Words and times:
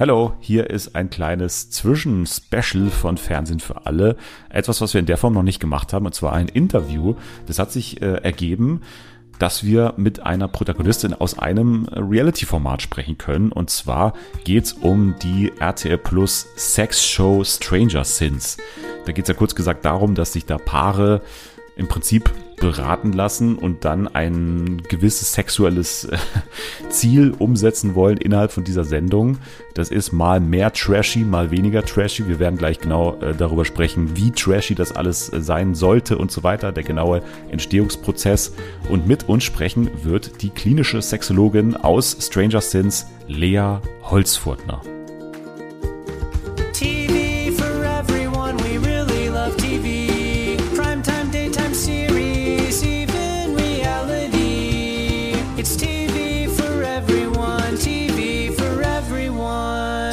Hallo, 0.00 0.34
hier 0.38 0.70
ist 0.70 0.94
ein 0.94 1.10
kleines 1.10 1.70
Zwischenspecial 1.70 2.88
von 2.88 3.16
Fernsehen 3.16 3.58
für 3.58 3.84
alle. 3.84 4.16
Etwas, 4.48 4.80
was 4.80 4.94
wir 4.94 5.00
in 5.00 5.06
der 5.06 5.16
Form 5.16 5.34
noch 5.34 5.42
nicht 5.42 5.58
gemacht 5.58 5.92
haben, 5.92 6.06
und 6.06 6.14
zwar 6.14 6.34
ein 6.34 6.46
Interview. 6.46 7.16
Das 7.46 7.58
hat 7.58 7.72
sich 7.72 8.00
äh, 8.00 8.22
ergeben, 8.22 8.82
dass 9.40 9.64
wir 9.64 9.94
mit 9.96 10.20
einer 10.20 10.46
Protagonistin 10.46 11.14
aus 11.14 11.36
einem 11.36 11.88
Reality-Format 11.88 12.80
sprechen 12.80 13.18
können. 13.18 13.50
Und 13.50 13.70
zwar 13.70 14.12
geht's 14.44 14.72
um 14.72 15.16
die 15.20 15.50
RTL 15.58 15.98
Plus 15.98 16.46
Sex-Show 16.54 17.42
Stranger 17.42 18.04
Sins. 18.04 18.56
Da 19.04 19.10
geht's 19.10 19.28
ja 19.28 19.34
kurz 19.34 19.56
gesagt 19.56 19.84
darum, 19.84 20.14
dass 20.14 20.32
sich 20.32 20.46
da 20.46 20.58
Paare 20.58 21.22
im 21.74 21.88
Prinzip 21.88 22.32
beraten 22.60 23.12
lassen 23.12 23.56
und 23.56 23.84
dann 23.84 24.08
ein 24.08 24.82
gewisses 24.88 25.32
sexuelles 25.32 26.04
äh, 26.04 26.16
Ziel 26.88 27.34
umsetzen 27.38 27.94
wollen 27.94 28.18
innerhalb 28.18 28.52
von 28.52 28.64
dieser 28.64 28.84
Sendung. 28.84 29.38
Das 29.74 29.90
ist 29.90 30.12
mal 30.12 30.40
mehr 30.40 30.72
trashy, 30.72 31.20
mal 31.20 31.50
weniger 31.50 31.84
trashy. 31.84 32.28
Wir 32.28 32.38
werden 32.38 32.58
gleich 32.58 32.78
genau 32.78 33.20
äh, 33.20 33.34
darüber 33.34 33.64
sprechen, 33.64 34.16
wie 34.16 34.30
trashy 34.30 34.74
das 34.74 34.92
alles 34.92 35.32
äh, 35.32 35.40
sein 35.40 35.74
sollte 35.74 36.18
und 36.18 36.30
so 36.30 36.42
weiter, 36.42 36.72
der 36.72 36.84
genaue 36.84 37.22
Entstehungsprozess. 37.50 38.54
Und 38.88 39.06
mit 39.06 39.28
uns 39.28 39.44
sprechen 39.44 39.90
wird 40.02 40.42
die 40.42 40.50
klinische 40.50 41.00
Sexologin 41.00 41.76
aus 41.76 42.16
Stranger 42.20 42.60
Sins, 42.60 43.06
Lea 43.26 43.78
Holzfurtner. 44.02 44.97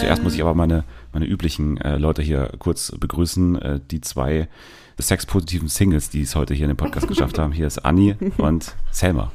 Zuerst 0.06 0.22
muss 0.22 0.36
ich 0.36 0.42
aber 0.42 0.54
meine, 0.54 0.84
meine 1.14 1.26
üblichen 1.26 1.78
äh, 1.82 1.98
Leute 1.98 2.22
hier 2.22 2.52
kurz 2.60 2.92
begrüßen. 2.92 3.60
Äh, 3.60 3.80
die 3.90 4.02
zwei 4.02 4.48
sexpositiven 5.00 5.68
Singles, 5.68 6.12
die 6.12 6.22
es 6.22 6.36
heute 6.36 6.54
hier 6.54 6.66
in 6.66 6.74
dem 6.74 6.78
Podcast 6.78 7.08
geschafft 7.08 7.40
haben. 7.40 7.52
Hier 7.52 7.66
ist 7.66 7.80
Anni 7.80 8.16
und 8.38 8.76
Selma. 8.92 9.32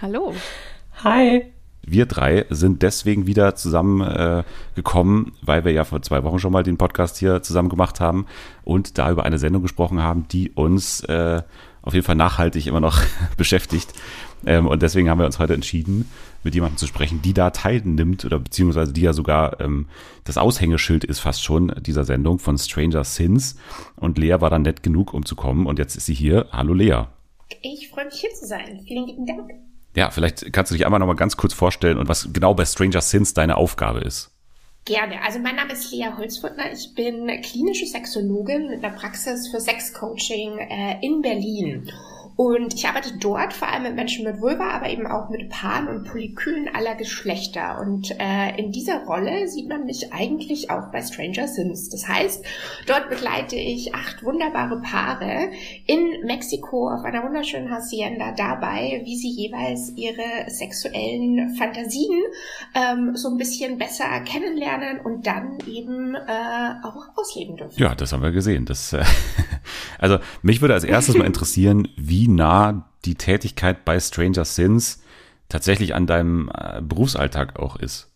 Hallo. 0.00 0.32
Hi. 1.02 1.46
Wir 1.84 2.06
drei 2.06 2.46
sind 2.48 2.82
deswegen 2.82 3.26
wieder 3.26 3.56
zusammengekommen, 3.56 5.26
äh, 5.26 5.30
weil 5.42 5.64
wir 5.64 5.72
ja 5.72 5.82
vor 5.82 6.00
zwei 6.00 6.22
Wochen 6.22 6.38
schon 6.38 6.52
mal 6.52 6.62
den 6.62 6.78
Podcast 6.78 7.18
hier 7.18 7.42
zusammen 7.42 7.68
gemacht 7.68 7.98
haben 7.98 8.26
und 8.62 8.98
da 8.98 9.10
über 9.10 9.24
eine 9.24 9.38
Sendung 9.38 9.62
gesprochen 9.62 10.00
haben, 10.00 10.28
die 10.28 10.52
uns 10.52 11.00
äh, 11.00 11.42
auf 11.82 11.92
jeden 11.92 12.06
Fall 12.06 12.14
nachhaltig 12.14 12.68
immer 12.68 12.80
noch 12.80 13.02
beschäftigt. 13.36 13.92
Ähm, 14.46 14.68
und 14.68 14.80
deswegen 14.80 15.10
haben 15.10 15.18
wir 15.18 15.26
uns 15.26 15.40
heute 15.40 15.54
entschieden, 15.54 16.08
mit 16.44 16.54
jemandem 16.54 16.76
zu 16.76 16.86
sprechen, 16.86 17.22
die 17.22 17.34
da 17.34 17.50
teilnimmt 17.50 18.24
oder 18.24 18.38
beziehungsweise 18.38 18.92
die 18.92 19.00
ja 19.00 19.12
sogar 19.12 19.60
ähm, 19.60 19.88
das 20.24 20.38
Aushängeschild 20.38 21.04
ist 21.04 21.20
fast 21.20 21.42
schon 21.42 21.74
dieser 21.80 22.04
Sendung 22.04 22.38
von 22.38 22.58
Stranger 22.58 23.04
Sins. 23.04 23.56
Und 23.96 24.18
Lea 24.18 24.36
war 24.40 24.50
dann 24.50 24.62
nett 24.62 24.82
genug, 24.82 25.14
um 25.14 25.24
zu 25.24 25.36
kommen. 25.36 25.66
Und 25.66 25.78
jetzt 25.78 25.96
ist 25.96 26.06
sie 26.06 26.14
hier. 26.14 26.46
Hallo 26.52 26.74
Lea. 26.74 27.04
Ich 27.62 27.88
freue 27.88 28.06
mich 28.06 28.20
hier 28.20 28.30
zu 28.30 28.46
sein. 28.46 28.82
Vielen 28.86 29.06
lieben 29.06 29.26
Dank. 29.26 29.50
Ja, 29.96 30.10
vielleicht 30.10 30.52
kannst 30.52 30.70
du 30.70 30.76
dich 30.76 30.84
einmal 30.84 31.00
noch 31.00 31.06
mal 31.06 31.14
ganz 31.14 31.36
kurz 31.36 31.54
vorstellen 31.54 31.98
und 31.98 32.08
was 32.08 32.32
genau 32.32 32.54
bei 32.54 32.64
Stranger 32.64 33.00
Sins 33.00 33.32
deine 33.32 33.56
Aufgabe 33.56 34.00
ist. 34.00 34.30
Gerne. 34.84 35.22
Also 35.22 35.38
mein 35.38 35.56
Name 35.56 35.72
ist 35.72 35.90
Lea 35.92 36.08
Holzfurtner. 36.16 36.72
Ich 36.72 36.94
bin 36.94 37.26
klinische 37.40 37.86
Sexologin 37.86 38.68
mit 38.68 38.84
einer 38.84 38.94
Praxis 38.94 39.48
für 39.48 39.60
Sexcoaching 39.60 40.58
äh, 40.58 40.98
in 41.00 41.22
Berlin. 41.22 41.90
Und 42.36 42.74
ich 42.74 42.86
arbeite 42.86 43.16
dort 43.18 43.52
vor 43.52 43.68
allem 43.68 43.84
mit 43.84 43.94
Menschen 43.94 44.24
mit 44.24 44.40
Vulva, 44.40 44.70
aber 44.70 44.88
eben 44.88 45.06
auch 45.06 45.28
mit 45.28 45.48
Paaren 45.50 45.88
und 45.88 46.04
Polykülen 46.04 46.68
aller 46.74 46.96
Geschlechter. 46.96 47.80
Und 47.80 48.10
äh, 48.18 48.56
in 48.58 48.72
dieser 48.72 49.04
Rolle 49.04 49.46
sieht 49.46 49.68
man 49.68 49.86
mich 49.86 50.12
eigentlich 50.12 50.70
auch 50.70 50.90
bei 50.90 51.00
Stranger 51.02 51.46
Sins. 51.46 51.90
Das 51.90 52.08
heißt, 52.08 52.44
dort 52.86 53.08
begleite 53.08 53.56
ich 53.56 53.94
acht 53.94 54.24
wunderbare 54.24 54.80
Paare 54.80 55.50
in 55.86 56.24
Mexiko 56.24 56.90
auf 56.90 57.04
einer 57.04 57.22
wunderschönen 57.22 57.70
Hacienda 57.70 58.32
dabei, 58.36 59.02
wie 59.04 59.16
sie 59.16 59.30
jeweils 59.30 59.92
ihre 59.96 60.50
sexuellen 60.50 61.54
Fantasien 61.56 62.20
ähm, 62.74 63.14
so 63.14 63.28
ein 63.28 63.38
bisschen 63.38 63.78
besser 63.78 64.08
kennenlernen 64.20 65.00
und 65.00 65.26
dann 65.26 65.58
eben 65.68 66.14
äh, 66.14 66.74
auch 66.82 67.06
ausleben 67.16 67.56
dürfen. 67.56 67.80
Ja, 67.80 67.94
das 67.94 68.12
haben 68.12 68.22
wir 68.22 68.32
gesehen. 68.32 68.64
Das, 68.64 68.92
äh, 68.92 69.04
also 69.98 70.18
mich 70.42 70.60
würde 70.60 70.74
als 70.74 70.84
erstes 70.84 71.16
mal 71.16 71.26
interessieren, 71.26 71.88
wie 71.96 72.28
nah 72.28 72.90
die 73.04 73.14
Tätigkeit 73.14 73.84
bei 73.84 73.98
Stranger 74.00 74.44
Sins 74.44 75.02
tatsächlich 75.48 75.94
an 75.94 76.06
deinem 76.06 76.50
äh, 76.54 76.80
Berufsalltag 76.80 77.58
auch 77.58 77.76
ist. 77.76 78.10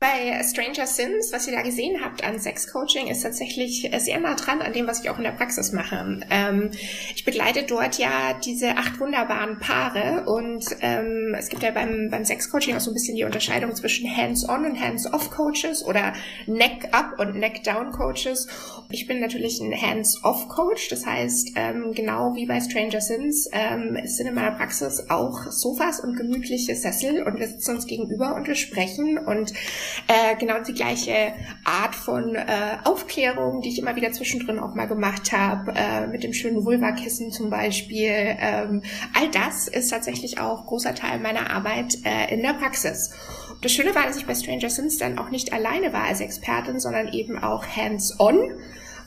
Bei 0.00 0.40
Stranger 0.44 0.86
Sins, 0.86 1.32
was 1.32 1.48
ihr 1.48 1.54
da 1.54 1.62
gesehen 1.62 2.00
habt 2.04 2.22
an 2.22 2.38
Sexcoaching, 2.38 3.08
ist 3.08 3.22
tatsächlich 3.22 3.90
sehr 3.98 4.20
nah 4.20 4.36
dran 4.36 4.62
an 4.62 4.72
dem, 4.72 4.86
was 4.86 5.02
ich 5.02 5.10
auch 5.10 5.18
in 5.18 5.24
der 5.24 5.32
Praxis 5.32 5.72
mache. 5.72 6.20
Ähm, 6.30 6.70
ich 7.16 7.24
begleite 7.24 7.64
dort 7.64 7.98
ja 7.98 8.38
diese 8.44 8.76
acht 8.76 9.00
wunderbaren 9.00 9.58
Paare 9.58 10.22
und 10.26 10.64
ähm, 10.82 11.34
es 11.36 11.48
gibt 11.48 11.64
ja 11.64 11.72
beim, 11.72 12.10
beim 12.12 12.24
Sexcoaching 12.24 12.76
auch 12.76 12.80
so 12.80 12.92
ein 12.92 12.94
bisschen 12.94 13.16
die 13.16 13.24
Unterscheidung 13.24 13.74
zwischen 13.74 14.08
Hands-on 14.16 14.66
und 14.66 14.80
Hands-off-Coaches 14.80 15.84
oder 15.84 16.12
Neck-up 16.46 17.18
und 17.18 17.34
Neck-down-Coaches. 17.34 18.46
Ich 18.90 19.08
bin 19.08 19.18
natürlich 19.18 19.58
ein 19.58 19.74
Hands-off-Coach, 19.74 20.90
das 20.90 21.06
heißt, 21.06 21.54
ähm, 21.56 21.92
genau 21.92 22.36
wie 22.36 22.46
bei 22.46 22.60
Stranger 22.60 23.00
Sins 23.00 23.48
ähm, 23.50 23.98
sind 24.04 24.28
in 24.28 24.34
meiner 24.34 24.52
Praxis 24.52 25.06
auch 25.08 25.50
Sofas 25.50 25.98
und 25.98 26.16
gemütliche 26.16 26.76
Sessel 26.76 27.24
und 27.24 27.40
wir 27.40 27.48
sitzen 27.48 27.74
uns 27.74 27.86
gegenüber 27.88 28.36
und 28.36 28.46
wir 28.46 28.54
sprechen 28.54 29.18
und 29.18 29.52
äh, 30.06 30.36
genau 30.36 30.62
die 30.62 30.74
gleiche 30.74 31.32
Art 31.64 31.94
von 31.94 32.34
äh, 32.34 32.78
Aufklärung, 32.84 33.60
die 33.60 33.70
ich 33.70 33.78
immer 33.78 33.96
wieder 33.96 34.12
zwischendrin 34.12 34.58
auch 34.58 34.74
mal 34.74 34.86
gemacht 34.86 35.32
habe, 35.32 35.72
äh, 35.74 36.06
mit 36.06 36.22
dem 36.22 36.32
schönen 36.32 36.64
Vulva-Kissen 36.64 37.30
zum 37.30 37.50
Beispiel. 37.50 38.10
Ähm, 38.10 38.82
all 39.14 39.28
das 39.30 39.68
ist 39.68 39.90
tatsächlich 39.90 40.40
auch 40.40 40.66
großer 40.66 40.94
Teil 40.94 41.18
meiner 41.18 41.50
Arbeit 41.50 41.98
äh, 42.04 42.32
in 42.32 42.42
der 42.42 42.54
Praxis. 42.54 43.10
Das 43.60 43.72
Schöne 43.72 43.94
war, 43.94 44.04
dass 44.06 44.16
ich 44.16 44.26
bei 44.26 44.34
Stranger 44.34 44.70
Sins 44.70 44.98
dann 44.98 45.18
auch 45.18 45.30
nicht 45.30 45.52
alleine 45.52 45.92
war 45.92 46.04
als 46.04 46.20
Expertin, 46.20 46.78
sondern 46.78 47.08
eben 47.08 47.42
auch 47.42 47.66
hands-on 47.66 48.52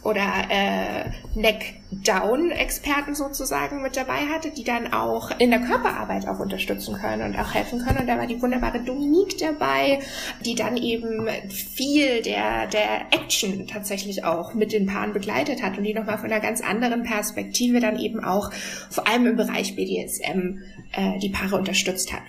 oder 0.04 0.26
äh, 0.50 1.12
Neck-Down-Experten 1.36 3.14
sozusagen 3.14 3.82
mit 3.82 3.96
dabei 3.96 4.28
hatte, 4.34 4.50
die 4.52 4.64
dann 4.64 4.94
auch 4.94 5.32
in 5.38 5.52
der 5.52 5.60
Körperarbeit 5.60 6.28
auch 6.28 6.40
unterstützen 6.40 6.96
können 6.96 7.22
und 7.22 7.40
auch 7.40 7.54
helfen 7.54 7.80
können. 7.86 8.00
Und 8.00 8.08
da 8.08 8.18
war 8.18 8.26
die 8.26 8.42
wunderbare 8.42 8.80
Dominique 8.80 9.38
dabei, 9.38 10.00
die 10.44 10.56
dann 10.56 10.78
eben 10.78 11.28
viel 11.50 12.22
der, 12.22 12.68
der 12.68 13.12
Action 13.12 13.68
tatsächlich 13.68 14.24
auch 14.24 14.54
mit 14.54 14.74
den 14.74 14.88
Paaren 14.88 15.14
begleitet 15.14 15.62
hat 15.62 15.78
und 15.78 15.84
die 15.84 15.94
nochmal 15.94 16.18
von 16.18 16.32
einer 16.32 16.42
ganz 16.42 16.62
anderen 16.62 17.04
Perspektive 17.04 17.80
dann 17.80 18.00
eben 18.00 18.24
auch 18.24 18.52
vor 18.90 19.08
allem 19.08 19.28
im 19.28 19.36
Bereich 19.36 19.76
BDSM 19.76 20.60
äh, 20.94 21.20
die 21.20 21.30
Paare 21.30 21.58
unterstützt 21.58 22.12
hat. 22.12 22.24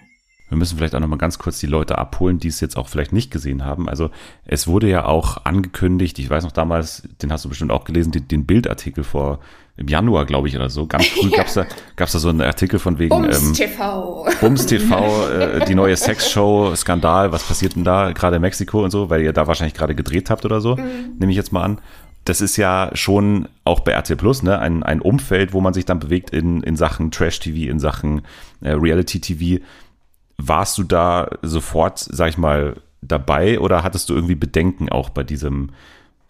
Wir 0.52 0.58
müssen 0.58 0.76
vielleicht 0.76 0.94
auch 0.94 1.00
noch 1.00 1.08
mal 1.08 1.16
ganz 1.16 1.38
kurz 1.38 1.60
die 1.60 1.66
Leute 1.66 1.96
abholen, 1.96 2.38
die 2.38 2.48
es 2.48 2.60
jetzt 2.60 2.76
auch 2.76 2.86
vielleicht 2.86 3.14
nicht 3.14 3.30
gesehen 3.30 3.64
haben. 3.64 3.88
Also 3.88 4.10
es 4.44 4.68
wurde 4.68 4.86
ja 4.86 5.06
auch 5.06 5.46
angekündigt, 5.46 6.18
ich 6.18 6.28
weiß 6.28 6.44
noch 6.44 6.52
damals, 6.52 7.08
den 7.22 7.32
hast 7.32 7.46
du 7.46 7.48
bestimmt 7.48 7.70
auch 7.70 7.84
gelesen, 7.84 8.12
den, 8.12 8.28
den 8.28 8.44
Bildartikel 8.44 9.02
vor 9.02 9.38
im 9.78 9.88
Januar, 9.88 10.26
glaube 10.26 10.48
ich, 10.48 10.56
oder 10.56 10.68
so. 10.68 10.86
Ganz 10.86 11.06
früh 11.06 11.30
ja. 11.30 11.36
gab's 11.38 11.54
da, 11.54 11.64
gab's 11.96 12.12
da 12.12 12.18
so 12.18 12.28
einen 12.28 12.42
Artikel 12.42 12.78
von 12.78 12.98
wegen 12.98 13.08
Bums 13.08 13.48
ähm, 13.48 13.54
TV. 13.54 14.26
Bums 14.42 14.66
TV, 14.66 15.30
äh, 15.30 15.64
die 15.64 15.74
neue 15.74 15.96
Sexshow, 15.96 16.76
Skandal, 16.76 17.32
was 17.32 17.44
passiert 17.44 17.74
denn 17.74 17.84
da, 17.84 18.12
gerade 18.12 18.36
in 18.36 18.42
Mexiko 18.42 18.84
und 18.84 18.90
so, 18.90 19.08
weil 19.08 19.22
ihr 19.22 19.32
da 19.32 19.46
wahrscheinlich 19.46 19.72
gerade 19.72 19.94
gedreht 19.94 20.28
habt 20.28 20.44
oder 20.44 20.60
so, 20.60 20.76
mhm. 20.76 21.16
nehme 21.18 21.32
ich 21.32 21.36
jetzt 21.36 21.50
mal 21.50 21.62
an. 21.62 21.78
Das 22.26 22.42
ist 22.42 22.58
ja 22.58 22.90
schon 22.92 23.48
auch 23.64 23.80
bei 23.80 23.96
RT 23.98 24.18
Plus, 24.18 24.42
ne, 24.42 24.58
ein, 24.58 24.82
ein 24.82 25.00
Umfeld, 25.00 25.54
wo 25.54 25.62
man 25.62 25.72
sich 25.72 25.86
dann 25.86 25.98
bewegt 25.98 26.28
in, 26.28 26.62
in 26.62 26.76
Sachen 26.76 27.10
Trash-TV, 27.10 27.70
in 27.70 27.80
Sachen 27.80 28.20
äh, 28.60 28.72
Reality-TV 28.72 29.64
warst 30.48 30.78
du 30.78 30.82
da 30.82 31.28
sofort, 31.42 31.98
sag 31.98 32.28
ich 32.28 32.38
mal, 32.38 32.76
dabei 33.00 33.58
oder 33.60 33.82
hattest 33.82 34.08
du 34.08 34.14
irgendwie 34.14 34.34
Bedenken 34.34 34.88
auch 34.88 35.10
bei 35.10 35.24
diesem 35.24 35.70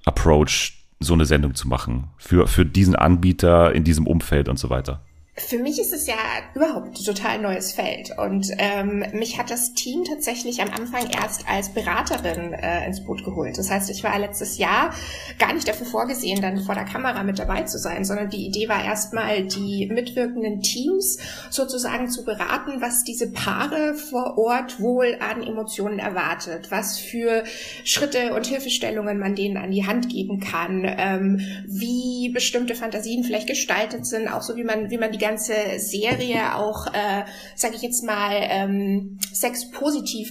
Approach, 0.05 0.79
so 1.00 1.14
eine 1.14 1.26
Sendung 1.26 1.55
zu 1.55 1.69
machen? 1.69 2.09
Für, 2.17 2.47
für 2.47 2.64
diesen 2.64 2.97
Anbieter 2.97 3.73
in 3.75 3.85
diesem 3.85 4.06
Umfeld 4.06 4.49
und 4.49 4.59
so 4.59 4.70
weiter? 4.70 5.00
Für 5.34 5.56
mich 5.56 5.81
ist 5.81 5.94
es 5.94 6.06
ja 6.06 6.14
überhaupt 6.55 7.06
total 7.06 7.38
neues 7.38 7.73
Feld 7.73 8.11
und 8.19 8.49
ähm, 8.58 9.02
mich 9.14 9.38
hat 9.38 9.50
das 9.50 9.73
Team 9.73 10.05
tatsächlich 10.05 10.61
am 10.61 10.69
Anfang 10.69 11.08
erst 11.08 11.49
als 11.49 11.70
Beraterin 11.70 12.52
äh, 12.52 12.84
ins 12.84 13.02
Boot 13.02 13.25
geholt. 13.25 13.56
Das 13.56 13.70
heißt, 13.70 13.88
ich 13.88 14.05
war 14.05 14.19
letztes 14.19 14.58
Jahr 14.58 14.93
gar 15.38 15.55
nicht 15.55 15.67
dafür 15.67 15.87
vorgesehen, 15.87 16.43
dann 16.43 16.61
vor 16.61 16.75
der 16.75 16.84
Kamera 16.84 17.23
mit 17.23 17.38
dabei 17.38 17.62
zu 17.62 17.79
sein, 17.79 18.05
sondern 18.05 18.29
die 18.29 18.44
Idee 18.44 18.69
war 18.69 18.84
erstmal, 18.84 19.44
die 19.44 19.87
mitwirkenden 19.90 20.61
Teams 20.61 21.17
sozusagen 21.49 22.11
zu 22.11 22.26
beraten, 22.26 22.82
was 22.82 23.02
diese 23.02 23.32
Paare 23.32 23.94
vor 23.94 24.37
Ort 24.37 24.81
wohl 24.81 25.17
an 25.19 25.43
Emotionen 25.43 25.99
erwartet, 25.99 26.70
was 26.70 26.99
für 26.99 27.44
Schritte 27.84 28.34
und 28.34 28.46
Hilfestellungen 28.46 29.19
man 29.19 29.34
denen 29.34 29.56
an 29.56 29.70
die 29.70 29.87
Hand 29.87 30.11
geben 30.11 30.40
kann, 30.40 30.84
ähm, 30.84 31.40
wie 31.67 32.29
bestimmte 32.34 32.75
Fantasien 32.75 33.25
vielleicht 33.25 33.49
gestaltet 33.49 34.05
sind, 34.05 34.29
auch 34.29 34.43
so 34.43 34.56
wie 34.56 34.64
man 34.64 34.90
wie 34.90 34.99
man 34.99 35.11
die 35.11 35.21
ganze 35.22 35.54
Serie 35.78 36.56
auch, 36.56 36.88
äh, 36.88 37.24
sage 37.54 37.76
ich 37.76 37.82
jetzt 37.82 38.04
mal, 38.04 38.32
ähm, 38.40 39.19
Sex 39.32 39.70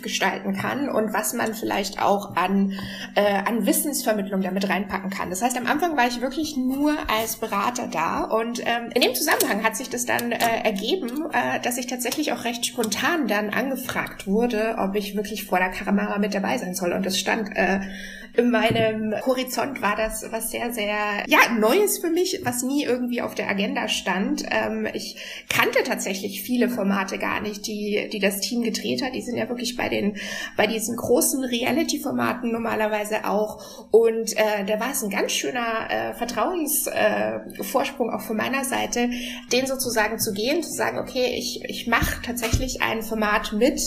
gestalten 0.02 0.54
kann 0.54 0.90
und 0.90 1.14
was 1.14 1.34
man 1.34 1.54
vielleicht 1.54 2.02
auch 2.02 2.36
an, 2.36 2.74
äh, 3.16 3.22
an 3.46 3.66
Wissensvermittlung 3.66 4.42
damit 4.42 4.70
reinpacken 4.70 5.10
kann. 5.10 5.30
Das 5.30 5.42
heißt, 5.42 5.58
am 5.58 5.68
Anfang 5.68 5.98
war 5.98 6.08
ich 6.08 6.22
wirklich 6.22 6.56
nur 6.56 6.96
als 7.10 7.36
Berater 7.38 7.88
da 7.88 8.24
und 8.24 8.62
ähm, 8.62 8.90
in 8.94 9.02
dem 9.02 9.14
Zusammenhang 9.14 9.64
hat 9.64 9.76
sich 9.76 9.90
das 9.90 10.06
dann 10.06 10.32
äh, 10.32 10.38
ergeben, 10.64 11.26
äh, 11.32 11.60
dass 11.62 11.78
ich 11.78 11.88
tatsächlich 11.88 12.32
auch 12.32 12.46
recht 12.46 12.66
spontan 12.66 13.28
dann 13.28 13.50
angefragt 13.50 14.28
wurde, 14.28 14.76
ob 14.78 14.96
ich 14.96 15.16
wirklich 15.16 15.46
vor 15.46 15.60
der 15.60 15.70
Kamera 15.70 16.18
mit 16.20 16.34
dabei 16.34 16.58
sein 16.58 16.76
soll 16.76 16.94
und 16.94 17.06
das 17.06 17.20
stand 17.20 17.50
äh, 17.56 17.80
in 18.34 18.50
meinem 18.50 19.14
Horizont 19.26 19.82
war 19.82 19.96
das 19.96 20.26
was 20.32 20.52
sehr, 20.52 20.72
sehr, 20.72 21.24
ja, 21.28 21.40
Neues 21.58 22.00
für 22.00 22.10
mich, 22.10 22.40
was 22.44 22.64
nie 22.64 22.84
irgendwie 22.84 23.22
auf 23.22 23.36
der 23.36 23.50
Agenda 23.50 23.88
stand. 23.88 24.44
Ähm, 24.50 24.81
ich 24.94 25.16
kannte 25.50 25.84
tatsächlich 25.84 26.42
viele 26.44 26.70
Formate 26.70 27.18
gar 27.18 27.42
nicht, 27.42 27.68
die, 27.68 28.10
die 28.12 28.20
das 28.20 28.40
Team 28.40 28.62
gedreht 28.62 29.04
hat. 29.04 29.14
Die 29.14 29.22
sind 29.22 29.38
ja 29.38 29.50
wirklich 29.50 29.76
bei 29.76 29.90
den, 29.90 30.18
bei 30.58 30.68
diesen 30.68 30.96
großen 30.96 31.44
Reality-Formaten 31.44 32.52
normalerweise 32.52 33.26
auch. 33.26 33.88
Und 33.92 34.38
äh, 34.38 34.66
da 34.66 34.80
war 34.80 34.92
es 34.92 35.04
ein 35.04 35.10
ganz 35.10 35.32
schöner 35.32 35.90
äh, 35.90 36.14
Vertrauensvorsprung 36.14 38.10
äh, 38.10 38.14
auch 38.14 38.22
von 38.22 38.38
meiner 38.38 38.64
Seite, 38.64 39.10
den 39.52 39.66
sozusagen 39.66 40.20
zu 40.20 40.34
gehen, 40.34 40.64
zu 40.64 40.72
sagen, 40.72 41.00
okay, 41.00 41.36
ich, 41.38 41.64
ich 41.66 41.88
mache 41.88 42.22
tatsächlich 42.22 42.82
ein 42.82 43.02
Format 43.04 43.54
mit, 43.54 43.82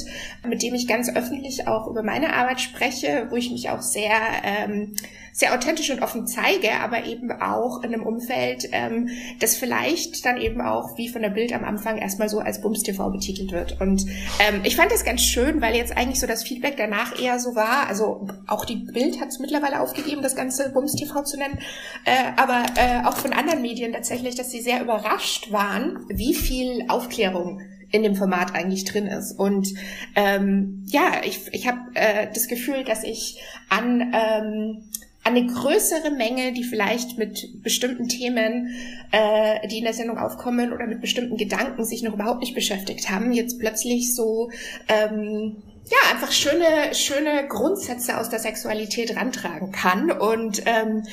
mit 0.46 0.62
dem 0.62 0.74
ich 0.74 0.86
ganz 0.86 1.14
öffentlich 1.14 1.66
auch 1.68 1.86
über 1.88 2.02
meine 2.02 2.34
Arbeit 2.34 2.60
spreche, 2.60 3.28
wo 3.30 3.36
ich 3.36 3.50
mich 3.50 3.70
auch 3.70 3.82
sehr 3.82 4.12
ähm, 4.42 4.94
sehr 5.34 5.52
authentisch 5.52 5.90
und 5.90 6.00
offen 6.00 6.28
zeige, 6.28 6.70
aber 6.80 7.06
eben 7.06 7.32
auch 7.32 7.82
in 7.82 7.92
einem 7.92 8.06
Umfeld, 8.06 8.68
ähm, 8.70 9.08
das 9.40 9.56
vielleicht 9.56 10.24
dann 10.24 10.40
eben 10.40 10.60
auch 10.60 10.83
wie 10.96 11.08
von 11.08 11.22
der 11.22 11.30
Bild 11.30 11.52
am 11.52 11.64
Anfang 11.64 11.98
erstmal 11.98 12.28
so 12.28 12.38
als 12.38 12.60
Bums 12.60 12.82
TV 12.82 13.10
betitelt 13.10 13.52
wird. 13.52 13.80
Und 13.80 14.06
ähm, 14.38 14.60
ich 14.64 14.76
fand 14.76 14.92
das 14.92 15.04
ganz 15.04 15.22
schön, 15.22 15.60
weil 15.60 15.74
jetzt 15.74 15.96
eigentlich 15.96 16.20
so 16.20 16.26
das 16.26 16.44
Feedback 16.44 16.76
danach 16.76 17.18
eher 17.18 17.38
so 17.38 17.54
war, 17.54 17.88
also 17.88 18.26
auch 18.46 18.64
die 18.64 18.76
Bild 18.76 19.20
hat 19.20 19.28
es 19.28 19.38
mittlerweile 19.38 19.80
aufgegeben, 19.80 20.22
das 20.22 20.36
ganze 20.36 20.70
Bums 20.70 20.94
TV 20.94 21.22
zu 21.22 21.36
nennen, 21.38 21.58
äh, 22.04 22.10
aber 22.36 22.64
äh, 22.76 23.06
auch 23.06 23.16
von 23.16 23.32
anderen 23.32 23.62
Medien 23.62 23.92
tatsächlich, 23.92 24.34
dass 24.34 24.50
sie 24.50 24.60
sehr 24.60 24.82
überrascht 24.82 25.52
waren, 25.52 26.04
wie 26.08 26.34
viel 26.34 26.84
Aufklärung 26.88 27.60
in 27.94 28.02
dem 28.02 28.16
Format 28.16 28.54
eigentlich 28.54 28.84
drin 28.84 29.06
ist. 29.06 29.38
Und 29.38 29.68
ähm, 30.16 30.84
ja, 30.86 31.20
ich, 31.24 31.42
ich 31.52 31.68
habe 31.68 31.78
äh, 31.94 32.26
das 32.34 32.48
Gefühl, 32.48 32.82
dass 32.82 33.04
ich 33.04 33.40
an 33.68 34.12
ähm, 34.12 34.82
eine 35.24 35.46
größere 35.46 36.10
Menge, 36.10 36.52
die 36.52 36.64
vielleicht 36.64 37.18
mit 37.18 37.62
bestimmten 37.62 38.08
Themen, 38.08 38.74
äh, 39.10 39.66
die 39.68 39.78
in 39.78 39.84
der 39.84 39.94
Sendung 39.94 40.18
aufkommen 40.18 40.72
oder 40.72 40.86
mit 40.86 41.00
bestimmten 41.00 41.36
Gedanken 41.36 41.84
sich 41.84 42.02
noch 42.02 42.14
überhaupt 42.14 42.40
nicht 42.40 42.54
beschäftigt 42.54 43.10
haben, 43.10 43.32
jetzt 43.32 43.58
plötzlich 43.58 44.14
so 44.14 44.50
ähm, 44.88 45.56
ja 45.90 46.12
einfach 46.12 46.30
schöne 46.30 46.94
schöne 46.94 47.46
Grundsätze 47.48 48.18
aus 48.18 48.28
der 48.28 48.38
Sexualität 48.38 49.16
rantragen 49.16 49.72
kann 49.72 50.10
und 50.10 50.62
ähm, 50.66 51.04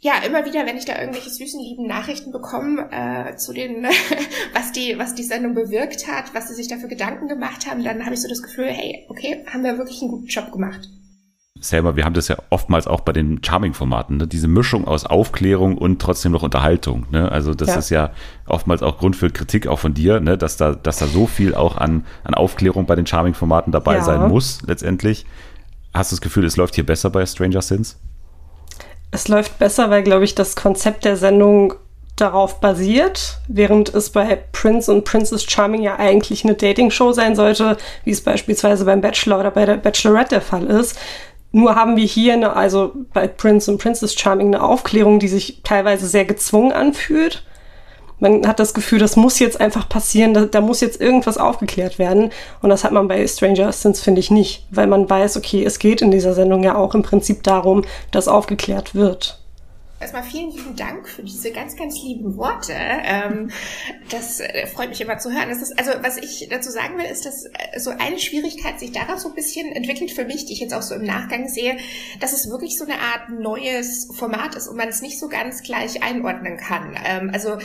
ja, 0.00 0.18
immer 0.24 0.44
wieder, 0.44 0.66
wenn 0.66 0.76
ich 0.76 0.84
da 0.84 1.00
irgendwelche 1.00 1.30
süßen, 1.30 1.58
lieben 1.58 1.86
Nachrichten 1.86 2.30
bekomme 2.30 2.88
äh, 2.92 3.36
zu 3.36 3.52
den, 3.52 3.84
was 4.52 4.70
die, 4.72 4.98
was 4.98 5.14
die 5.14 5.24
Sendung 5.24 5.54
bewirkt 5.54 6.06
hat, 6.06 6.34
was 6.34 6.48
sie 6.48 6.54
sich 6.54 6.68
dafür 6.68 6.88
Gedanken 6.88 7.28
gemacht 7.28 7.66
haben, 7.66 7.82
dann 7.82 8.04
habe 8.04 8.14
ich 8.14 8.20
so 8.20 8.28
das 8.28 8.42
Gefühl, 8.42 8.66
hey, 8.66 9.06
okay, 9.08 9.44
haben 9.52 9.64
wir 9.64 9.78
wirklich 9.78 10.02
einen 10.02 10.10
guten 10.10 10.26
Job 10.26 10.52
gemacht. 10.52 10.88
Selber, 11.60 11.96
wir 11.96 12.04
haben 12.04 12.14
das 12.14 12.28
ja 12.28 12.36
oftmals 12.50 12.86
auch 12.86 13.00
bei 13.00 13.12
den 13.12 13.42
Charming-Formaten, 13.42 14.18
ne? 14.18 14.26
diese 14.26 14.48
Mischung 14.48 14.86
aus 14.86 15.06
Aufklärung 15.06 15.78
und 15.78 16.00
trotzdem 16.00 16.32
noch 16.32 16.42
Unterhaltung. 16.42 17.06
Ne? 17.10 17.30
Also 17.30 17.54
das 17.54 17.68
ja. 17.68 17.76
ist 17.76 17.90
ja 17.90 18.10
oftmals 18.46 18.82
auch 18.82 18.98
Grund 18.98 19.16
für 19.16 19.30
Kritik 19.30 19.66
auch 19.66 19.78
von 19.78 19.94
dir, 19.94 20.20
ne? 20.20 20.38
dass 20.38 20.56
da, 20.56 20.74
dass 20.74 20.98
da 20.98 21.06
so 21.06 21.26
viel 21.26 21.54
auch 21.54 21.76
an, 21.76 22.04
an 22.24 22.34
Aufklärung 22.34 22.86
bei 22.86 22.94
den 22.94 23.06
Charming-Formaten 23.06 23.72
dabei 23.72 23.96
ja. 23.96 24.02
sein 24.02 24.28
muss, 24.28 24.60
letztendlich. 24.66 25.26
Hast 25.94 26.12
du 26.12 26.16
das 26.16 26.20
Gefühl, 26.20 26.44
es 26.44 26.56
läuft 26.56 26.74
hier 26.74 26.84
besser 26.84 27.10
bei 27.10 27.24
Stranger 27.24 27.62
Sins? 27.62 27.98
Es 29.10 29.28
läuft 29.28 29.58
besser, 29.58 29.88
weil, 29.90 30.02
glaube 30.02 30.24
ich, 30.24 30.34
das 30.34 30.56
Konzept 30.56 31.04
der 31.04 31.16
Sendung 31.16 31.74
darauf 32.16 32.60
basiert, 32.60 33.38
während 33.46 33.94
es 33.94 34.10
bei 34.10 34.38
Prince 34.52 34.90
und 34.90 35.04
Princess 35.04 35.44
Charming 35.44 35.82
ja 35.82 35.96
eigentlich 35.96 36.44
eine 36.44 36.54
Dating-Show 36.54 37.12
sein 37.12 37.36
sollte, 37.36 37.76
wie 38.04 38.10
es 38.10 38.22
beispielsweise 38.22 38.86
beim 38.86 39.02
Bachelor 39.02 39.40
oder 39.40 39.50
bei 39.50 39.66
der 39.66 39.76
Bachelorette 39.76 40.30
der 40.30 40.40
Fall 40.40 40.64
ist. 40.64 40.98
Nur 41.56 41.74
haben 41.74 41.96
wir 41.96 42.04
hier 42.04 42.34
eine, 42.34 42.54
also 42.54 42.92
bei 43.14 43.26
Prince 43.26 43.70
und 43.70 43.78
Princess 43.78 44.14
Charming 44.14 44.48
eine 44.48 44.62
Aufklärung, 44.62 45.18
die 45.18 45.28
sich 45.28 45.60
teilweise 45.64 46.06
sehr 46.06 46.24
gezwungen 46.24 46.72
anfühlt 46.72 47.42
man 48.18 48.46
hat 48.46 48.60
das 48.60 48.72
Gefühl, 48.72 48.98
das 48.98 49.16
muss 49.16 49.38
jetzt 49.38 49.60
einfach 49.60 49.88
passieren, 49.88 50.32
da, 50.32 50.46
da 50.46 50.60
muss 50.60 50.80
jetzt 50.80 51.00
irgendwas 51.00 51.38
aufgeklärt 51.38 51.98
werden. 51.98 52.30
Und 52.62 52.70
das 52.70 52.84
hat 52.84 52.92
man 52.92 53.08
bei 53.08 53.26
Stranger 53.26 53.70
Things, 53.70 54.00
finde 54.00 54.20
ich, 54.20 54.30
nicht, 54.30 54.66
weil 54.70 54.86
man 54.86 55.08
weiß, 55.08 55.36
okay, 55.36 55.64
es 55.64 55.78
geht 55.78 56.00
in 56.00 56.10
dieser 56.10 56.32
Sendung 56.32 56.62
ja 56.62 56.76
auch 56.76 56.94
im 56.94 57.02
Prinzip 57.02 57.42
darum, 57.42 57.82
dass 58.10 58.28
aufgeklärt 58.28 58.94
wird. 58.94 59.38
Erstmal 59.98 60.24
vielen 60.24 60.50
lieben 60.50 60.76
Dank 60.76 61.08
für 61.08 61.22
diese 61.22 61.52
ganz, 61.52 61.74
ganz 61.74 62.02
lieben 62.02 62.36
Worte. 62.36 62.74
Ähm, 62.74 63.50
das 64.10 64.40
äh, 64.40 64.66
freut 64.66 64.90
mich 64.90 65.00
immer 65.00 65.16
zu 65.16 65.32
hören. 65.32 65.48
Das 65.48 65.62
ist, 65.62 65.78
also, 65.78 65.90
was 66.02 66.18
ich 66.18 66.48
dazu 66.50 66.70
sagen 66.70 66.98
will, 66.98 67.06
ist, 67.06 67.24
dass 67.24 67.46
äh, 67.46 67.80
so 67.80 67.90
eine 67.90 68.18
Schwierigkeit 68.18 68.78
sich 68.78 68.92
daraus 68.92 69.22
so 69.22 69.30
ein 69.30 69.34
bisschen 69.34 69.72
entwickelt 69.72 70.10
für 70.10 70.26
mich, 70.26 70.44
die 70.44 70.52
ich 70.52 70.60
jetzt 70.60 70.74
auch 70.74 70.82
so 70.82 70.94
im 70.94 71.04
Nachgang 71.04 71.48
sehe, 71.48 71.78
dass 72.20 72.34
es 72.34 72.50
wirklich 72.50 72.76
so 72.76 72.84
eine 72.84 73.00
Art 73.00 73.30
neues 73.30 74.08
Format 74.14 74.54
ist 74.54 74.68
und 74.68 74.76
man 74.76 74.88
es 74.88 75.00
nicht 75.00 75.18
so 75.18 75.28
ganz 75.28 75.62
gleich 75.62 76.02
einordnen 76.02 76.58
kann. 76.58 76.94
Ähm, 77.02 77.30
also 77.32 77.56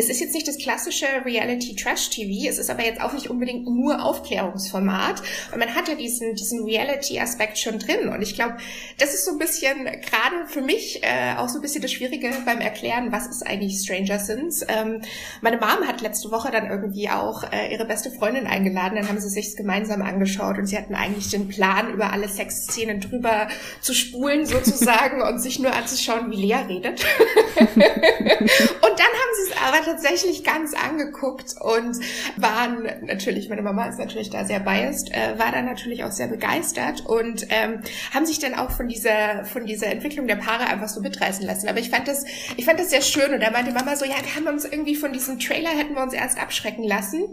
es 0.00 0.08
ist 0.08 0.20
jetzt 0.20 0.34
nicht 0.34 0.48
das 0.48 0.56
klassische 0.56 1.04
Reality 1.26 1.76
Trash 1.76 2.08
TV, 2.08 2.48
es 2.48 2.58
ist 2.58 2.70
aber 2.70 2.84
jetzt 2.84 3.02
auch 3.02 3.12
nicht 3.12 3.28
unbedingt 3.28 3.66
nur 3.66 4.02
Aufklärungsformat. 4.02 5.20
Und 5.52 5.58
man 5.58 5.74
hat 5.74 5.88
ja 5.88 5.94
diesen, 5.94 6.34
diesen 6.34 6.64
Reality-Aspekt 6.64 7.58
schon 7.58 7.78
drin. 7.78 8.08
Und 8.08 8.22
ich 8.22 8.34
glaube, 8.34 8.56
das 8.98 9.12
ist 9.12 9.26
so 9.26 9.32
ein 9.32 9.38
bisschen 9.38 9.84
gerade 9.84 10.46
für 10.46 10.62
mich 10.62 11.02
äh, 11.02 11.36
auch 11.36 11.48
so 11.50 11.58
ein 11.58 11.60
bisschen 11.60 11.82
das 11.82 11.92
Schwierige 11.92 12.30
beim 12.46 12.60
Erklären, 12.60 13.12
was 13.12 13.26
ist 13.26 13.46
eigentlich 13.46 13.78
Stranger 13.80 14.18
Things. 14.24 14.64
Ähm, 14.68 15.02
meine 15.42 15.58
Mom 15.58 15.86
hat 15.86 16.00
letzte 16.00 16.30
Woche 16.30 16.50
dann 16.50 16.70
irgendwie 16.70 17.10
auch 17.10 17.44
äh, 17.52 17.70
ihre 17.70 17.84
beste 17.84 18.10
Freundin 18.10 18.46
eingeladen, 18.46 18.96
dann 18.96 19.08
haben 19.08 19.20
sie 19.20 19.28
sich 19.28 19.54
gemeinsam 19.54 20.00
angeschaut 20.00 20.56
und 20.56 20.66
sie 20.66 20.78
hatten 20.78 20.94
eigentlich 20.94 21.28
den 21.28 21.48
Plan, 21.48 21.92
über 21.92 22.12
alle 22.12 22.28
Sexszenen 22.28 23.00
drüber 23.00 23.48
zu 23.82 23.92
spulen 23.92 24.46
sozusagen 24.46 25.20
und 25.28 25.40
sich 25.40 25.58
nur 25.58 25.74
anzuschauen, 25.74 26.30
wie 26.30 26.36
Lea 26.36 26.64
redet. 26.68 27.04
und 27.60 28.98
dann 29.00 29.12
haben 29.12 29.32
sie 29.36 29.50
es 29.50 29.56
aber 29.62 29.89
tatsächlich 29.90 30.44
ganz 30.44 30.72
angeguckt 30.74 31.54
und 31.60 31.98
waren 32.36 32.88
natürlich, 33.02 33.48
meine 33.48 33.62
Mama 33.62 33.86
ist 33.86 33.98
natürlich 33.98 34.30
da 34.30 34.44
sehr 34.44 34.60
biased, 34.60 35.10
äh, 35.12 35.38
war 35.38 35.52
da 35.52 35.62
natürlich 35.62 36.04
auch 36.04 36.12
sehr 36.12 36.28
begeistert 36.28 37.04
und 37.06 37.46
ähm, 37.50 37.80
haben 38.14 38.26
sich 38.26 38.38
dann 38.38 38.54
auch 38.54 38.70
von 38.70 38.88
dieser, 38.88 39.44
von 39.44 39.66
dieser 39.66 39.88
Entwicklung 39.88 40.26
der 40.26 40.36
Paare 40.36 40.66
einfach 40.66 40.88
so 40.88 41.00
mitreißen 41.00 41.44
lassen. 41.44 41.68
Aber 41.68 41.78
ich 41.78 41.90
fand 41.90 42.08
das, 42.08 42.24
ich 42.56 42.64
fand 42.64 42.78
das 42.78 42.90
sehr 42.90 43.02
schön 43.02 43.34
und 43.34 43.42
da 43.42 43.50
meinte 43.50 43.72
Mama 43.72 43.96
so, 43.96 44.04
ja, 44.04 44.14
wir 44.22 44.34
haben 44.34 44.46
uns 44.46 44.64
irgendwie 44.64 44.94
von 44.94 45.12
diesem 45.12 45.38
Trailer 45.38 45.70
hätten 45.70 45.94
wir 45.94 46.02
uns 46.02 46.14
erst 46.14 46.40
abschrecken 46.40 46.84
lassen. 46.84 47.24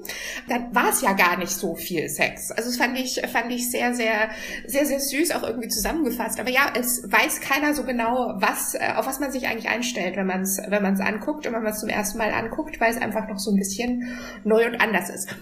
Dann 0.50 0.74
war 0.74 0.89
es 0.89 1.01
ja 1.01 1.13
gar 1.13 1.38
nicht 1.38 1.51
so 1.51 1.75
viel 1.75 2.10
Sex. 2.10 2.51
Also 2.51 2.70
das 2.70 2.77
fand 2.77 2.98
ich, 2.98 3.22
fand 3.32 3.51
ich 3.51 3.70
sehr, 3.70 3.93
sehr, 3.93 4.29
sehr, 4.65 4.86
sehr 4.86 5.00
süß 5.00 5.32
auch 5.32 5.43
irgendwie 5.43 5.67
zusammengefasst. 5.67 6.39
Aber 6.39 6.50
ja, 6.50 6.72
es 6.77 7.03
weiß 7.03 7.41
keiner 7.41 7.74
so 7.74 7.84
genau, 7.84 8.34
was, 8.38 8.74
äh, 8.74 8.93
auf 8.96 9.05
was 9.05 9.20
man 9.20 9.32
sich 9.32 9.48
eigentlich 9.48 9.70
einstellt, 9.70 10.15
wenn 10.15 10.27
man 10.27 10.41
es, 10.41 10.60
wenn 10.67 10.82
man 10.82 10.93
es 10.93 11.00
anguckt 11.00 11.46
und 11.46 11.53
wenn 11.53 11.63
man 11.63 11.74
es 11.74 11.79
zum 11.79 11.89
ersten 11.89 12.17
Mal 12.17 12.32
anguckt, 12.32 12.47
weil 12.80 12.92
es 12.92 13.01
einfach 13.01 13.27
noch 13.27 13.39
so 13.39 13.51
ein 13.51 13.58
bisschen 13.58 14.04
neu 14.44 14.66
und 14.68 14.82
anders 14.82 15.10
ist 15.10 15.36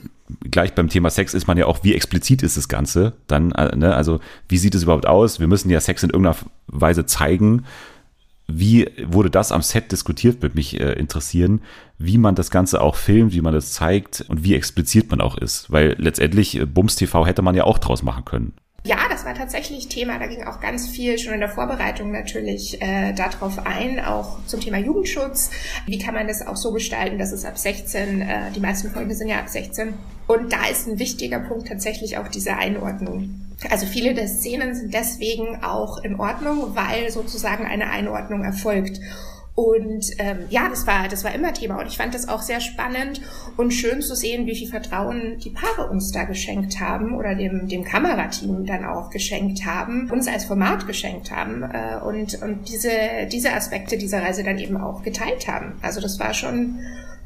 gleich 0.50 0.74
beim 0.74 0.90
Thema 0.90 1.10
Sex 1.10 1.34
ist 1.34 1.48
man 1.48 1.58
ja 1.58 1.66
auch, 1.66 1.84
wie 1.84 1.94
explizit 1.94 2.44
ist 2.44 2.58
das 2.58 2.68
Ganze 2.68 3.14
dann, 3.28 3.52
äh, 3.52 3.76
ne? 3.76 3.96
also 3.96 4.20
wie 4.50 4.58
sieht 4.58 4.76
es 4.76 4.84
überhaupt 4.84 5.06
aus? 5.06 5.40
Wir 5.40 5.48
müssen 5.48 5.70
ja 5.70 5.80
Sex 5.80 6.04
in 6.04 6.10
irgendeiner 6.10 6.38
Weise 6.68 7.06
zeigen. 7.06 7.66
Wie 8.48 8.90
wurde 9.04 9.32
das 9.32 9.52
am 9.52 9.62
Set 9.62 9.92
diskutiert, 9.92 10.42
würde 10.42 10.56
mich 10.56 10.80
äh, 10.80 10.94
interessieren, 10.94 11.62
wie 11.98 12.18
man 12.18 12.36
das 12.36 12.52
Ganze 12.52 12.82
auch 12.82 12.96
filmt, 12.96 13.34
wie 13.34 13.42
man 13.42 13.54
das 13.54 13.74
zeigt 13.74 14.24
und 14.28 14.44
wie 14.44 14.54
explizit 14.54 15.10
man 15.10 15.20
auch 15.20 15.38
ist, 15.38 15.72
weil 15.72 15.96
letztendlich 15.98 16.60
äh, 16.60 16.66
Bums 16.66 16.96
TV 16.96 17.26
hätte 17.26 17.42
man 17.42 17.56
ja 17.56 17.64
auch 17.64 17.80
draus 17.80 18.04
machen 18.04 18.24
können. 18.26 18.54
Ja, 18.86 18.98
das 19.10 19.26
war 19.26 19.34
tatsächlich 19.34 19.88
Thema. 19.88 20.20
Da 20.20 20.28
ging 20.28 20.44
auch 20.44 20.60
ganz 20.60 20.88
viel 20.88 21.18
schon 21.18 21.34
in 21.34 21.40
der 21.40 21.50
Vorbereitung 21.50 22.12
natürlich 22.12 22.80
äh, 22.84 23.14
darauf 23.14 23.66
ein, 23.66 24.00
auch 24.00 24.38
zum 24.46 24.60
Thema 24.60 24.78
Jugendschutz. 24.78 25.50
Wie 25.88 25.98
kann 25.98 26.14
man 26.14 26.28
das 26.28 26.46
auch 26.46 26.56
so 26.56 26.72
gestalten, 26.72 27.18
dass 27.18 27.32
es 27.32 27.46
ab 27.46 27.58
16, 27.58 28.22
äh, 28.22 28.52
die 28.56 28.60
meisten 28.60 28.92
Folgen 28.92 29.12
sind 29.16 29.28
ja 29.28 29.40
ab 29.40 29.50
16. 29.50 29.96
Und 30.28 30.54
da 30.54 30.68
ist 30.68 30.88
ein 30.88 31.00
wichtiger 31.00 31.40
Punkt 31.40 31.68
tatsächlich 31.68 32.20
auch 32.20 32.28
diese 32.28 32.58
Einordnung. 32.58 33.42
Also 33.72 33.88
viele 33.88 34.14
der 34.14 34.28
Szenen 34.28 34.76
sind 34.76 34.94
deswegen 34.94 35.64
auch 35.64 36.04
in 36.04 36.20
Ordnung, 36.20 36.76
weil 36.76 37.10
sozusagen 37.10 37.66
eine 37.66 37.90
Einordnung 37.90 38.44
erfolgt. 38.44 39.00
Und 39.56 40.06
ähm, 40.18 40.40
ja, 40.50 40.68
das 40.68 40.86
war, 40.86 41.08
das 41.08 41.24
war 41.24 41.34
immer 41.34 41.54
Thema. 41.54 41.80
Und 41.80 41.88
ich 41.88 41.96
fand 41.96 42.14
das 42.14 42.28
auch 42.28 42.42
sehr 42.42 42.60
spannend 42.60 43.22
und 43.56 43.72
schön 43.72 44.02
zu 44.02 44.14
sehen, 44.14 44.46
wie 44.46 44.56
viel 44.56 44.68
Vertrauen 44.68 45.38
die 45.40 45.50
Paare 45.50 45.90
uns 45.90 46.12
da 46.12 46.26
geschenkt 46.26 46.82
haben 46.82 47.16
oder 47.16 47.36
dem, 47.36 47.70
dem 47.70 47.86
Kamerateam 47.86 48.66
dann 48.66 48.84
auch 48.84 49.10
geschenkt 49.10 49.66
haben, 49.66 50.12
uns 50.12 50.28
als 50.28 50.44
Format 50.44 50.88
geschenkt 50.88 51.32
haben 51.32 51.64
äh, 51.64 51.98
und, 52.04 52.42
und 52.44 52.68
diese, 52.68 52.90
diese 53.32 53.54
Aspekte 53.54 53.98
dieser 53.98 54.22
Reise 54.22 54.44
dann 54.44 54.58
eben 54.58 54.76
auch 54.76 55.04
geteilt 55.04 55.48
haben. 55.48 55.80
Also 55.82 56.02
das 56.02 56.20
war 56.20 56.34
schon, 56.34 56.80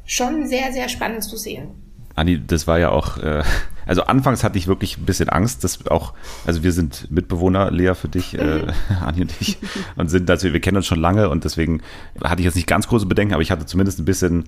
schon 0.06 0.46
sehr, 0.46 0.72
sehr 0.72 0.88
spannend 0.88 1.24
zu 1.24 1.36
sehen. 1.36 1.70
Anni, 2.14 2.40
das 2.46 2.68
war 2.68 2.78
ja 2.78 2.92
auch, 2.92 3.18
äh, 3.18 3.42
also 3.90 4.04
anfangs 4.04 4.44
hatte 4.44 4.60
ich 4.60 4.68
wirklich 4.68 5.00
ein 5.00 5.06
bisschen 5.06 5.30
Angst, 5.30 5.64
dass 5.64 5.88
auch, 5.88 6.14
also 6.46 6.62
wir 6.62 6.72
sind 6.72 7.10
Mitbewohner, 7.10 7.72
Lea, 7.72 7.96
für 7.96 8.08
dich, 8.08 8.38
äh, 8.38 8.68
Anni 9.04 9.24
und 9.24 9.34
ich, 9.40 9.58
und 9.96 10.10
sind, 10.10 10.30
also 10.30 10.54
wir 10.54 10.60
kennen 10.60 10.78
uns 10.78 10.86
schon 10.86 11.00
lange 11.00 11.28
und 11.28 11.44
deswegen 11.44 11.82
hatte 12.24 12.42
ich 12.42 12.46
jetzt 12.46 12.54
nicht 12.54 12.68
ganz 12.68 12.88
große 12.88 13.08
Bedenken, 13.08 13.34
aber 13.34 13.42
ich 13.42 13.50
hatte 13.50 13.66
zumindest 13.66 13.98
ein 13.98 14.06
bisschen, 14.06 14.44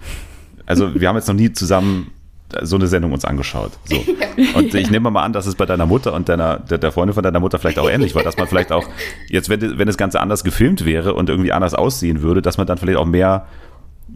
also 0.67 0.93
wir 0.93 1.09
haben 1.09 1.15
jetzt 1.15 1.27
noch 1.27 1.33
nie 1.33 1.51
zusammen 1.51 2.11
so 2.61 2.75
eine 2.75 2.85
Sendung 2.85 3.13
uns 3.13 3.25
angeschaut. 3.25 3.71
So. 3.85 3.95
Und 4.55 4.75
ich 4.75 4.91
nehme 4.91 5.09
mal 5.09 5.23
an, 5.23 5.31
dass 5.31 5.45
es 5.45 5.55
bei 5.55 5.65
deiner 5.65 5.85
Mutter 5.85 6.13
und 6.13 6.27
deiner, 6.27 6.57
der, 6.57 6.77
der 6.77 6.91
Freundin 6.91 7.13
von 7.13 7.23
deiner 7.23 7.39
Mutter 7.39 7.59
vielleicht 7.59 7.79
auch 7.79 7.89
ähnlich 7.89 8.13
war, 8.13 8.23
dass 8.23 8.35
man 8.35 8.47
vielleicht 8.47 8.73
auch, 8.73 8.85
jetzt, 9.29 9.47
wenn, 9.47 9.79
wenn 9.79 9.87
das 9.87 9.95
Ganze 9.95 10.19
anders 10.19 10.43
gefilmt 10.43 10.83
wäre 10.83 11.13
und 11.13 11.29
irgendwie 11.29 11.53
anders 11.53 11.73
aussehen 11.73 12.21
würde, 12.21 12.41
dass 12.41 12.57
man 12.57 12.67
dann 12.67 12.77
vielleicht 12.77 12.97
auch 12.97 13.05
mehr 13.05 13.45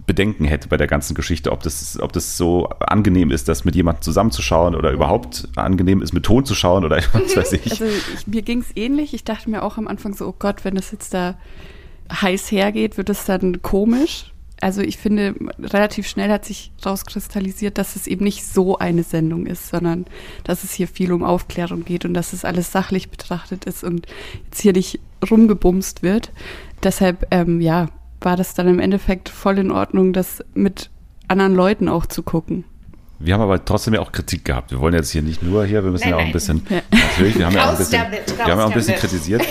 Bedenken 0.06 0.46
hätte 0.46 0.68
bei 0.68 0.78
der 0.78 0.88
ganzen 0.88 1.16
Geschichte, 1.16 1.52
ob 1.52 1.64
das, 1.64 2.00
ob 2.00 2.14
das 2.14 2.38
so 2.38 2.68
angenehm 2.80 3.32
ist, 3.32 3.48
das 3.48 3.66
mit 3.66 3.76
jemandem 3.76 4.04
zusammenzuschauen 4.04 4.76
oder 4.76 4.92
überhaupt 4.92 5.48
angenehm 5.56 6.02
ist, 6.02 6.14
mit 6.14 6.24
Ton 6.24 6.46
zu 6.46 6.56
schauen 6.56 6.86
oder 6.86 6.98
was 7.14 7.36
weiß 7.36 7.54
ich. 7.54 7.72
Also 7.72 7.86
ich, 7.86 8.28
mir 8.28 8.42
ging 8.42 8.60
es 8.60 8.76
ähnlich. 8.76 9.14
Ich 9.14 9.24
dachte 9.24 9.50
mir 9.50 9.64
auch 9.64 9.78
am 9.78 9.88
Anfang 9.88 10.14
so, 10.14 10.28
oh 10.28 10.36
Gott, 10.38 10.64
wenn 10.64 10.76
das 10.76 10.92
jetzt 10.92 11.14
da 11.14 11.36
heiß 12.12 12.52
hergeht, 12.52 12.98
wird 12.98 13.10
es 13.10 13.26
dann 13.26 13.62
komisch. 13.62 14.32
Also 14.62 14.82
ich 14.82 14.98
finde, 14.98 15.36
relativ 15.60 16.08
schnell 16.08 16.32
hat 16.32 16.46
sich 16.46 16.72
rauskristallisiert, 16.86 17.78
dass 17.78 17.96
es 17.96 18.08
eben 18.08 18.24
nicht 18.24 18.46
so 18.46 18.78
eine 18.78 19.04
Sendung 19.04 19.48
ist, 19.48 19.68
sondern 19.68 20.06
dass 20.44 20.64
es 20.64 20.72
hier 20.72 20.88
viel 20.88 21.12
um 21.12 21.24
Aufklärung 21.24 21.84
geht 21.84 22.06
und 22.06 22.14
dass 22.14 22.32
es 22.32 22.46
alles 22.46 22.72
sachlich 22.72 23.10
betrachtet 23.10 23.66
ist 23.66 23.84
und 23.84 24.08
jetzt 24.46 24.62
hier 24.62 24.74
nicht 24.74 25.00
rumgebumst 25.30 26.04
wird. 26.04 26.32
Deshalb, 26.84 27.28
ähm, 27.32 27.60
ja, 27.60 27.90
war 28.26 28.36
das 28.36 28.54
dann 28.56 28.68
im 28.68 28.80
Endeffekt 28.80 29.30
voll 29.30 29.60
in 29.60 29.72
Ordnung, 29.72 30.12
das 30.12 30.44
mit 30.54 30.90
anderen 31.28 31.56
Leuten 31.56 31.88
auch 31.88 32.06
zu 32.06 32.24
gucken. 32.24 32.66
Wir 33.20 33.34
haben 33.34 33.42
aber 33.42 33.64
trotzdem 33.64 33.94
ja 33.94 34.02
auch 34.02 34.12
Kritik 34.12 34.44
gehabt. 34.44 34.72
Wir 34.72 34.80
wollen 34.80 34.94
jetzt 34.94 35.12
hier 35.12 35.22
nicht 35.22 35.42
nur 35.42 35.64
hier, 35.64 35.84
wir 35.84 35.92
müssen 35.92 36.10
nein, 36.10 36.12
ja 36.12 36.18
auch 36.18 36.26
ein 36.26 36.32
bisschen, 36.34 36.66
ja. 36.70 36.82
natürlich, 36.92 37.38
wir 37.38 37.46
haben 37.46 37.56
ja 37.56 37.66
auch 37.66 37.72
ein 37.72 37.78
bisschen, 37.78 38.02
wir 38.02 38.46
haben 38.46 38.60
ja 38.60 38.66
auch 38.66 38.70
ein 38.70 38.74
bisschen 38.74 38.96
kritisiert. 38.96 39.42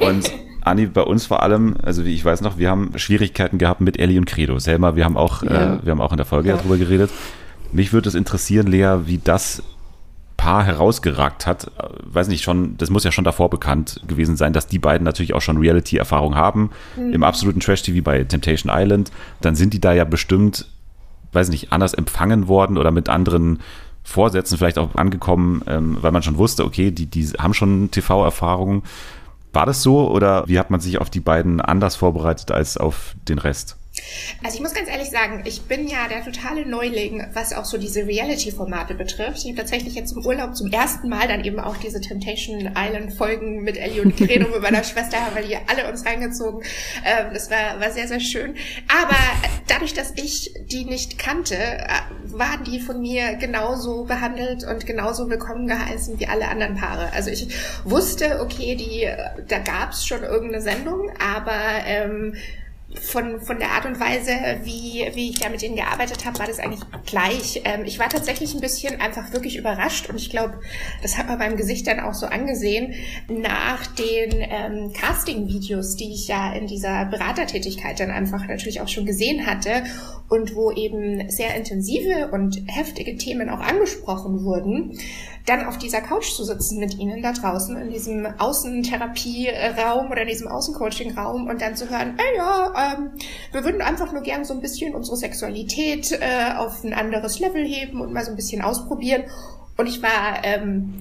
Und 0.00 0.30
Anni, 0.60 0.86
bei 0.86 1.02
uns 1.02 1.26
vor 1.26 1.42
allem, 1.42 1.76
also 1.82 2.04
wie 2.04 2.14
ich 2.14 2.24
weiß 2.24 2.42
noch, 2.42 2.58
wir 2.58 2.70
haben 2.70 2.92
Schwierigkeiten 2.96 3.58
gehabt 3.58 3.80
mit 3.80 3.98
Ellie 3.98 4.18
und 4.18 4.26
Credo. 4.26 4.58
Selma, 4.58 4.96
wir 4.96 5.04
haben 5.04 5.16
auch, 5.16 5.42
ja. 5.42 5.76
äh, 5.76 5.84
wir 5.84 5.92
haben 5.92 6.00
auch 6.00 6.12
in 6.12 6.18
der 6.18 6.26
Folge 6.26 6.50
ja. 6.50 6.56
darüber 6.56 6.76
geredet. 6.76 7.10
Mich 7.72 7.92
würde 7.92 8.08
es 8.08 8.14
interessieren, 8.14 8.66
Lea, 8.66 9.06
wie 9.06 9.18
das 9.18 9.62
Paar 10.44 10.64
herausgeragt 10.64 11.46
hat, 11.46 11.70
weiß 12.02 12.28
nicht, 12.28 12.42
schon, 12.42 12.76
das 12.76 12.90
muss 12.90 13.02
ja 13.02 13.10
schon 13.10 13.24
davor 13.24 13.48
bekannt 13.48 14.02
gewesen 14.06 14.36
sein, 14.36 14.52
dass 14.52 14.66
die 14.66 14.78
beiden 14.78 15.02
natürlich 15.02 15.32
auch 15.32 15.40
schon 15.40 15.56
Reality-Erfahrung 15.56 16.34
haben, 16.34 16.68
mhm. 16.96 17.14
im 17.14 17.24
absoluten 17.24 17.60
Trash-TV 17.60 18.04
bei 18.04 18.24
Temptation 18.24 18.70
Island, 18.70 19.10
dann 19.40 19.54
sind 19.54 19.72
die 19.72 19.80
da 19.80 19.94
ja 19.94 20.04
bestimmt, 20.04 20.66
weiß 21.32 21.48
nicht, 21.48 21.72
anders 21.72 21.94
empfangen 21.94 22.46
worden 22.46 22.76
oder 22.76 22.90
mit 22.90 23.08
anderen 23.08 23.60
Vorsätzen 24.02 24.58
vielleicht 24.58 24.76
auch 24.76 24.94
angekommen, 24.96 25.62
ähm, 25.66 25.96
weil 26.02 26.12
man 26.12 26.22
schon 26.22 26.36
wusste, 26.36 26.66
okay, 26.66 26.90
die, 26.90 27.06
die 27.06 27.24
haben 27.38 27.54
schon 27.54 27.90
TV-Erfahrung. 27.90 28.82
War 29.54 29.64
das 29.64 29.82
so 29.82 30.10
oder 30.10 30.46
wie 30.46 30.58
hat 30.58 30.70
man 30.70 30.80
sich 30.80 31.00
auf 31.00 31.08
die 31.08 31.20
beiden 31.20 31.62
anders 31.62 31.96
vorbereitet 31.96 32.50
als 32.50 32.76
auf 32.76 33.14
den 33.30 33.38
Rest? 33.38 33.78
Also 34.42 34.56
ich 34.56 34.62
muss 34.62 34.74
ganz 34.74 34.88
ehrlich 34.88 35.10
sagen, 35.10 35.42
ich 35.44 35.62
bin 35.62 35.88
ja 35.88 36.08
der 36.08 36.24
totale 36.24 36.66
Neuling, 36.66 37.26
was 37.32 37.52
auch 37.52 37.64
so 37.64 37.78
diese 37.78 38.06
Reality-Formate 38.06 38.94
betrifft. 38.94 39.38
Ich 39.38 39.46
habe 39.46 39.56
tatsächlich 39.56 39.94
jetzt 39.94 40.12
im 40.12 40.24
Urlaub 40.24 40.56
zum 40.56 40.70
ersten 40.70 41.08
Mal 41.08 41.28
dann 41.28 41.44
eben 41.44 41.60
auch 41.60 41.76
diese 41.76 42.00
Temptation 42.00 42.70
Island-Folgen 42.76 43.62
mit 43.62 43.76
Ellie 43.76 44.02
und 44.02 44.16
Credo 44.16 44.48
mit 44.48 44.62
meiner 44.62 44.84
Schwester, 44.84 45.18
haben 45.18 45.36
wir 45.36 45.42
die 45.42 45.56
alle 45.66 45.88
uns 45.88 46.04
reingezogen. 46.04 46.62
Ähm, 47.04 47.32
das 47.32 47.50
war, 47.50 47.80
war 47.80 47.90
sehr, 47.90 48.08
sehr 48.08 48.20
schön. 48.20 48.54
Aber 48.88 49.16
dadurch, 49.68 49.94
dass 49.94 50.12
ich 50.16 50.54
die 50.66 50.84
nicht 50.84 51.18
kannte, 51.18 51.56
äh, 51.56 51.88
waren 52.26 52.64
die 52.64 52.80
von 52.80 53.00
mir 53.00 53.34
genauso 53.36 54.04
behandelt 54.04 54.64
und 54.64 54.86
genauso 54.86 55.30
willkommen 55.30 55.66
geheißen 55.66 56.18
wie 56.18 56.26
alle 56.26 56.48
anderen 56.48 56.76
Paare. 56.76 57.12
Also 57.12 57.30
ich 57.30 57.48
wusste, 57.84 58.40
okay, 58.40 58.74
die, 58.74 59.08
da 59.48 59.58
gab 59.58 59.92
es 59.92 60.06
schon 60.06 60.22
irgendeine 60.22 60.62
Sendung, 60.62 61.10
aber 61.18 61.60
ähm, 61.86 62.34
von, 63.00 63.40
von 63.40 63.58
der 63.58 63.70
Art 63.70 63.86
und 63.86 63.98
Weise, 64.00 64.30
wie, 64.62 65.06
wie 65.14 65.30
ich 65.30 65.40
da 65.40 65.48
mit 65.48 65.62
denen 65.62 65.76
gearbeitet 65.76 66.24
habe, 66.24 66.38
war 66.38 66.46
das 66.46 66.58
eigentlich 66.58 66.82
gleich. 67.06 67.62
Ähm, 67.64 67.84
ich 67.84 67.98
war 67.98 68.08
tatsächlich 68.08 68.54
ein 68.54 68.60
bisschen 68.60 69.00
einfach 69.00 69.32
wirklich 69.32 69.56
überrascht 69.56 70.08
und 70.08 70.16
ich 70.16 70.30
glaube, 70.30 70.60
das 71.02 71.18
hat 71.18 71.28
man 71.28 71.38
beim 71.38 71.56
Gesicht 71.56 71.86
dann 71.86 72.00
auch 72.00 72.14
so 72.14 72.26
angesehen, 72.26 72.94
nach 73.28 73.86
den 73.86 74.30
ähm, 74.40 74.92
Casting-Videos, 74.92 75.96
die 75.96 76.12
ich 76.12 76.28
ja 76.28 76.52
in 76.52 76.66
dieser 76.66 77.06
Beratertätigkeit 77.06 77.98
dann 77.98 78.10
einfach 78.10 78.46
natürlich 78.46 78.80
auch 78.80 78.88
schon 78.88 79.06
gesehen 79.06 79.46
hatte 79.46 79.84
und 80.28 80.54
wo 80.54 80.70
eben 80.70 81.30
sehr 81.30 81.54
intensive 81.54 82.30
und 82.32 82.62
heftige 82.66 83.16
Themen 83.16 83.50
auch 83.50 83.60
angesprochen 83.60 84.44
wurden 84.44 84.98
dann 85.46 85.66
auf 85.66 85.76
dieser 85.76 86.00
Couch 86.00 86.32
zu 86.32 86.44
sitzen 86.44 86.78
mit 86.78 86.98
ihnen 86.98 87.22
da 87.22 87.32
draußen 87.32 87.76
in 87.76 87.90
diesem 87.90 88.26
Außentherapieraum 88.38 90.10
oder 90.10 90.22
in 90.22 90.28
diesem 90.28 90.48
Außencoaching-Raum 90.48 91.48
und 91.48 91.60
dann 91.60 91.76
zu 91.76 91.90
hören, 91.90 92.14
ey 92.16 92.36
ja, 92.38 92.94
ähm, 92.94 93.10
wir 93.52 93.62
würden 93.62 93.82
einfach 93.82 94.12
nur 94.12 94.22
gern 94.22 94.44
so 94.44 94.54
ein 94.54 94.60
bisschen 94.60 94.94
unsere 94.94 95.16
Sexualität 95.16 96.12
äh, 96.12 96.54
auf 96.56 96.82
ein 96.82 96.94
anderes 96.94 97.40
Level 97.40 97.64
heben 97.64 98.00
und 98.00 98.12
mal 98.12 98.24
so 98.24 98.30
ein 98.30 98.36
bisschen 98.36 98.62
ausprobieren. 98.62 99.24
Und 99.76 99.86
ich 99.86 100.02
war, 100.02 100.42
ähm, 100.44 100.94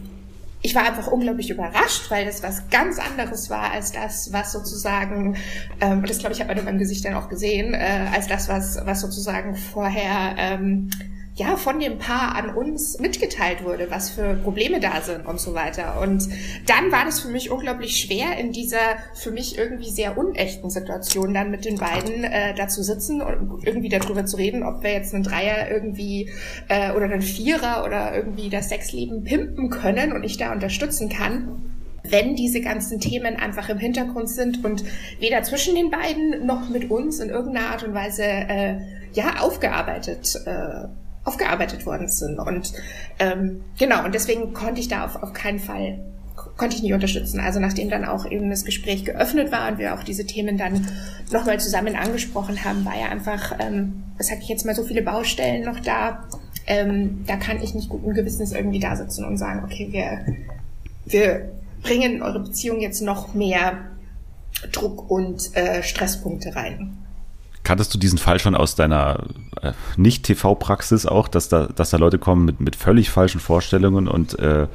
ich 0.62 0.76
war 0.76 0.84
einfach 0.84 1.08
unglaublich 1.08 1.50
überrascht, 1.50 2.12
weil 2.12 2.26
das 2.26 2.44
was 2.44 2.70
ganz 2.70 3.00
anderes 3.00 3.50
war 3.50 3.72
als 3.72 3.94
das, 3.94 4.34
was 4.34 4.52
sozusagen, 4.52 5.38
ähm, 5.80 6.00
und 6.00 6.10
das 6.10 6.18
glaube 6.18 6.34
ich, 6.34 6.42
hat 6.42 6.50
man 6.50 6.58
in 6.58 6.66
meinem 6.66 6.80
Gesicht 6.80 7.06
dann 7.06 7.14
auch 7.14 7.30
gesehen, 7.30 7.74
äh, 7.74 8.08
als 8.14 8.28
das, 8.28 8.50
was, 8.50 8.78
was 8.86 9.00
sozusagen 9.00 9.56
vorher 9.56 10.36
ähm, 10.38 10.90
ja, 11.36 11.58
von 11.58 11.80
dem 11.80 11.98
Paar 11.98 12.36
an 12.36 12.56
uns 12.56 13.00
mitgeteilt 13.00 13.64
wurde, 13.64 13.90
was 13.90 14.12
für 14.12 14.36
Probleme 14.36 14.80
da 14.80 15.02
sind 15.02 15.26
und 15.26 15.40
so 15.40 15.56
weiter. 15.56 16.00
Und 16.00 16.30
dann 16.68 16.92
war 16.92 17.06
das 17.06 17.22
für 17.22 17.28
mich 17.30 17.50
unglaublich 17.50 18.00
schwer, 18.00 18.38
in 18.38 18.52
dieser 18.52 18.78
für 19.16 19.32
mich 19.32 19.58
irgendwie 19.58 19.90
sehr 19.90 20.16
unechten 20.16 20.70
Situation 20.70 21.34
dann 21.34 21.50
mit 21.50 21.66
den 21.66 21.78
beiden 21.78 22.24
äh, 22.24 22.54
da 22.54 22.68
zu 22.68 22.84
sitzen 22.84 23.22
und 23.22 23.66
irgendwie 23.66 23.90
darüber 23.90 24.26
zu 24.26 24.38
reden, 24.38 24.64
ob 24.64 24.84
wir 24.84 24.92
jetzt 24.92 25.14
einen 25.16 25.24
Dreier 25.24 25.72
irgendwie 25.72 26.30
äh, 26.70 26.92
oder 26.92 27.06
einen 27.06 27.24
Vierer 27.24 27.84
oder 27.84 28.16
irgendwie 28.16 28.50
das 28.50 28.70
Sexleben 28.70 29.24
pimpen 29.24 29.72
können 29.72 30.14
und 30.14 30.24
ich 30.24 30.38
da 30.38 30.52
unterstützen 30.52 31.10
kann 31.10 31.70
wenn 32.06 32.36
diese 32.36 32.60
ganzen 32.60 33.00
Themen 33.00 33.38
einfach 33.38 33.70
im 33.70 33.78
Hintergrund 33.78 34.30
sind 34.30 34.66
und 34.66 34.84
weder 35.22 35.42
zwischen 35.44 35.74
den 35.74 35.90
beiden 35.90 36.46
noch 36.46 36.68
mit 36.68 36.92
uns 36.92 37.22
in 37.22 37.30
irgendeiner 37.30 37.70
Art 37.70 37.84
und 37.84 37.94
Weise 37.94 38.24
äh, 38.26 38.76
ja 39.14 39.40
aufgearbeitet 39.40 40.36
äh, 40.46 40.90
aufgearbeitet 41.24 41.86
worden 41.86 42.08
sind. 42.08 42.40
Und 42.40 42.74
ähm, 43.20 43.62
genau, 43.78 44.04
und 44.04 44.14
deswegen 44.14 44.54
konnte 44.54 44.82
ich 44.82 44.88
da 44.88 45.06
auf, 45.06 45.22
auf 45.22 45.34
keinen 45.34 45.60
Fall 45.60 46.00
konnte 46.58 46.76
ich 46.76 46.84
nicht 46.84 46.94
unterstützen. 46.94 47.40
Also 47.40 47.60
nachdem 47.60 47.90
dann 47.90 48.06
auch 48.06 48.30
eben 48.30 48.50
das 48.50 48.66
Gespräch 48.66 49.06
geöffnet 49.06 49.52
war 49.52 49.72
und 49.72 49.78
wir 49.78 49.96
auch 49.96 50.04
diese 50.04 50.26
Themen 50.26 50.58
dann 50.58 50.88
nochmal 51.32 51.60
zusammen 51.60 51.96
angesprochen 51.96 52.64
haben, 52.64 52.86
war 52.86 52.98
ja 53.00 53.08
einfach, 53.08 53.56
ähm, 53.60 54.04
sag 54.20 54.40
ich 54.40 54.50
jetzt 54.50 54.66
mal, 54.66 54.76
so 54.76 54.84
viele 54.84 55.02
Baustellen 55.02 55.64
noch 55.66 55.80
da. 55.80 56.28
Ähm, 56.66 57.24
da 57.28 57.36
kann 57.36 57.62
ich 57.62 57.74
nicht 57.74 57.90
guten 57.90 58.14
Gewissens 58.14 58.52
irgendwie 58.54 58.80
da 58.80 58.96
sitzen 58.96 59.26
und 59.26 59.38
sagen, 59.38 59.64
okay, 59.64 59.90
wir, 59.92 60.26
wir 61.06 61.52
bringen 61.82 62.16
in 62.16 62.22
eure 62.22 62.40
Beziehung 62.40 62.80
jetzt 62.80 63.02
noch 63.02 63.34
mehr 63.34 63.80
Druck 64.72 65.10
und 65.10 65.56
äh, 65.56 65.84
Stresspunkte 65.84 66.56
rein. 66.56 66.98
Kanntest 67.64 67.94
du 67.94 67.98
diesen 67.98 68.18
Fall 68.18 68.40
schon 68.40 68.56
aus 68.56 68.76
deiner 68.76 69.24
äh, 69.62 69.72
Nicht-TV-Praxis 69.98 71.06
auch, 71.06 71.28
dass 71.28 71.50
da, 71.50 71.68
dass 71.68 71.92
da 71.92 71.98
Leute 71.98 72.20
kommen 72.20 72.46
mit, 72.46 72.60
mit 72.60 72.76
völlig 72.76 73.10
falschen 73.10 73.40
Vorstellungen 73.40 74.08
und 74.08 74.38
äh, 74.40 74.68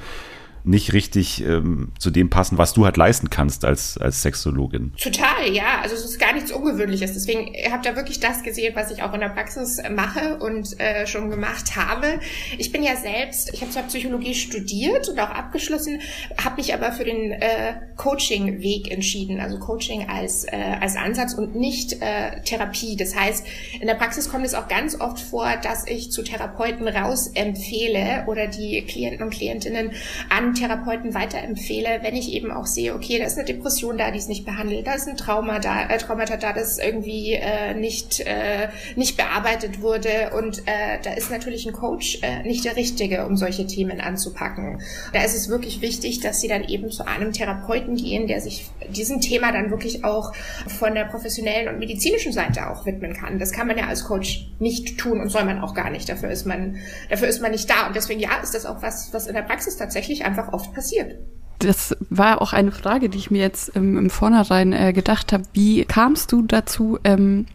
nicht 0.68 0.92
richtig 0.92 1.42
ähm, 1.44 1.92
zu 1.98 2.10
dem 2.10 2.28
passen, 2.28 2.58
was 2.58 2.74
du 2.74 2.84
halt 2.84 2.96
leisten 2.98 3.30
kannst 3.30 3.64
als, 3.64 3.96
als 3.96 4.22
Sexologin. 4.22 4.92
Total, 5.02 5.50
ja. 5.50 5.80
Also 5.82 5.94
es 5.94 6.04
ist 6.04 6.20
gar 6.20 6.34
nichts 6.34 6.52
Ungewöhnliches. 6.52 7.14
Deswegen 7.14 7.52
habt 7.72 7.86
ihr 7.86 7.96
wirklich 7.96 8.20
das 8.20 8.42
gesehen, 8.42 8.74
was 8.76 8.90
ich 8.90 9.02
auch 9.02 9.14
in 9.14 9.20
der 9.20 9.30
Praxis 9.30 9.80
mache 9.90 10.38
und 10.38 10.78
äh, 10.78 11.06
schon 11.06 11.30
gemacht 11.30 11.74
habe. 11.76 12.20
Ich 12.58 12.70
bin 12.70 12.82
ja 12.82 12.96
selbst, 12.96 13.52
ich 13.54 13.62
habe 13.62 13.70
zwar 13.70 13.84
Psychologie 13.84 14.34
studiert 14.34 15.08
und 15.08 15.18
auch 15.18 15.30
abgeschlossen, 15.30 16.00
habe 16.42 16.56
mich 16.56 16.74
aber 16.74 16.92
für 16.92 17.04
den 17.04 17.32
äh, 17.32 17.74
Coaching-Weg 17.96 18.90
entschieden. 18.90 19.40
Also 19.40 19.58
Coaching 19.58 20.08
als, 20.08 20.44
äh, 20.44 20.76
als 20.80 20.96
Ansatz 20.96 21.32
und 21.32 21.56
nicht 21.56 21.94
äh, 22.02 22.42
Therapie. 22.42 22.96
Das 22.96 23.16
heißt, 23.16 23.46
in 23.80 23.86
der 23.86 23.94
Praxis 23.94 24.28
kommt 24.28 24.44
es 24.44 24.54
auch 24.54 24.68
ganz 24.68 25.00
oft 25.00 25.18
vor, 25.18 25.56
dass 25.62 25.86
ich 25.86 26.12
zu 26.12 26.22
Therapeuten 26.22 26.86
raus 26.88 27.28
empfehle 27.28 28.24
oder 28.26 28.48
die 28.48 28.82
Klienten 28.82 29.22
und 29.22 29.30
Klientinnen 29.30 29.92
an 30.28 30.57
Therapeuten 30.58 31.14
weiterempfehle, 31.14 32.00
wenn 32.02 32.16
ich 32.16 32.32
eben 32.32 32.50
auch 32.50 32.66
sehe, 32.66 32.94
okay, 32.94 33.18
da 33.18 33.26
ist 33.26 33.36
eine 33.36 33.46
Depression 33.46 33.98
da, 33.98 34.10
die 34.10 34.18
ist 34.18 34.28
nicht 34.28 34.44
behandelt, 34.44 34.86
da 34.86 34.94
ist 34.94 35.08
ein 35.08 35.16
Trauma 35.16 35.58
da, 35.58 35.88
äh, 35.88 35.98
Traumata 35.98 36.36
da, 36.36 36.52
das 36.52 36.78
irgendwie 36.78 37.34
äh, 37.34 37.74
nicht, 37.74 38.20
äh, 38.20 38.68
nicht 38.96 39.16
bearbeitet 39.16 39.80
wurde 39.80 40.30
und 40.36 40.60
äh, 40.66 40.98
da 41.02 41.12
ist 41.12 41.30
natürlich 41.30 41.66
ein 41.66 41.72
Coach 41.72 42.18
äh, 42.22 42.42
nicht 42.42 42.64
der 42.64 42.76
Richtige, 42.76 43.26
um 43.26 43.36
solche 43.36 43.66
Themen 43.66 44.00
anzupacken. 44.00 44.82
Da 45.12 45.22
ist 45.22 45.34
es 45.34 45.48
wirklich 45.48 45.80
wichtig, 45.80 46.20
dass 46.20 46.40
sie 46.40 46.48
dann 46.48 46.64
eben 46.64 46.90
zu 46.90 47.06
einem 47.06 47.32
Therapeuten 47.32 47.96
gehen, 47.96 48.26
der 48.26 48.40
sich 48.40 48.66
diesem 48.88 49.20
Thema 49.20 49.52
dann 49.52 49.70
wirklich 49.70 50.04
auch 50.04 50.34
von 50.66 50.94
der 50.94 51.04
professionellen 51.04 51.68
und 51.68 51.78
medizinischen 51.78 52.32
Seite 52.32 52.70
auch 52.70 52.86
widmen 52.86 53.14
kann. 53.14 53.38
Das 53.38 53.52
kann 53.52 53.66
man 53.66 53.78
ja 53.78 53.86
als 53.86 54.04
Coach 54.04 54.48
nicht 54.58 54.98
tun 54.98 55.20
und 55.20 55.28
soll 55.28 55.44
man 55.44 55.60
auch 55.60 55.74
gar 55.74 55.90
nicht. 55.90 56.08
Dafür 56.08 56.30
ist 56.30 56.46
man, 56.46 56.78
dafür 57.10 57.28
ist 57.28 57.40
man 57.40 57.52
nicht 57.52 57.68
da. 57.68 57.86
Und 57.86 57.96
deswegen 57.96 58.20
ja, 58.20 58.40
ist 58.42 58.54
das 58.54 58.66
auch 58.66 58.82
was, 58.82 59.12
was 59.12 59.26
in 59.26 59.34
der 59.34 59.42
Praxis 59.42 59.76
tatsächlich 59.76 60.24
einfach 60.24 60.47
oft 60.52 60.72
passiert. 60.74 61.16
Das 61.58 61.96
war 62.08 62.40
auch 62.40 62.52
eine 62.52 62.70
Frage, 62.70 63.08
die 63.08 63.18
ich 63.18 63.30
mir 63.30 63.42
jetzt 63.42 63.74
ähm, 63.74 63.98
im 63.98 64.10
Vornherein 64.10 64.72
äh, 64.72 64.92
gedacht 64.92 65.32
habe. 65.32 65.44
Wie 65.52 65.84
kamst 65.84 66.30
du 66.30 66.42
dazu, 66.42 66.98
ähm, 67.02 67.46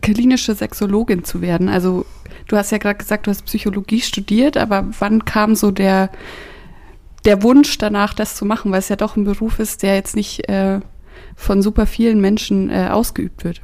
klinische 0.00 0.54
Sexologin 0.54 1.24
zu 1.24 1.40
werden? 1.40 1.68
Also 1.68 2.06
du 2.46 2.56
hast 2.56 2.70
ja 2.70 2.78
gerade 2.78 2.98
gesagt, 2.98 3.26
du 3.26 3.30
hast 3.30 3.44
Psychologie 3.44 4.00
studiert, 4.00 4.56
aber 4.56 4.86
wann 5.00 5.24
kam 5.24 5.56
so 5.56 5.72
der, 5.72 6.10
der 7.24 7.42
Wunsch 7.42 7.76
danach, 7.78 8.14
das 8.14 8.36
zu 8.36 8.44
machen, 8.44 8.70
weil 8.70 8.78
es 8.78 8.88
ja 8.88 8.96
doch 8.96 9.16
ein 9.16 9.24
Beruf 9.24 9.58
ist, 9.58 9.82
der 9.82 9.96
jetzt 9.96 10.14
nicht 10.14 10.48
äh, 10.48 10.80
von 11.34 11.60
super 11.60 11.86
vielen 11.86 12.20
Menschen 12.20 12.70
äh, 12.70 12.88
ausgeübt 12.90 13.42
wird? 13.42 13.62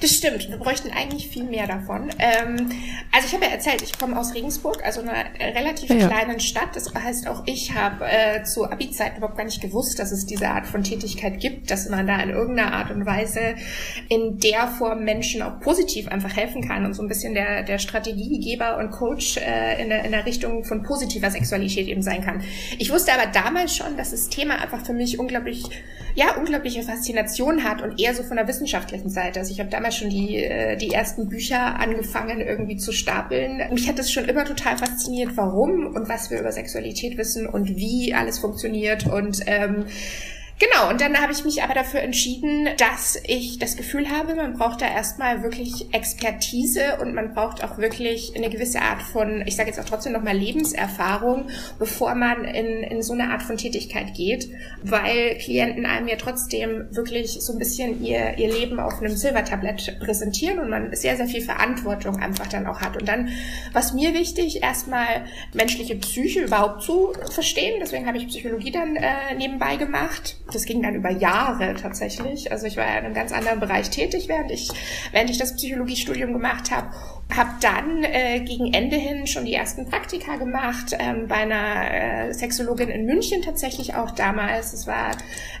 Das 0.00 0.10
stimmt, 0.10 0.48
wir 0.48 0.56
bräuchten 0.56 0.90
eigentlich 0.90 1.28
viel 1.28 1.44
mehr 1.44 1.66
davon. 1.66 2.10
Ähm, 2.18 2.70
also 3.12 3.26
ich 3.26 3.34
habe 3.34 3.44
ja 3.44 3.50
erzählt, 3.50 3.82
ich 3.82 3.98
komme 3.98 4.18
aus 4.18 4.34
Regensburg, 4.34 4.84
also 4.84 5.00
einer 5.00 5.24
relativ 5.38 5.90
ja, 5.90 6.08
kleinen 6.08 6.40
Stadt. 6.40 6.74
Das 6.74 6.92
heißt, 6.94 7.28
auch 7.28 7.42
ich 7.46 7.74
habe 7.74 8.04
äh, 8.06 8.42
zu 8.44 8.64
Abi-Zeiten 8.64 9.18
überhaupt 9.18 9.36
gar 9.36 9.44
nicht 9.44 9.60
gewusst, 9.60 9.98
dass 9.98 10.12
es 10.12 10.26
diese 10.26 10.48
Art 10.48 10.66
von 10.66 10.82
Tätigkeit 10.82 11.40
gibt, 11.40 11.70
dass 11.70 11.88
man 11.88 12.06
da 12.06 12.20
in 12.20 12.30
irgendeiner 12.30 12.72
Art 12.72 12.90
und 12.90 13.06
Weise 13.06 13.54
in 14.08 14.38
der 14.38 14.68
Form 14.68 15.04
Menschen 15.04 15.42
auch 15.42 15.60
positiv 15.60 16.08
einfach 16.08 16.36
helfen 16.36 16.66
kann 16.66 16.84
und 16.84 16.94
so 16.94 17.02
ein 17.02 17.08
bisschen 17.08 17.34
der, 17.34 17.62
der 17.62 17.78
Strategiegeber 17.78 18.78
und 18.78 18.90
Coach 18.90 19.36
äh, 19.36 19.82
in, 19.82 19.88
der, 19.88 20.04
in 20.04 20.12
der 20.12 20.26
Richtung 20.26 20.64
von 20.64 20.82
positiver 20.82 21.30
Sexualität 21.30 21.88
eben 21.88 22.02
sein 22.02 22.24
kann. 22.24 22.42
Ich 22.78 22.90
wusste 22.92 23.12
aber 23.12 23.26
damals 23.26 23.76
schon, 23.76 23.96
dass 23.96 24.10
das 24.10 24.28
Thema 24.28 24.60
einfach 24.60 24.84
für 24.84 24.92
mich 24.92 25.18
unglaublich, 25.18 25.64
ja, 26.14 26.36
unglaubliche 26.36 26.82
Faszination 26.82 27.64
hat 27.64 27.82
und 27.82 28.00
eher 28.00 28.14
so 28.14 28.22
von 28.22 28.36
der 28.36 28.46
wissenschaftlichen 28.48 29.10
Seite. 29.10 29.40
Also 29.40 29.52
ich 29.52 29.60
habe 29.60 29.69
damals 29.70 29.96
schon 29.96 30.10
die, 30.10 30.36
äh, 30.36 30.76
die 30.76 30.90
ersten 30.90 31.28
Bücher 31.28 31.78
angefangen 31.78 32.40
irgendwie 32.40 32.76
zu 32.76 32.92
stapeln. 32.92 33.62
Mich 33.72 33.88
hat 33.88 33.98
das 33.98 34.12
schon 34.12 34.24
immer 34.24 34.44
total 34.44 34.78
fasziniert, 34.78 35.36
warum 35.36 35.86
und 35.94 36.08
was 36.08 36.30
wir 36.30 36.40
über 36.40 36.52
Sexualität 36.52 37.16
wissen 37.16 37.46
und 37.46 37.76
wie 37.76 38.14
alles 38.14 38.38
funktioniert 38.38 39.06
und 39.06 39.40
ähm, 39.46 39.86
Genau, 40.60 40.90
und 40.90 41.00
dann 41.00 41.18
habe 41.18 41.32
ich 41.32 41.42
mich 41.46 41.62
aber 41.62 41.72
dafür 41.72 42.00
entschieden, 42.00 42.68
dass 42.76 43.18
ich 43.24 43.58
das 43.58 43.78
Gefühl 43.78 44.10
habe, 44.10 44.34
man 44.34 44.58
braucht 44.58 44.82
da 44.82 44.86
erstmal 44.86 45.42
wirklich 45.42 45.94
Expertise 45.94 46.98
und 47.00 47.14
man 47.14 47.32
braucht 47.32 47.64
auch 47.64 47.78
wirklich 47.78 48.36
eine 48.36 48.50
gewisse 48.50 48.82
Art 48.82 49.00
von, 49.00 49.42
ich 49.46 49.56
sage 49.56 49.70
jetzt 49.70 49.80
auch 49.80 49.86
trotzdem 49.86 50.12
nochmal 50.12 50.36
Lebenserfahrung, 50.36 51.48
bevor 51.78 52.14
man 52.14 52.44
in, 52.44 52.82
in 52.82 53.02
so 53.02 53.14
eine 53.14 53.30
Art 53.30 53.42
von 53.42 53.56
Tätigkeit 53.56 54.12
geht, 54.12 54.50
weil 54.82 55.38
Klienten 55.38 55.86
einem 55.86 56.08
ja 56.08 56.16
trotzdem 56.16 56.88
wirklich 56.90 57.40
so 57.40 57.54
ein 57.54 57.58
bisschen 57.58 58.04
ihr, 58.04 58.36
ihr 58.36 58.52
Leben 58.52 58.80
auf 58.80 59.00
einem 59.00 59.16
Silbertablett 59.16 59.98
präsentieren 60.00 60.58
und 60.58 60.68
man 60.68 60.94
sehr, 60.94 61.16
sehr 61.16 61.26
viel 61.26 61.40
Verantwortung 61.40 62.16
einfach 62.16 62.48
dann 62.48 62.66
auch 62.66 62.82
hat. 62.82 62.98
Und 62.98 63.08
dann, 63.08 63.30
was 63.72 63.94
mir 63.94 64.12
wichtig, 64.12 64.62
erstmal 64.62 65.24
menschliche 65.54 65.94
Psyche 65.94 66.40
überhaupt 66.40 66.82
zu 66.82 67.14
verstehen, 67.32 67.80
deswegen 67.80 68.06
habe 68.06 68.18
ich 68.18 68.28
Psychologie 68.28 68.72
dann 68.72 68.96
äh, 68.96 69.34
nebenbei 69.38 69.76
gemacht 69.76 70.36
das 70.50 70.64
ging 70.64 70.82
dann 70.82 70.94
über 70.94 71.10
Jahre 71.10 71.74
tatsächlich. 71.74 72.52
Also 72.52 72.66
ich 72.66 72.76
war 72.76 72.84
ja 72.84 72.98
in 72.98 73.06
einem 73.06 73.14
ganz 73.14 73.32
anderen 73.32 73.60
Bereich 73.60 73.90
tätig, 73.90 74.28
während 74.28 74.50
ich, 74.50 74.70
während 75.12 75.30
ich 75.30 75.38
das 75.38 75.56
Psychologiestudium 75.56 76.32
gemacht 76.32 76.70
habe 76.70 76.90
habe 77.36 77.50
dann 77.60 78.02
äh, 78.02 78.40
gegen 78.40 78.72
Ende 78.72 78.96
hin 78.96 79.26
schon 79.26 79.44
die 79.44 79.54
ersten 79.54 79.86
Praktika 79.86 80.36
gemacht 80.36 80.96
ähm, 80.98 81.28
bei 81.28 81.36
einer 81.36 82.28
äh, 82.28 82.32
Sexologin 82.32 82.88
in 82.88 83.06
München 83.06 83.42
tatsächlich 83.42 83.94
auch 83.94 84.10
damals. 84.10 84.72
Das 84.72 84.86
war 84.86 85.12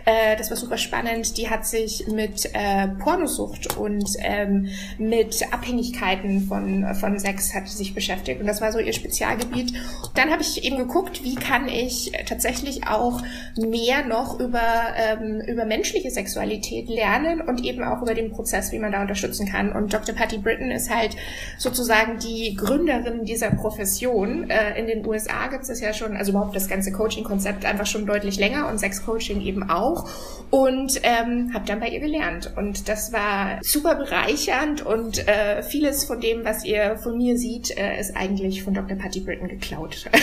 äh, 0.04 0.36
das 0.36 0.50
war 0.50 0.56
super 0.56 0.78
spannend. 0.78 1.36
Die 1.36 1.48
hat 1.48 1.66
sich 1.66 2.06
mit 2.08 2.50
äh, 2.54 2.88
Pornosucht 2.98 3.76
und 3.76 4.08
ähm, 4.18 4.68
mit 4.98 5.52
Abhängigkeiten 5.52 6.42
von 6.42 6.94
von 6.94 7.18
Sex 7.18 7.54
hat 7.54 7.68
sich 7.68 7.94
beschäftigt 7.94 8.40
und 8.40 8.46
das 8.46 8.60
war 8.60 8.72
so 8.72 8.78
ihr 8.78 8.92
Spezialgebiet. 8.92 9.72
Dann 10.14 10.30
habe 10.30 10.42
ich 10.42 10.64
eben 10.64 10.76
geguckt, 10.76 11.24
wie 11.24 11.34
kann 11.34 11.68
ich 11.68 12.12
tatsächlich 12.26 12.86
auch 12.88 13.22
mehr 13.56 14.04
noch 14.04 14.40
über 14.40 14.60
ähm, 14.96 15.40
über 15.46 15.64
menschliche 15.64 16.10
Sexualität 16.10 16.88
lernen 16.88 17.40
und 17.40 17.64
eben 17.64 17.84
auch 17.84 18.02
über 18.02 18.14
den 18.14 18.32
Prozess, 18.32 18.72
wie 18.72 18.78
man 18.78 18.92
da 18.92 19.02
unterstützen 19.02 19.46
kann. 19.46 19.72
Und 19.72 19.92
Dr. 19.92 20.14
Patty 20.14 20.38
Britton 20.38 20.70
ist 20.70 20.90
halt 20.94 21.16
sozusagen 21.60 22.18
die 22.18 22.54
Gründerin 22.56 23.26
dieser 23.26 23.50
Profession. 23.50 24.48
Äh, 24.48 24.80
in 24.80 24.86
den 24.86 25.06
USA 25.06 25.46
gibt 25.48 25.68
es 25.68 25.80
ja 25.80 25.92
schon, 25.92 26.16
also 26.16 26.30
überhaupt 26.30 26.56
das 26.56 26.68
ganze 26.68 26.90
Coaching-Konzept 26.90 27.66
einfach 27.66 27.84
schon 27.84 28.06
deutlich 28.06 28.38
länger 28.38 28.68
und 28.68 28.78
Sex-Coaching 28.78 29.42
eben 29.42 29.68
auch. 29.68 30.08
Und 30.48 31.00
ähm, 31.02 31.52
habe 31.52 31.66
dann 31.66 31.78
bei 31.78 31.88
ihr 31.88 32.00
gelernt. 32.00 32.54
Und 32.56 32.88
das 32.88 33.12
war 33.12 33.58
super 33.62 33.94
bereichernd 33.94 34.86
und 34.86 35.28
äh, 35.28 35.62
vieles 35.62 36.04
von 36.04 36.18
dem, 36.18 36.46
was 36.46 36.64
ihr 36.64 36.96
von 36.96 37.18
mir 37.18 37.36
sieht, 37.36 37.76
äh, 37.76 38.00
ist 38.00 38.16
eigentlich 38.16 38.62
von 38.62 38.72
Dr. 38.72 38.96
Patty 38.96 39.20
Britton 39.20 39.48
geklaut. 39.48 40.08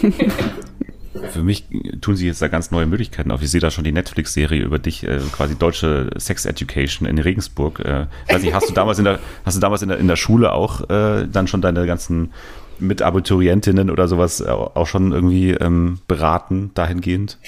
Für 1.12 1.42
mich 1.42 1.64
tun 2.00 2.14
sie 2.14 2.26
jetzt 2.26 2.40
da 2.40 2.48
ganz 2.48 2.70
neue 2.70 2.86
Möglichkeiten 2.86 3.32
auf. 3.32 3.42
Ich 3.42 3.50
sehe 3.50 3.60
da 3.60 3.70
schon 3.70 3.82
die 3.82 3.92
Netflix-Serie 3.92 4.62
über 4.62 4.78
dich, 4.78 5.02
äh, 5.02 5.18
quasi 5.32 5.56
deutsche 5.56 6.10
Sex 6.16 6.46
Education 6.46 7.06
in 7.06 7.18
Regensburg. 7.18 7.80
Äh, 7.80 8.06
weiß 8.28 8.44
ich, 8.44 8.54
hast 8.54 8.68
du 8.68 8.74
damals 8.74 8.98
in 8.98 9.04
der, 9.04 9.18
hast 9.44 9.56
du 9.56 9.60
damals 9.60 9.82
in 9.82 9.88
der, 9.88 9.98
in 9.98 10.06
der 10.06 10.16
Schule 10.16 10.52
auch 10.52 10.88
äh, 10.88 11.26
dann 11.26 11.48
schon 11.48 11.62
deine 11.62 11.86
ganzen 11.86 12.32
mit 12.78 13.02
Abiturientinnen 13.02 13.90
oder 13.90 14.08
sowas 14.08 14.40
auch 14.42 14.86
schon 14.86 15.12
irgendwie 15.12 15.50
ähm, 15.50 15.98
beraten 16.08 16.70
dahingehend? 16.74 17.38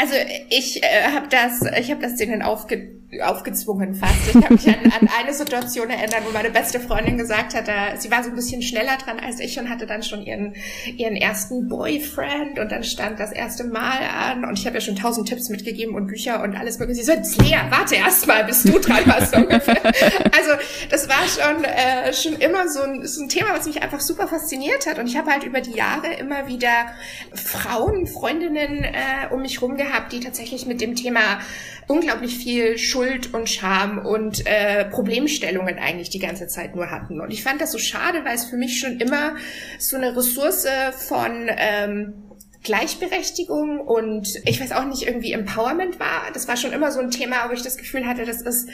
Also 0.00 0.14
ich 0.48 0.82
äh, 0.82 1.12
habe 1.14 1.26
das, 1.28 1.62
ich 1.78 1.90
habe 1.90 2.00
das 2.00 2.16
denen 2.16 2.42
aufge 2.42 2.88
aufgezwungen 3.22 3.94
fast. 3.94 4.34
Ich 4.34 4.40
kann 4.40 4.52
mich 4.52 4.68
an, 4.68 4.92
an 5.00 5.08
eine 5.18 5.32
Situation 5.32 5.88
erinnern, 5.88 6.22
wo 6.26 6.32
meine 6.32 6.50
beste 6.50 6.78
Freundin 6.78 7.16
gesagt 7.16 7.54
hat, 7.54 7.66
sie 8.00 8.10
war 8.10 8.22
so 8.22 8.28
ein 8.28 8.36
bisschen 8.36 8.60
schneller 8.60 8.96
dran 9.02 9.18
als 9.18 9.40
ich 9.40 9.58
und 9.58 9.70
hatte 9.70 9.86
dann 9.86 10.02
schon 10.02 10.22
ihren, 10.22 10.54
ihren 10.96 11.16
ersten 11.16 11.68
Boyfriend 11.68 12.58
und 12.58 12.70
dann 12.70 12.84
stand 12.84 13.18
das 13.18 13.32
erste 13.32 13.64
Mal 13.64 14.00
an 14.02 14.44
und 14.44 14.58
ich 14.58 14.66
habe 14.66 14.76
ja 14.76 14.80
schon 14.80 14.96
tausend 14.96 15.28
Tipps 15.28 15.48
mitgegeben 15.48 15.94
und 15.94 16.06
Bücher 16.06 16.42
und 16.42 16.54
alles 16.54 16.78
mögliche. 16.78 17.02
Sie 17.02 17.22
so, 17.22 17.42
Lea, 17.42 17.56
warte 17.70 17.94
erst 17.96 18.26
mal, 18.26 18.44
bis 18.44 18.62
du 18.62 18.78
dran 18.78 19.06
warst 19.06 19.34
ungefähr. 19.36 19.82
Also 19.84 20.52
das 20.90 21.08
war 21.08 21.26
schon, 21.26 21.64
äh, 21.64 22.12
schon 22.12 22.34
immer 22.34 22.68
so 22.68 22.82
ein, 22.82 23.06
so 23.06 23.22
ein 23.22 23.28
Thema, 23.30 23.54
was 23.56 23.66
mich 23.66 23.82
einfach 23.82 24.00
super 24.00 24.28
fasziniert 24.28 24.86
hat 24.86 24.98
und 24.98 25.06
ich 25.06 25.16
habe 25.16 25.30
halt 25.30 25.44
über 25.44 25.62
die 25.62 25.72
Jahre 25.72 26.12
immer 26.18 26.46
wieder 26.46 26.88
Frauen, 27.32 28.06
Freundinnen 28.06 28.84
äh, 28.84 29.32
um 29.32 29.40
mich 29.40 29.62
rum 29.62 29.78
gehabt, 29.78 30.12
die 30.12 30.20
tatsächlich 30.20 30.66
mit 30.66 30.82
dem 30.82 30.94
Thema 30.94 31.40
unglaublich 31.88 32.36
viel 32.36 32.78
Schuld 32.78 33.34
und 33.34 33.48
Scham 33.48 33.98
und 33.98 34.46
äh, 34.46 34.84
Problemstellungen 34.84 35.78
eigentlich 35.78 36.10
die 36.10 36.18
ganze 36.18 36.46
Zeit 36.46 36.76
nur 36.76 36.90
hatten. 36.90 37.20
Und 37.20 37.32
ich 37.32 37.42
fand 37.42 37.60
das 37.60 37.72
so 37.72 37.78
schade, 37.78 38.24
weil 38.24 38.34
es 38.34 38.44
für 38.44 38.56
mich 38.56 38.78
schon 38.78 39.00
immer 39.00 39.34
so 39.78 39.96
eine 39.96 40.16
Ressource 40.16 40.66
von 40.92 41.48
ähm, 41.56 42.14
Gleichberechtigung 42.62 43.80
und 43.80 44.28
ich 44.44 44.60
weiß 44.60 44.72
auch 44.72 44.84
nicht, 44.84 45.06
irgendwie 45.06 45.32
Empowerment 45.32 45.98
war. 45.98 46.30
Das 46.34 46.48
war 46.48 46.56
schon 46.56 46.72
immer 46.72 46.92
so 46.92 47.00
ein 47.00 47.10
Thema, 47.10 47.48
wo 47.48 47.52
ich 47.52 47.62
das 47.62 47.76
Gefühl 47.76 48.06
hatte, 48.06 48.24
das 48.24 48.42
ist 48.42 48.68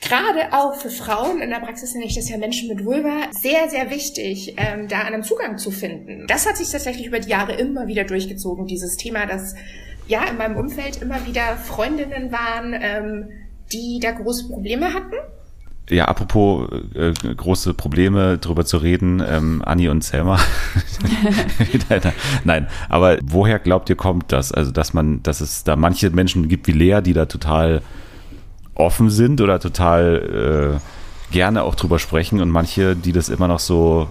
gerade 0.00 0.52
auch 0.52 0.76
für 0.76 0.90
Frauen, 0.90 1.40
in 1.40 1.50
der 1.50 1.60
Praxis 1.60 1.94
nenne 1.94 2.06
ich 2.06 2.14
das 2.14 2.28
ja 2.28 2.36
Menschen 2.36 2.68
mit 2.68 2.84
Vulva, 2.84 3.28
sehr, 3.30 3.68
sehr 3.70 3.90
wichtig, 3.90 4.54
ähm, 4.58 4.88
da 4.88 5.00
einen 5.00 5.22
Zugang 5.22 5.56
zu 5.56 5.70
finden. 5.70 6.26
Das 6.26 6.46
hat 6.46 6.56
sich 6.56 6.70
tatsächlich 6.70 7.06
über 7.06 7.20
die 7.20 7.30
Jahre 7.30 7.54
immer 7.54 7.86
wieder 7.86 8.04
durchgezogen, 8.04 8.66
dieses 8.66 8.96
Thema, 8.96 9.26
dass 9.26 9.54
ja 10.06 10.24
in 10.24 10.36
meinem 10.36 10.56
Umfeld 10.56 11.02
immer 11.02 11.26
wieder 11.26 11.56
Freundinnen 11.56 12.32
waren, 12.32 12.74
ähm, 12.78 13.28
die 13.72 14.00
da 14.00 14.12
große 14.12 14.48
Probleme 14.48 14.92
hatten. 14.92 15.14
Ja, 15.90 16.06
apropos 16.06 16.70
äh, 16.94 17.12
große 17.12 17.74
Probleme, 17.74 18.38
drüber 18.38 18.64
zu 18.64 18.78
reden, 18.78 19.22
ähm, 19.26 19.62
Anni 19.64 19.88
und 19.88 20.02
Selma. 20.02 20.38
Nein, 22.44 22.68
aber 22.88 23.18
woher 23.22 23.58
glaubt 23.58 23.90
ihr 23.90 23.96
kommt 23.96 24.32
das? 24.32 24.50
Also, 24.50 24.70
dass 24.70 24.94
man, 24.94 25.22
dass 25.22 25.42
es 25.42 25.62
da 25.64 25.76
manche 25.76 26.08
Menschen 26.10 26.48
gibt 26.48 26.66
wie 26.68 26.72
Lea, 26.72 27.00
die 27.02 27.12
da 27.12 27.26
total 27.26 27.82
offen 28.74 29.10
sind 29.10 29.42
oder 29.42 29.60
total 29.60 30.80
äh, 30.80 31.32
gerne 31.32 31.64
auch 31.64 31.74
drüber 31.74 31.98
sprechen 31.98 32.40
und 32.40 32.48
manche, 32.48 32.96
die 32.96 33.12
das 33.12 33.28
immer 33.28 33.48
noch 33.48 33.60
so 33.60 34.08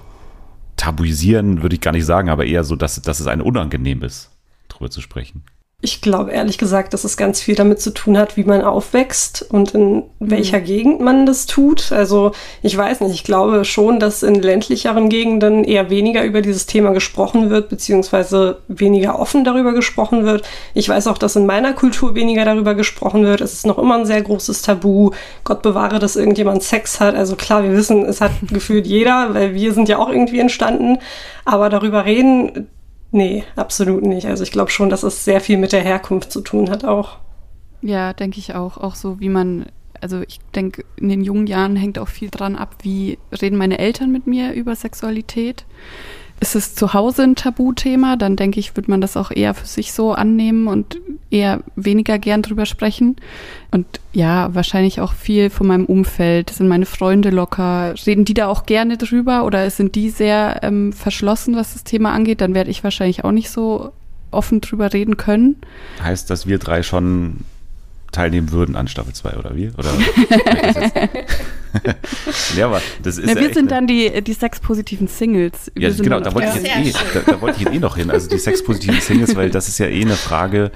tabuisieren, 0.78 1.64
würde 1.64 1.76
ich 1.76 1.82
gar 1.82 1.92
nicht 1.92 2.06
sagen, 2.06 2.30
aber 2.30 2.46
eher 2.46 2.64
so, 2.64 2.76
dass, 2.76 3.02
dass 3.02 3.20
es 3.20 3.28
einem 3.28 3.42
unangenehm 3.42 4.04
ist, 4.04 4.30
drüber 4.70 4.90
zu 4.90 5.02
sprechen. 5.02 5.44
Ich 5.86 6.00
glaube 6.00 6.32
ehrlich 6.32 6.58
gesagt, 6.58 6.94
dass 6.94 7.04
es 7.04 7.18
ganz 7.18 7.42
viel 7.42 7.56
damit 7.56 7.82
zu 7.82 7.90
tun 7.90 8.18
hat, 8.18 8.38
wie 8.38 8.46
man 8.46 8.62
aufwächst 8.62 9.46
und 9.50 9.76
in 9.76 10.04
welcher 10.20 10.62
mhm. 10.62 10.64
Gegend 10.64 11.02
man 11.02 11.26
das 11.26 11.46
tut. 11.46 11.92
Also 11.92 12.32
ich 12.62 12.78
weiß 12.78 13.02
nicht, 13.02 13.14
ich 13.14 13.26
glaube 13.26 13.66
schon, 13.66 14.00
dass 14.00 14.24
in 14.24 14.36
ländlicheren 14.36 15.10
Gegenden 15.10 15.66
eher 15.66 15.90
weniger 15.90 16.24
über 16.24 16.42
dieses 16.42 16.68
Thema 16.68 16.92
gesprochen 16.92 17.50
wird, 17.50 17.68
beziehungsweise 17.68 18.62
weniger 18.70 19.20
offen 19.20 19.44
darüber 19.44 19.74
gesprochen 19.74 20.24
wird. 20.24 20.48
Ich 20.74 20.88
weiß 20.88 21.08
auch, 21.08 21.18
dass 21.18 21.36
in 21.36 21.46
meiner 21.46 21.74
Kultur 21.74 22.16
weniger 22.16 22.46
darüber 22.46 22.76
gesprochen 22.76 23.26
wird. 23.26 23.42
Es 23.42 23.52
ist 23.52 23.66
noch 23.66 23.78
immer 23.78 23.98
ein 23.98 24.06
sehr 24.06 24.22
großes 24.22 24.62
Tabu. 24.62 25.12
Gott 25.44 25.64
bewahre, 25.64 26.00
dass 26.00 26.16
irgendjemand 26.16 26.64
Sex 26.64 27.02
hat. 27.02 27.14
Also 27.14 27.36
klar, 27.36 27.62
wir 27.66 27.74
wissen, 27.74 28.06
es 28.06 28.22
hat 28.22 28.32
gefühlt 28.48 28.88
jeder, 28.88 29.34
weil 29.34 29.54
wir 29.54 29.74
sind 29.74 29.90
ja 29.90 29.98
auch 29.98 30.08
irgendwie 30.08 30.40
entstanden. 30.40 31.00
Aber 31.44 31.68
darüber 31.68 32.06
reden, 32.06 32.70
Nee, 33.14 33.44
absolut 33.56 34.04
nicht. 34.04 34.26
Also 34.26 34.42
ich 34.42 34.52
glaube 34.52 34.72
schon, 34.72 34.90
dass 34.90 35.04
es 35.04 35.24
sehr 35.24 35.40
viel 35.40 35.58
mit 35.58 35.72
der 35.72 35.84
Herkunft 35.84 36.32
zu 36.32 36.42
tun 36.42 36.72
hat 36.72 36.84
auch. 36.84 37.20
Ja, 37.84 38.12
denke 38.12 38.40
ich 38.40 38.56
auch. 38.56 38.78
Auch 38.78 38.96
so, 38.96 39.20
wie 39.20 39.30
man, 39.30 39.68
also 40.02 40.22
ich 40.28 40.40
denke, 40.56 40.84
in 40.96 41.10
den 41.10 41.24
jungen 41.24 41.46
Jahren 41.46 41.76
hängt 41.76 42.00
auch 42.00 42.08
viel 42.08 42.32
dran 42.32 42.56
ab, 42.56 42.78
wie 42.82 43.20
reden 43.40 43.58
meine 43.58 43.78
Eltern 43.78 44.12
mit 44.12 44.26
mir 44.26 44.54
über 44.54 44.76
Sexualität. 44.76 45.66
Ist 46.40 46.56
es 46.56 46.74
zu 46.74 46.96
Hause 46.96 47.22
ein 47.22 47.36
Tabuthema, 47.36 48.16
dann 48.16 48.36
denke 48.36 48.60
ich, 48.60 48.76
wird 48.76 48.88
man 48.88 49.00
das 49.00 49.16
auch 49.16 49.30
eher 49.30 49.54
für 49.54 49.68
sich 49.68 49.94
so 49.94 50.14
annehmen 50.14 50.68
und 50.68 51.00
eher 51.34 51.62
weniger 51.76 52.20
gern 52.20 52.42
drüber 52.42 52.66
sprechen. 52.66 53.16
Und 53.72 53.86
ja, 54.14 54.54
wahrscheinlich 54.54 55.02
auch 55.02 55.14
viel 55.14 55.50
von 55.50 55.68
meinem 55.68 55.86
Umfeld. 55.86 56.52
Sind 56.52 56.68
meine 56.68 56.86
Freunde 56.86 57.32
locker? 57.32 57.96
Reden 58.06 58.24
die 58.24 58.36
da 58.36 58.48
auch 58.48 58.66
gerne 58.66 58.98
drüber 58.98 59.44
oder 59.46 59.70
sind 59.70 59.96
die 59.96 60.10
sehr 60.10 60.60
ähm, 60.62 60.94
verschlossen, 60.94 61.56
was 61.56 61.74
das 61.74 61.84
Thema 61.84 62.14
angeht? 62.14 62.40
Dann 62.40 62.54
werde 62.54 62.70
ich 62.70 62.84
wahrscheinlich 62.84 63.24
auch 63.24 63.32
nicht 63.32 63.50
so 63.50 63.92
offen 64.32 64.62
drüber 64.62 64.94
reden 64.94 65.18
können. 65.18 65.58
Heißt, 66.02 66.30
dass 66.30 66.48
wir 66.48 66.60
drei 66.60 66.84
schon 66.84 67.40
teilnehmen 68.14 68.52
würden 68.52 68.76
an 68.76 68.88
Staffel 68.88 69.14
2 69.14 69.38
oder 69.38 69.56
wie? 69.56 69.72
Oder 69.78 69.90
ja, 72.56 72.68
aber 72.68 72.82
das 73.02 73.18
ist 73.18 73.26
Na, 73.26 73.36
wir 73.36 73.48
ja 73.48 73.54
sind 73.54 73.72
dann 73.72 73.88
die, 73.88 74.22
die 74.22 74.34
sexpositiven 74.34 75.08
Singles. 75.08 75.72
Wir 75.74 75.90
ja, 75.90 75.96
genau, 76.02 76.20
da 76.20 76.34
wollte, 76.34 76.60
ich 76.60 76.64
jetzt 76.64 76.78
eh, 76.78 76.94
da, 77.14 77.32
da 77.32 77.42
wollte 77.42 77.58
ich 77.58 77.64
jetzt 77.66 77.76
eh 77.76 77.80
noch 77.80 77.98
hin. 77.98 78.12
Also 78.12 78.30
die 78.30 78.38
sexpositiven 78.38 79.02
Singles, 79.02 79.36
weil 79.36 79.50
das 79.50 79.68
ist 79.68 79.80
ja 79.80 79.88
eh 79.88 80.02
eine 80.02 80.16
Frage, 80.16 80.72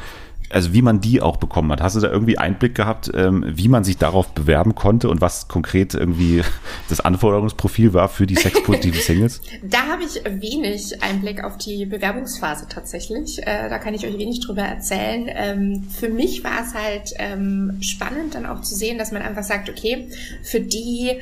also 0.49 0.73
wie 0.73 0.81
man 0.81 1.01
die 1.01 1.21
auch 1.21 1.37
bekommen 1.37 1.71
hat. 1.71 1.81
Hast 1.81 1.95
du 1.95 1.99
da 1.99 2.09
irgendwie 2.09 2.37
Einblick 2.37 2.75
gehabt, 2.75 3.11
ähm, 3.13 3.43
wie 3.47 3.67
man 3.67 3.83
sich 3.83 3.97
darauf 3.97 4.29
bewerben 4.29 4.75
konnte 4.75 5.09
und 5.09 5.21
was 5.21 5.47
konkret 5.47 5.93
irgendwie 5.93 6.41
das 6.89 7.01
Anforderungsprofil 7.01 7.93
war 7.93 8.09
für 8.09 8.27
die 8.27 8.35
sexpositiven 8.35 8.99
Singles? 9.01 9.41
Da 9.63 9.87
habe 9.87 10.03
ich 10.03 10.23
wenig 10.41 11.03
Einblick 11.03 11.43
auf 11.43 11.57
die 11.57 11.85
Bewerbungsphase 11.85 12.67
tatsächlich. 12.69 13.39
Äh, 13.39 13.69
da 13.69 13.79
kann 13.79 13.93
ich 13.93 14.05
euch 14.05 14.17
wenig 14.17 14.39
drüber 14.45 14.61
erzählen. 14.61 15.27
Ähm, 15.27 15.83
für 15.89 16.09
mich 16.09 16.43
war 16.43 16.61
es 16.61 16.73
halt 16.73 17.13
ähm, 17.17 17.77
spannend 17.81 18.35
dann 18.35 18.45
auch 18.45 18.61
zu 18.61 18.75
sehen, 18.75 18.97
dass 18.97 19.11
man 19.11 19.21
einfach 19.21 19.43
sagt, 19.43 19.69
okay, 19.69 20.07
für 20.43 20.59
die 20.59 21.19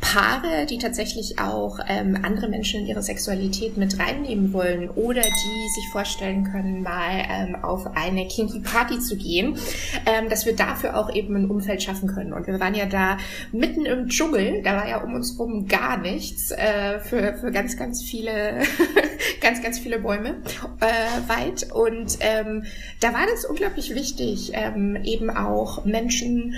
Paare, 0.00 0.66
die 0.66 0.78
tatsächlich 0.78 1.38
auch 1.38 1.78
ähm, 1.88 2.18
andere 2.22 2.48
Menschen 2.48 2.80
in 2.80 2.86
ihre 2.86 3.02
Sexualität 3.02 3.76
mit 3.76 3.98
reinnehmen 3.98 4.52
wollen 4.52 4.88
oder 4.90 5.22
die 5.22 5.68
sich 5.74 5.88
vorstellen 5.92 6.44
können, 6.44 6.82
mal 6.82 7.24
ähm, 7.28 7.56
auf 7.62 7.86
eine 7.96 8.26
Kinky 8.28 8.60
Party 8.60 8.98
zu 9.00 9.16
gehen, 9.16 9.56
ähm, 10.06 10.28
dass 10.28 10.46
wir 10.46 10.54
dafür 10.54 10.96
auch 10.96 11.12
eben 11.12 11.36
ein 11.36 11.50
Umfeld 11.50 11.82
schaffen 11.82 12.08
können. 12.08 12.32
Und 12.32 12.46
wir 12.46 12.60
waren 12.60 12.74
ja 12.74 12.86
da 12.86 13.18
mitten 13.52 13.86
im 13.86 14.08
Dschungel, 14.08 14.62
da 14.62 14.76
war 14.76 14.88
ja 14.88 15.02
um 15.02 15.14
uns 15.14 15.38
rum 15.38 15.66
gar 15.66 15.96
nichts 15.98 16.50
äh, 16.50 17.00
für, 17.00 17.34
für 17.34 17.50
ganz, 17.50 17.76
ganz 17.76 18.02
viele, 18.02 18.62
ganz, 19.40 19.62
ganz 19.62 19.78
viele 19.78 19.98
Bäume 19.98 20.42
äh, 20.80 21.28
weit. 21.28 21.72
Und 21.72 22.18
ähm, 22.20 22.64
da 23.00 23.12
war 23.12 23.26
das 23.32 23.44
unglaublich 23.44 23.94
wichtig, 23.94 24.52
ähm, 24.54 24.96
eben 25.04 25.30
auch 25.30 25.84
Menschen 25.84 26.54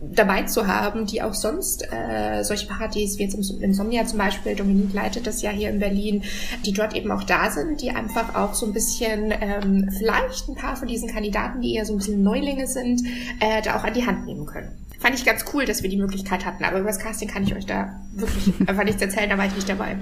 dabei 0.00 0.42
zu 0.42 0.66
haben, 0.66 1.06
die 1.06 1.22
auch 1.22 1.34
sonst 1.34 1.88
äh, 1.90 2.42
solche 2.42 2.66
Partys, 2.66 3.18
wie 3.18 3.24
jetzt 3.24 3.34
im 3.34 3.62
Insomnia 3.62 4.04
zum 4.06 4.18
Beispiel, 4.18 4.54
Dominique 4.54 4.92
leitet 4.92 5.26
das 5.26 5.40
ja 5.42 5.50
hier 5.50 5.70
in 5.70 5.78
Berlin, 5.78 6.22
die 6.64 6.72
dort 6.72 6.94
eben 6.94 7.10
auch 7.10 7.22
da 7.22 7.50
sind, 7.50 7.80
die 7.80 7.90
einfach 7.90 8.34
auch 8.34 8.54
so 8.54 8.66
ein 8.66 8.72
bisschen 8.72 9.32
ähm, 9.40 9.90
vielleicht 9.96 10.48
ein 10.48 10.54
paar 10.54 10.76
von 10.76 10.86
diesen 10.86 11.08
Kandidaten, 11.08 11.60
die 11.62 11.74
eher 11.74 11.86
so 11.86 11.94
ein 11.94 11.98
bisschen 11.98 12.22
Neulinge 12.22 12.66
sind, 12.66 13.02
äh, 13.40 13.62
da 13.62 13.76
auch 13.76 13.84
an 13.84 13.94
die 13.94 14.06
Hand 14.06 14.26
nehmen 14.26 14.44
können. 14.44 14.68
Fand 14.98 15.14
ich 15.14 15.24
ganz 15.24 15.44
cool, 15.52 15.64
dass 15.64 15.82
wir 15.82 15.90
die 15.90 15.98
Möglichkeit 15.98 16.44
hatten, 16.44 16.64
aber 16.64 16.78
über 16.78 16.88
das 16.88 16.98
Casting 16.98 17.28
kann 17.28 17.44
ich 17.44 17.54
euch 17.54 17.66
da 17.66 18.00
wirklich 18.12 18.54
einfach 18.68 18.84
nichts 18.84 19.00
erzählen, 19.00 19.30
da 19.30 19.38
war 19.38 19.46
ich 19.46 19.54
nicht 19.54 19.68
dabei 19.68 19.96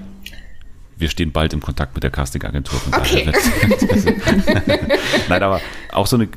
wir 0.97 1.09
stehen 1.09 1.31
bald 1.31 1.53
im 1.53 1.61
Kontakt 1.61 1.95
mit 1.95 2.03
der 2.03 2.11
Castingagentur. 2.11 2.79
Okay. 2.91 3.31
Nein, 5.29 5.43
aber 5.43 5.61
auch 5.91 6.07
so 6.07 6.15
eine 6.15 6.27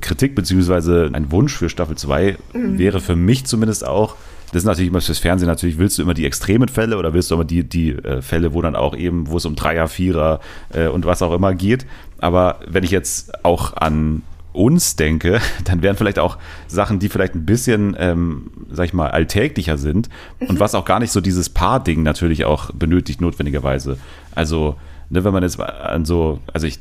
Kritik 0.00 0.34
beziehungsweise 0.34 1.10
ein 1.12 1.30
Wunsch 1.30 1.56
für 1.56 1.68
Staffel 1.68 1.96
2 1.96 2.36
mhm. 2.52 2.78
wäre 2.78 3.00
für 3.00 3.16
mich 3.16 3.44
zumindest 3.44 3.86
auch, 3.86 4.16
das 4.52 4.62
ist 4.62 4.64
natürlich 4.64 4.90
immer 4.90 5.00
fürs 5.00 5.18
Fernsehen, 5.18 5.46
natürlich 5.46 5.78
willst 5.78 5.98
du 5.98 6.02
immer 6.02 6.14
die 6.14 6.24
extremen 6.24 6.68
Fälle 6.68 6.96
oder 6.96 7.12
willst 7.12 7.30
du 7.30 7.34
immer 7.34 7.44
die, 7.44 7.64
die 7.64 7.92
äh, 7.92 8.22
Fälle, 8.22 8.54
wo 8.54 8.62
dann 8.62 8.76
auch 8.76 8.96
eben, 8.96 9.28
wo 9.28 9.36
es 9.36 9.44
um 9.44 9.54
Dreier, 9.54 9.88
Vierer 9.88 10.40
äh, 10.72 10.88
und 10.88 11.04
was 11.04 11.22
auch 11.22 11.34
immer 11.34 11.54
geht. 11.54 11.86
Aber 12.18 12.60
wenn 12.66 12.82
ich 12.82 12.90
jetzt 12.90 13.44
auch 13.44 13.76
an 13.76 14.22
uns 14.58 14.96
denke, 14.96 15.40
dann 15.64 15.82
wären 15.82 15.96
vielleicht 15.96 16.18
auch 16.18 16.38
Sachen, 16.66 16.98
die 16.98 17.08
vielleicht 17.08 17.34
ein 17.34 17.46
bisschen, 17.46 17.96
ähm, 17.98 18.50
sag 18.70 18.86
ich 18.86 18.92
mal, 18.92 19.10
alltäglicher 19.10 19.78
sind 19.78 20.08
und 20.40 20.56
mhm. 20.56 20.60
was 20.60 20.74
auch 20.74 20.84
gar 20.84 20.98
nicht 20.98 21.12
so 21.12 21.20
dieses 21.20 21.48
Paar-Ding 21.48 22.02
natürlich 22.02 22.44
auch 22.44 22.70
benötigt, 22.72 23.20
notwendigerweise. 23.20 23.98
Also, 24.34 24.76
ne, 25.10 25.24
wenn 25.24 25.32
man 25.32 25.42
jetzt 25.42 25.60
an 25.60 26.04
so, 26.04 26.40
also 26.52 26.66
ich, 26.66 26.80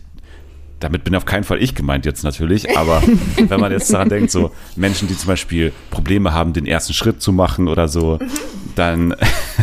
damit 0.80 1.04
bin 1.04 1.16
auf 1.16 1.26
keinen 1.26 1.44
Fall 1.44 1.62
ich 1.62 1.74
gemeint 1.74 2.06
jetzt 2.06 2.24
natürlich, 2.24 2.78
aber 2.78 3.02
wenn 3.48 3.60
man 3.60 3.72
jetzt 3.72 3.92
daran 3.92 4.10
denkt, 4.10 4.32
so 4.32 4.52
Menschen, 4.76 5.08
die 5.08 5.18
zum 5.18 5.28
Beispiel 5.28 5.72
Probleme 5.90 6.34
haben, 6.34 6.54
den 6.54 6.66
ersten 6.66 6.94
Schritt 6.94 7.22
zu 7.22 7.32
machen 7.32 7.68
oder 7.68 7.88
so, 7.88 8.20
mhm. 8.22 8.30
dann, 8.76 9.16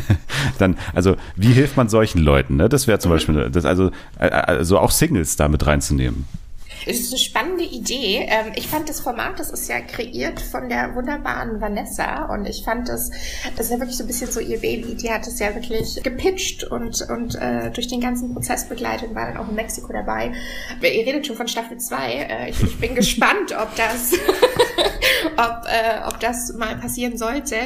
dann, 0.59 0.77
also 0.93 1.17
wie 1.37 1.53
hilft 1.53 1.77
man 1.77 1.89
solchen 1.89 2.21
Leuten? 2.21 2.57
Ne? 2.57 2.69
Das 2.69 2.87
wäre 2.87 2.99
zum 2.99 3.11
mhm. 3.11 3.15
Beispiel, 3.15 3.51
das 3.51 3.65
also, 3.65 3.91
also 4.19 4.79
auch 4.79 4.91
Singles 4.91 5.37
da 5.37 5.49
mit 5.49 5.67
reinzunehmen. 5.67 6.27
Es 6.87 7.01
ist 7.01 7.13
eine 7.13 7.19
spannende 7.19 7.65
Idee. 7.65 8.27
Ähm, 8.29 8.53
ich 8.57 8.69
fand 8.69 8.89
das 8.89 9.01
Format, 9.01 9.39
das 9.39 9.51
ist 9.51 9.69
ja 9.69 9.81
kreiert 9.81 10.41
von 10.41 10.69
der 10.69 10.95
wunderbaren 10.95 11.61
Vanessa 11.61 12.27
und 12.27 12.47
ich 12.47 12.63
fand 12.65 12.89
das, 12.89 13.11
das 13.57 13.67
ist 13.67 13.73
ja 13.73 13.79
wirklich 13.79 13.97
so 13.97 14.05
ein 14.05 14.07
bisschen 14.07 14.31
so 14.31 14.41
ihr 14.41 14.61
Baby. 14.61 14.95
Die 14.95 15.11
hat 15.11 15.27
es 15.27 15.39
ja 15.39 15.55
wirklich 15.55 16.03
gepitcht 16.03 16.65
und, 16.65 17.01
und 17.09 17.35
äh, 17.37 17.71
durch 17.71 17.89
den 17.89 18.01
ganzen 18.01 18.33
Prozess 18.33 18.69
begleitet 18.69 19.11
und 19.11 19.15
war 19.15 19.27
dann 19.27 19.37
auch 19.39 19.49
in 19.49 19.55
Mexiko 19.55 19.93
dabei. 19.93 20.33
Ihr 20.83 21.07
redet 21.07 21.27
schon 21.27 21.37
von 21.37 21.49
Staffel 21.49 21.79
2. 21.79 22.13
Äh, 22.13 22.51
ich, 22.51 22.63
ich 22.63 22.79
bin 22.79 22.95
gespannt, 22.95 23.55
ob 23.59 23.75
das, 23.77 24.13
ob, 25.37 25.67
äh, 25.67 26.07
ob 26.07 26.21
das 26.21 26.53
mal 26.55 26.77
passieren 26.77 27.17
sollte. 27.19 27.57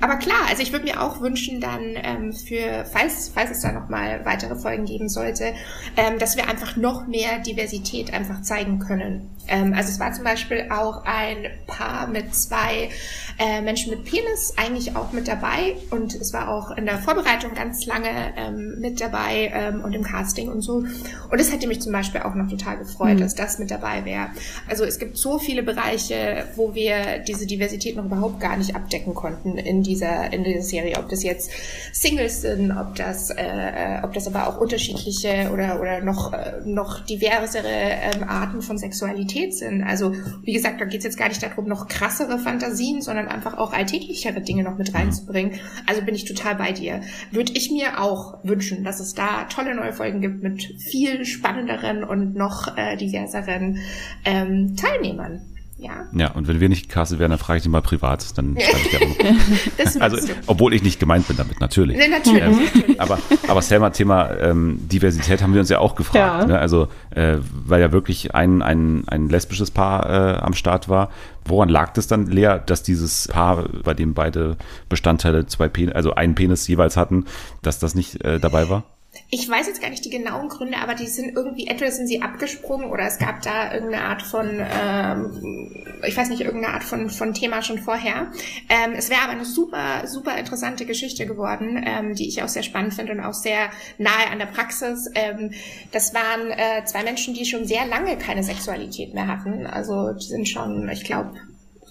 Aber 0.00 0.16
klar, 0.16 0.40
also 0.48 0.62
ich 0.62 0.72
würde 0.72 0.84
mir 0.84 1.02
auch 1.02 1.20
wünschen 1.20 1.60
dann 1.60 1.94
ähm, 1.96 2.32
für, 2.32 2.84
falls, 2.84 3.30
falls 3.34 3.50
es 3.50 3.62
da 3.62 3.72
nochmal 3.72 4.24
weitere 4.24 4.56
Folgen 4.56 4.84
geben 4.84 5.08
sollte, 5.08 5.54
ähm, 5.96 6.18
dass 6.18 6.36
wir 6.36 6.48
einfach 6.48 6.76
noch 6.76 7.06
mehr 7.06 7.38
Diversität 7.38 8.12
einfach 8.12 8.42
zeigen 8.42 8.78
können. 8.78 9.30
Ähm, 9.48 9.74
also 9.74 9.90
es 9.90 10.00
war 10.00 10.12
zum 10.12 10.24
Beispiel 10.24 10.68
auch 10.70 11.04
ein 11.04 11.46
Paar 11.66 12.06
mit 12.08 12.34
zwei 12.34 12.90
äh, 13.38 13.60
Menschen 13.60 13.90
mit 13.90 14.04
Penis 14.04 14.54
eigentlich 14.56 14.96
auch 14.96 15.12
mit 15.12 15.28
dabei 15.28 15.76
und 15.90 16.14
es 16.14 16.32
war 16.32 16.48
auch 16.48 16.70
in 16.72 16.86
der 16.86 16.98
Vorbereitung 16.98 17.54
ganz 17.54 17.86
lange 17.86 18.08
ähm, 18.36 18.80
mit 18.80 19.00
dabei 19.00 19.52
ähm, 19.54 19.82
und 19.82 19.92
im 19.92 20.02
Casting 20.02 20.48
und 20.48 20.62
so. 20.62 20.84
Und 21.30 21.40
es 21.40 21.52
hätte 21.52 21.66
mich 21.66 21.80
zum 21.80 21.92
Beispiel 21.92 22.22
auch 22.22 22.34
noch 22.34 22.48
total 22.48 22.78
gefreut, 22.78 23.14
mhm. 23.14 23.20
dass 23.20 23.34
das 23.34 23.58
mit 23.58 23.70
dabei 23.70 24.04
wäre. 24.04 24.28
Also 24.68 24.84
es 24.84 24.98
gibt 24.98 25.16
so 25.16 25.38
viele 25.38 25.62
Bereiche, 25.62 26.46
wo 26.56 26.74
wir 26.74 26.85
diese 27.26 27.46
Diversität 27.46 27.96
noch 27.96 28.04
überhaupt 28.04 28.40
gar 28.40 28.56
nicht 28.56 28.74
abdecken 28.74 29.14
konnten 29.14 29.58
in 29.58 29.82
dieser 29.82 30.32
in 30.32 30.44
dieser 30.44 30.62
Serie. 30.62 30.96
Ob 30.98 31.08
das 31.08 31.22
jetzt 31.22 31.50
Singles 31.92 32.42
sind, 32.42 32.72
ob 32.72 32.94
das 32.94 33.30
äh, 33.30 33.42
äh 33.42 34.02
ob 34.02 34.12
das 34.12 34.26
aber 34.26 34.48
auch 34.48 34.60
unterschiedliche 34.60 35.50
oder 35.52 35.80
oder 35.80 36.00
noch 36.00 36.32
äh, 36.32 36.60
noch 36.64 37.04
diversere 37.04 37.68
ähm, 37.68 38.24
Arten 38.28 38.62
von 38.62 38.78
Sexualität 38.78 39.54
sind. 39.54 39.82
Also 39.82 40.12
wie 40.42 40.52
gesagt, 40.52 40.80
da 40.80 40.84
geht 40.84 40.98
es 40.98 41.04
jetzt 41.04 41.18
gar 41.18 41.28
nicht 41.28 41.42
darum, 41.42 41.66
noch 41.66 41.88
krassere 41.88 42.38
Fantasien, 42.38 43.02
sondern 43.02 43.28
einfach 43.28 43.56
auch 43.58 43.72
alltäglichere 43.72 44.40
Dinge 44.40 44.62
noch 44.62 44.78
mit 44.78 44.94
reinzubringen. 44.94 45.58
Also 45.86 46.02
bin 46.02 46.14
ich 46.14 46.24
total 46.24 46.56
bei 46.56 46.72
dir. 46.72 47.00
Würde 47.30 47.52
ich 47.54 47.70
mir 47.70 48.00
auch 48.00 48.38
wünschen, 48.42 48.84
dass 48.84 49.00
es 49.00 49.14
da 49.14 49.44
tolle 49.44 49.74
neue 49.74 49.92
Folgen 49.92 50.20
gibt 50.20 50.42
mit 50.42 50.62
viel 50.78 51.24
spannenderen 51.24 52.04
und 52.04 52.34
noch 52.34 52.76
äh, 52.76 52.96
diverseren 52.96 53.78
ähm, 54.24 54.76
Teilnehmern. 54.76 55.55
Ja. 55.78 56.06
Ja, 56.12 56.30
und 56.30 56.48
wenn 56.48 56.58
wir 56.58 56.70
nicht 56.70 56.88
gecastet 56.88 57.18
werden, 57.18 57.30
dann 57.30 57.38
frage 57.38 57.58
ich 57.58 57.62
dich 57.62 57.70
mal 57.70 57.82
privat. 57.82 58.36
Dann 58.38 58.56
schreibe 58.60 58.78
ich 58.78 59.76
dir 59.92 60.02
Also, 60.02 60.32
obwohl 60.46 60.72
ich 60.72 60.82
nicht 60.82 60.98
gemeint 60.98 61.28
bin 61.28 61.36
damit, 61.36 61.60
natürlich. 61.60 61.98
Nee, 61.98 62.08
natürlich, 62.08 62.42
ähm, 62.42 62.58
natürlich. 62.74 63.00
Aber, 63.00 63.18
aber 63.46 63.62
Selma, 63.62 63.90
Thema 63.90 64.30
ähm, 64.38 64.78
Diversität 64.88 65.42
haben 65.42 65.52
wir 65.52 65.60
uns 65.60 65.68
ja 65.68 65.78
auch 65.78 65.94
gefragt. 65.94 66.42
Ja. 66.42 66.46
Ne? 66.46 66.58
Also, 66.58 66.88
äh, 67.10 67.36
weil 67.52 67.80
ja 67.80 67.92
wirklich 67.92 68.34
ein, 68.34 68.62
ein, 68.62 69.04
ein 69.06 69.28
lesbisches 69.28 69.70
Paar 69.70 70.08
äh, 70.08 70.38
am 70.38 70.54
Start 70.54 70.88
war. 70.88 71.10
Woran 71.44 71.68
lag 71.68 71.92
das 71.92 72.06
dann, 72.06 72.26
Lea, 72.26 72.56
dass 72.64 72.82
dieses 72.82 73.28
Paar, 73.28 73.68
bei 73.84 73.94
dem 73.94 74.14
beide 74.14 74.56
Bestandteile 74.88 75.46
zwei 75.46 75.68
Penis, 75.68 75.94
also 75.94 76.14
einen 76.14 76.34
Penis 76.34 76.66
jeweils 76.66 76.96
hatten, 76.96 77.26
dass 77.62 77.78
das 77.78 77.94
nicht 77.94 78.24
äh, 78.24 78.40
dabei 78.40 78.68
war? 78.70 78.84
Ich 79.30 79.48
weiß 79.48 79.66
jetzt 79.66 79.80
gar 79.80 79.90
nicht 79.90 80.04
die 80.04 80.10
genauen 80.10 80.48
Gründe, 80.48 80.78
aber 80.78 80.94
die 80.94 81.06
sind 81.06 81.36
irgendwie, 81.36 81.66
entweder 81.66 81.90
sind 81.90 82.06
sie 82.06 82.22
abgesprungen 82.22 82.90
oder 82.90 83.04
es 83.04 83.18
gab 83.18 83.42
da 83.42 83.72
irgendeine 83.72 84.04
Art 84.04 84.22
von, 84.22 84.48
ähm, 84.48 85.84
ich 86.06 86.16
weiß 86.16 86.28
nicht, 86.28 86.42
irgendeine 86.42 86.74
Art 86.74 86.84
von, 86.84 87.10
von 87.10 87.34
Thema 87.34 87.62
schon 87.62 87.78
vorher. 87.78 88.32
Ähm, 88.68 88.92
es 88.96 89.10
wäre 89.10 89.22
aber 89.22 89.32
eine 89.32 89.44
super, 89.44 90.06
super 90.06 90.36
interessante 90.38 90.86
Geschichte 90.86 91.26
geworden, 91.26 91.82
ähm, 91.86 92.14
die 92.14 92.28
ich 92.28 92.42
auch 92.42 92.48
sehr 92.48 92.62
spannend 92.62 92.94
finde 92.94 93.12
und 93.12 93.20
auch 93.20 93.34
sehr 93.34 93.70
nahe 93.98 94.30
an 94.30 94.38
der 94.38 94.46
Praxis. 94.46 95.10
Ähm, 95.14 95.52
das 95.92 96.14
waren 96.14 96.50
äh, 96.50 96.84
zwei 96.84 97.02
Menschen, 97.02 97.34
die 97.34 97.44
schon 97.44 97.66
sehr 97.66 97.86
lange 97.86 98.16
keine 98.18 98.42
Sexualität 98.42 99.14
mehr 99.14 99.26
hatten. 99.26 99.66
Also 99.66 100.12
die 100.12 100.26
sind 100.26 100.48
schon, 100.48 100.88
ich 100.88 101.04
glaube, 101.04 101.32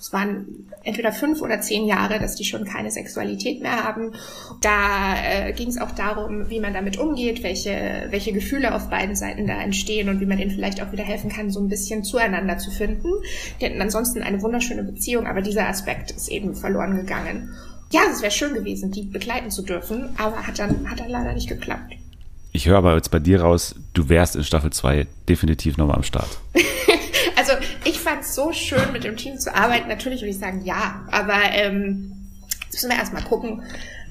es 0.05 0.13
waren 0.13 0.67
entweder 0.83 1.11
fünf 1.11 1.41
oder 1.41 1.61
zehn 1.61 1.87
Jahre, 1.87 2.19
dass 2.19 2.35
die 2.35 2.45
schon 2.45 2.63
keine 2.63 2.91
Sexualität 2.91 3.63
mehr 3.63 3.83
haben. 3.83 4.11
Da 4.61 5.15
äh, 5.15 5.51
ging 5.51 5.67
es 5.67 5.81
auch 5.81 5.89
darum, 5.89 6.47
wie 6.47 6.59
man 6.59 6.75
damit 6.75 6.99
umgeht, 6.99 7.41
welche, 7.41 8.05
welche 8.11 8.31
Gefühle 8.31 8.75
auf 8.75 8.87
beiden 8.91 9.15
Seiten 9.15 9.47
da 9.47 9.59
entstehen 9.59 10.07
und 10.09 10.19
wie 10.19 10.27
man 10.27 10.37
denen 10.37 10.51
vielleicht 10.51 10.83
auch 10.83 10.91
wieder 10.91 11.03
helfen 11.03 11.31
kann, 11.31 11.49
so 11.49 11.59
ein 11.59 11.69
bisschen 11.69 12.03
zueinander 12.03 12.59
zu 12.59 12.69
finden. 12.69 13.09
Die 13.59 13.65
hatten 13.65 13.81
ansonsten 13.81 14.21
eine 14.21 14.43
wunderschöne 14.43 14.83
Beziehung, 14.83 15.25
aber 15.25 15.41
dieser 15.41 15.67
Aspekt 15.67 16.11
ist 16.11 16.27
eben 16.27 16.53
verloren 16.53 16.97
gegangen. 16.97 17.55
Ja, 17.91 18.01
es 18.11 18.21
wäre 18.21 18.31
schön 18.31 18.53
gewesen, 18.53 18.91
die 18.91 19.01
begleiten 19.01 19.49
zu 19.49 19.63
dürfen, 19.63 20.09
aber 20.19 20.45
hat 20.45 20.59
dann, 20.59 20.87
hat 20.87 20.99
dann 20.99 21.09
leider 21.09 21.33
nicht 21.33 21.49
geklappt. 21.49 21.95
Ich 22.51 22.67
höre 22.67 22.77
aber 22.77 22.95
jetzt 22.95 23.09
bei 23.09 23.19
dir 23.19 23.41
raus, 23.41 23.73
du 23.95 24.07
wärst 24.07 24.35
in 24.35 24.43
Staffel 24.43 24.71
2 24.71 25.07
definitiv 25.27 25.77
nochmal 25.77 25.95
am 25.95 26.03
Start. 26.03 26.29
fand 28.05 28.21
es 28.21 28.35
so 28.35 28.53
schön, 28.53 28.91
mit 28.93 29.03
dem 29.03 29.17
Team 29.17 29.37
zu 29.39 29.53
arbeiten. 29.53 29.89
Natürlich 29.89 30.21
würde 30.21 30.29
ich 30.29 30.37
sagen, 30.37 30.63
ja, 30.63 31.03
aber 31.11 31.39
ähm, 31.51 32.29
müssen 32.71 32.89
wir 32.89 32.97
erstmal 32.97 33.23
gucken, 33.23 33.63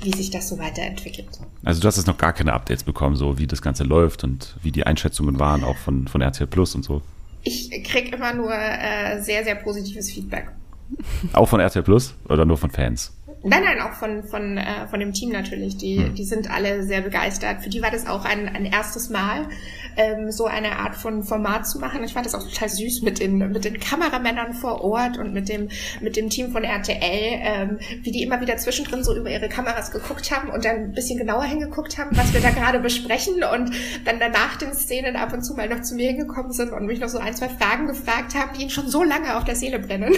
wie 0.02 0.12
sich 0.12 0.30
das 0.30 0.48
so 0.48 0.59
weiterentwickelt. 0.59 1.28
Also 1.64 1.80
du 1.80 1.87
hast 1.87 1.96
jetzt 1.96 2.07
noch 2.07 2.18
gar 2.18 2.33
keine 2.33 2.52
Updates 2.52 2.83
bekommen, 2.83 3.16
so 3.16 3.38
wie 3.38 3.46
das 3.46 3.62
Ganze 3.62 3.85
läuft 3.85 4.24
und 4.24 4.57
wie 4.62 4.72
die 4.72 4.85
Einschätzungen 4.85 5.38
waren, 5.38 5.64
auch 5.64 5.76
von, 5.76 6.09
von 6.09 6.20
RTL 6.20 6.46
Plus 6.46 6.74
und 6.74 6.85
so. 6.85 7.02
Ich 7.42 7.70
krieg 7.85 8.12
immer 8.12 8.35
nur 8.35 8.52
äh, 8.52 9.22
sehr, 9.22 9.44
sehr 9.44 9.54
positives 9.54 10.11
Feedback. 10.11 10.50
Auch 11.33 11.48
von 11.48 11.61
RTL 11.61 11.83
Plus 11.83 12.14
oder 12.28 12.44
nur 12.44 12.59
von 12.59 12.70
Fans? 12.70 13.12
Nein, 13.46 13.62
nein, 13.62 13.80
auch 13.80 13.92
von, 13.92 14.24
von, 14.24 14.57
äh, 14.57 14.87
von 14.88 15.00
dem 15.00 15.12
Team 15.12 15.30
natürlich. 15.30 15.76
Die, 15.76 15.98
hm. 15.98 16.14
die 16.14 16.24
sind 16.24 16.50
alle 16.50 16.83
sehr 16.83 17.02
begeistert. 17.02 17.62
Für 17.62 17.68
die 17.68 17.83
war 17.83 17.90
das 17.90 18.07
auch 18.07 18.24
ein, 18.24 18.48
ein 18.48 18.64
erstes 18.64 19.11
Mal, 19.11 19.46
ähm, 19.96 20.30
so 20.30 20.46
eine 20.46 20.78
Art 20.78 20.96
von 20.96 21.22
Format 21.22 21.66
zu 21.66 21.78
machen. 21.78 22.02
Ich 22.04 22.12
fand 22.12 22.26
das 22.26 22.35
auch 22.35 22.42
total 22.42 22.68
süß 22.68 23.02
mit 23.02 23.20
den, 23.20 23.38
mit 23.38 23.64
den 23.64 23.78
Kameramännern 23.80 24.54
vor 24.54 24.83
Ort 24.83 25.18
und 25.18 25.33
mit 25.33 25.48
dem, 25.48 25.68
mit 26.00 26.16
dem 26.16 26.30
Team 26.30 26.52
von 26.52 26.64
RTL, 26.64 26.98
ähm, 27.00 27.78
wie 28.02 28.11
die 28.11 28.22
immer 28.22 28.40
wieder 28.40 28.57
zwischendrin 28.57 29.04
so 29.04 29.16
über 29.16 29.30
ihre 29.30 29.48
Kameras 29.48 29.90
geguckt 29.90 30.30
haben 30.30 30.50
und 30.50 30.64
dann 30.64 30.76
ein 30.76 30.92
bisschen 30.92 31.18
genauer 31.18 31.44
hingeguckt 31.44 31.98
haben, 31.98 32.16
was 32.16 32.33
wir 32.33 32.40
da 32.40 32.50
gerade 32.50 32.80
besprechen 32.80 33.35
und 33.35 33.70
dann 34.04 34.18
danach 34.18 34.57
den 34.57 34.72
Szenen 34.74 35.16
ab 35.16 35.33
und 35.33 35.42
zu 35.42 35.54
mal 35.54 35.68
noch 35.68 35.83
zu 35.83 35.94
mir 35.94 36.09
hingekommen 36.09 36.52
sind 36.52 36.72
und 36.72 36.87
mich 36.87 37.00
noch 37.00 37.09
so 37.09 37.18
ein, 37.18 37.35
zwei 37.35 37.48
Fragen 37.48 37.87
gefragt 37.87 38.35
haben, 38.35 38.52
die 38.57 38.62
ihnen 38.62 38.70
schon 38.70 38.88
so 38.88 39.02
lange 39.02 39.37
auf 39.37 39.44
der 39.44 39.57
Seele 39.57 39.78
brennen. 39.78 40.14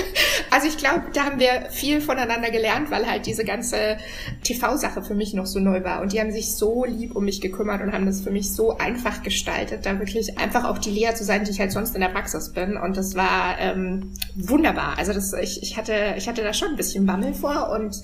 also 0.50 0.66
ich 0.66 0.76
glaube, 0.76 1.04
da 1.12 1.24
haben 1.24 1.38
wir 1.38 1.66
viel 1.70 2.00
voneinander 2.00 2.50
gelernt, 2.50 2.90
weil 2.90 3.06
halt 3.06 3.26
diese 3.26 3.44
ganze 3.44 3.98
TV-Sache 4.44 5.02
für 5.02 5.14
mich 5.14 5.34
noch 5.34 5.46
so 5.46 5.58
neu 5.60 5.84
war 5.84 6.00
und 6.02 6.12
die 6.12 6.20
haben 6.20 6.32
sich 6.32 6.54
so 6.54 6.84
lieb 6.84 7.16
um 7.16 7.24
mich 7.24 7.40
gekümmert 7.40 7.82
und 7.82 7.92
haben 7.92 8.06
das 8.06 8.20
für 8.20 8.30
mich 8.30 8.52
so 8.52 8.76
einfach 8.76 9.19
gestaltet, 9.22 9.86
da 9.86 9.98
wirklich 9.98 10.38
einfach 10.38 10.64
auch 10.64 10.78
die 10.78 10.90
Lea 10.90 11.14
zu 11.14 11.24
sein, 11.24 11.44
die 11.44 11.50
ich 11.50 11.60
halt 11.60 11.72
sonst 11.72 11.94
in 11.94 12.00
der 12.00 12.08
Praxis 12.08 12.52
bin. 12.52 12.76
Und 12.76 12.96
das 12.96 13.14
war 13.14 13.58
ähm, 13.58 14.12
wunderbar. 14.34 14.98
Also 14.98 15.12
das, 15.12 15.32
ich, 15.32 15.62
ich, 15.62 15.76
hatte, 15.76 16.14
ich 16.16 16.28
hatte 16.28 16.42
da 16.42 16.52
schon 16.52 16.68
ein 16.68 16.76
bisschen 16.76 17.06
Bammel 17.06 17.34
vor 17.34 17.70
und 17.70 17.96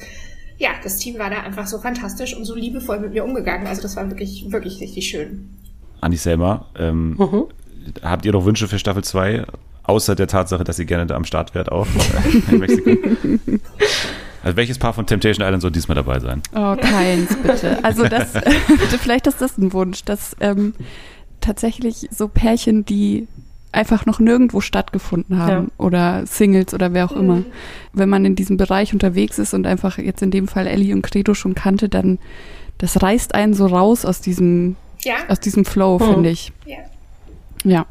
ja, 0.59 0.71
das 0.83 0.97
Team 0.97 1.19
war 1.19 1.31
da 1.31 1.41
einfach 1.41 1.67
so 1.67 1.79
fantastisch 1.79 2.35
und 2.35 2.45
so 2.45 2.55
liebevoll 2.55 3.01
mit 3.01 3.13
mir 3.13 3.25
umgegangen. 3.25 3.67
Also 3.67 3.83
das 3.83 3.97
war 3.97 4.09
wirklich, 4.09 4.51
wirklich 4.51 4.81
richtig 4.81 5.09
schön. 5.09 5.51
Andi 6.01 6.17
Selma, 6.17 6.67
ähm, 6.79 7.17
mhm. 7.19 7.45
habt 8.03 8.25
ihr 8.25 8.33
noch 8.33 8.45
Wünsche 8.45 8.69
für 8.69 8.79
Staffel 8.79 9.05
2? 9.05 9.45
Außer 9.83 10.15
der 10.15 10.27
Tatsache, 10.27 10.65
dass 10.65 10.79
ihr 10.79 10.85
gerne 10.85 11.07
da 11.07 11.15
am 11.15 11.25
Start 11.25 11.55
wärt 11.55 11.71
auch 11.71 11.87
in 12.51 12.59
Mexiko. 12.59 12.91
Also 14.47 14.57
welches 14.59 14.79
Paar 14.79 14.93
von 14.93 15.07
Temptation 15.07 15.45
Island 15.45 15.61
soll 15.61 15.73
diesmal 15.73 15.97
dabei 15.97 16.21
sein? 16.21 16.41
Oh, 16.55 16.77
keins, 16.77 17.37
bitte. 17.43 17.83
Also 17.83 18.05
das, 18.09 18.33
bitte, 18.69 18.97
vielleicht 18.97 19.27
ist 19.27 19.43
das 19.43 19.59
ein 19.59 19.73
Wunsch, 19.73 20.05
dass 20.05 20.37
ähm, 20.39 20.73
tatsächlich 21.41 22.09
so 22.13 22.29
Pärchen, 22.29 22.85
die 22.85 23.27
einfach 23.73 24.07
noch 24.07 24.21
nirgendwo 24.21 24.61
stattgefunden 24.61 25.41
haben 25.41 25.65
ja. 25.65 25.85
oder 25.85 26.27
Singles 26.27 26.75
oder 26.75 26.95
wer 26.95 27.07
auch 27.07 27.17
mhm. 27.17 27.21
immer. 27.21 27.43
Wenn 27.93 28.09
man 28.09 28.25
in 28.25 28.37
diesem 28.37 28.57
Bereich 28.57 28.93
unterwegs 28.93 29.41
ist 29.41 29.53
und 29.53 29.67
einfach 29.67 29.99
jetzt 29.99 30.23
in 30.23 30.31
dem 30.31 30.47
Fall 30.47 30.69
Ellie 30.69 30.95
und 30.95 31.03
Credo 31.03 31.35
schon 31.35 31.57
kannte, 31.57 31.89
dann 31.89 32.21
das 32.79 33.03
reißt 33.03 33.35
einen 33.35 33.53
so 33.53 33.67
raus 33.67 34.05
aus 34.05 34.21
diesem, 34.21 34.77
ja. 35.03 35.17
aus 35.27 35.41
diesem 35.41 35.65
Flow, 35.65 35.99
mhm. 35.99 36.05
finde 36.05 36.31
ich. 36.31 36.53
Ja. 36.67 36.77
Ja. 37.65 37.87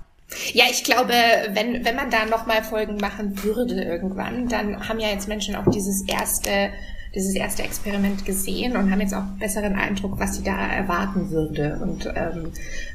Ja, 0.53 0.65
ich 0.69 0.83
glaube, 0.83 1.13
wenn, 1.53 1.85
wenn 1.85 1.95
man 1.95 2.09
da 2.09 2.25
nochmal 2.25 2.63
Folgen 2.63 2.97
machen 2.97 3.43
würde 3.43 3.81
irgendwann, 3.83 4.47
dann 4.49 4.87
haben 4.87 4.99
ja 4.99 5.09
jetzt 5.09 5.27
Menschen 5.27 5.55
auch 5.55 5.69
dieses 5.69 6.01
erste, 6.07 6.69
dieses 7.13 7.35
erste 7.35 7.63
Experiment 7.63 8.25
gesehen 8.25 8.75
und 8.75 8.91
haben 8.91 9.01
jetzt 9.01 9.13
auch 9.13 9.23
besseren 9.39 9.75
Eindruck, 9.75 10.19
was 10.19 10.35
sie 10.35 10.43
da 10.43 10.57
erwarten 10.57 11.29
würde 11.29 11.79
und 11.81 12.07
ähm, 12.15 12.51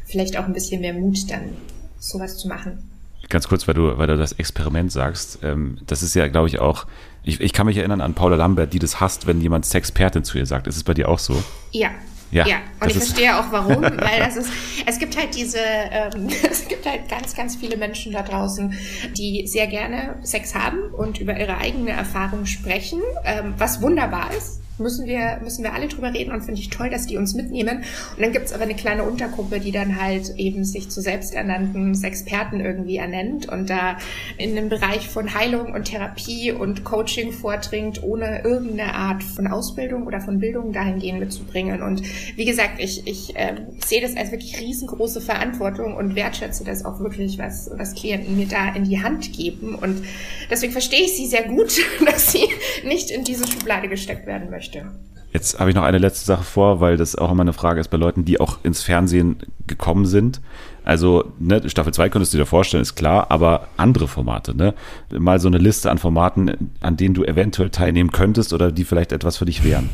vielleicht 0.06 0.36
auch 0.36 0.44
ein 0.44 0.52
bisschen 0.52 0.80
mehr 0.80 0.92
Mut 0.92 1.30
dann 1.30 1.56
sowas 1.98 2.36
zu 2.36 2.48
machen. 2.48 2.90
Ganz 3.28 3.46
kurz, 3.46 3.68
weil 3.68 3.74
du, 3.74 3.96
weil 3.96 4.08
du 4.08 4.16
das 4.16 4.32
Experiment 4.32 4.90
sagst, 4.90 5.38
ähm, 5.42 5.78
das 5.86 6.02
ist 6.02 6.14
ja, 6.14 6.26
glaube 6.26 6.48
ich, 6.48 6.58
auch, 6.58 6.86
ich, 7.22 7.40
ich 7.40 7.52
kann 7.52 7.66
mich 7.66 7.76
erinnern 7.76 8.00
an 8.00 8.14
Paula 8.14 8.34
Lambert, 8.34 8.72
die 8.72 8.80
das 8.80 8.98
hasst, 8.98 9.26
wenn 9.26 9.40
jemand 9.40 9.66
Sexpertin 9.66 10.24
zu 10.24 10.36
ihr 10.36 10.46
sagt. 10.46 10.66
Ist 10.66 10.76
es 10.76 10.84
bei 10.84 10.94
dir 10.94 11.08
auch 11.08 11.18
so? 11.20 11.40
Ja, 11.70 11.90
ja, 12.30 12.46
ja. 12.46 12.56
und 12.80 12.90
ich 12.90 12.96
verstehe 12.96 13.38
auch 13.38 13.50
warum, 13.50 13.82
weil 13.82 14.18
das 14.18 14.36
ist, 14.36 14.50
es 14.86 14.98
gibt 14.98 15.18
halt 15.18 15.34
diese, 15.34 15.58
ähm, 15.58 16.28
es 16.50 16.68
gibt 16.68 16.86
halt 16.86 17.08
ganz, 17.08 17.34
ganz 17.34 17.56
viele 17.56 17.76
Menschen 17.76 18.12
da 18.12 18.22
draußen, 18.22 18.74
die 19.16 19.46
sehr 19.46 19.66
gerne 19.66 20.16
Sex 20.22 20.54
haben 20.54 20.78
und 20.96 21.20
über 21.20 21.38
ihre 21.38 21.58
eigene 21.58 21.90
Erfahrung 21.90 22.46
sprechen, 22.46 23.00
ähm, 23.24 23.54
was 23.58 23.82
wunderbar 23.82 24.30
ist 24.36 24.59
müssen 24.80 25.06
wir, 25.06 25.38
müssen 25.42 25.62
wir 25.62 25.74
alle 25.74 25.88
drüber 25.88 26.12
reden 26.12 26.32
und 26.32 26.42
finde 26.42 26.60
ich 26.60 26.70
toll, 26.70 26.90
dass 26.90 27.06
die 27.06 27.16
uns 27.16 27.34
mitnehmen. 27.34 27.84
Und 28.16 28.22
dann 28.22 28.32
gibt's 28.32 28.52
aber 28.52 28.64
eine 28.64 28.74
kleine 28.74 29.04
Untergruppe, 29.04 29.60
die 29.60 29.72
dann 29.72 30.00
halt 30.00 30.34
eben 30.36 30.64
sich 30.64 30.88
zu 30.88 31.00
selbsternannten 31.00 32.02
Experten 32.02 32.60
irgendwie 32.60 32.96
ernennt 32.96 33.48
und 33.48 33.70
da 33.70 33.98
in 34.38 34.56
dem 34.56 34.68
Bereich 34.68 35.08
von 35.08 35.34
Heilung 35.34 35.72
und 35.72 35.84
Therapie 35.84 36.52
und 36.52 36.84
Coaching 36.84 37.32
vordringt, 37.32 38.02
ohne 38.02 38.42
irgendeine 38.42 38.94
Art 38.94 39.22
von 39.22 39.46
Ausbildung 39.46 40.06
oder 40.06 40.20
von 40.20 40.38
Bildung 40.38 40.72
dahingehend 40.72 41.20
mitzubringen. 41.20 41.82
Und 41.82 42.02
wie 42.36 42.44
gesagt, 42.44 42.74
ich, 42.78 43.06
ich 43.06 43.36
äh, 43.36 43.56
sehe 43.84 44.00
das 44.00 44.16
als 44.16 44.32
wirklich 44.32 44.58
riesengroße 44.58 45.20
Verantwortung 45.20 45.96
und 45.96 46.14
wertschätze 46.14 46.64
das 46.64 46.84
auch 46.84 47.00
wirklich, 47.00 47.38
was, 47.38 47.70
was 47.74 47.94
Klienten 47.94 48.36
mir 48.36 48.46
da 48.46 48.74
in 48.74 48.84
die 48.84 49.02
Hand 49.02 49.32
geben. 49.32 49.74
Und 49.74 50.04
deswegen 50.50 50.72
verstehe 50.72 51.02
ich 51.02 51.16
sie 51.16 51.26
sehr 51.26 51.44
gut, 51.44 51.80
dass 52.06 52.32
sie 52.32 52.48
nicht 52.84 53.10
in 53.10 53.24
diese 53.24 53.46
Schublade 53.46 53.88
gesteckt 53.88 54.26
werden 54.26 54.50
möchten 54.50 54.69
möchte. 54.74 55.00
Jetzt 55.32 55.60
habe 55.60 55.70
ich 55.70 55.76
noch 55.76 55.84
eine 55.84 55.98
letzte 55.98 56.26
Sache 56.26 56.42
vor, 56.42 56.80
weil 56.80 56.96
das 56.96 57.14
auch 57.14 57.30
immer 57.30 57.42
eine 57.42 57.52
Frage 57.52 57.80
ist 57.80 57.88
bei 57.88 57.96
Leuten, 57.96 58.24
die 58.24 58.40
auch 58.40 58.58
ins 58.64 58.82
Fernsehen 58.82 59.36
gekommen 59.68 60.06
sind. 60.06 60.40
Also 60.82 61.32
ne, 61.38 61.62
Staffel 61.70 61.94
2 61.94 62.08
könntest 62.08 62.34
du 62.34 62.38
dir 62.38 62.46
vorstellen, 62.46 62.82
ist 62.82 62.96
klar, 62.96 63.30
aber 63.30 63.68
andere 63.76 64.08
Formate, 64.08 64.56
ne? 64.56 64.74
Mal 65.10 65.38
so 65.38 65.46
eine 65.46 65.58
Liste 65.58 65.88
an 65.88 65.98
Formaten, 65.98 66.72
an 66.80 66.96
denen 66.96 67.14
du 67.14 67.22
eventuell 67.22 67.70
teilnehmen 67.70 68.10
könntest 68.10 68.52
oder 68.52 68.72
die 68.72 68.84
vielleicht 68.84 69.12
etwas 69.12 69.36
für 69.36 69.44
dich 69.44 69.62
wären. 69.62 69.88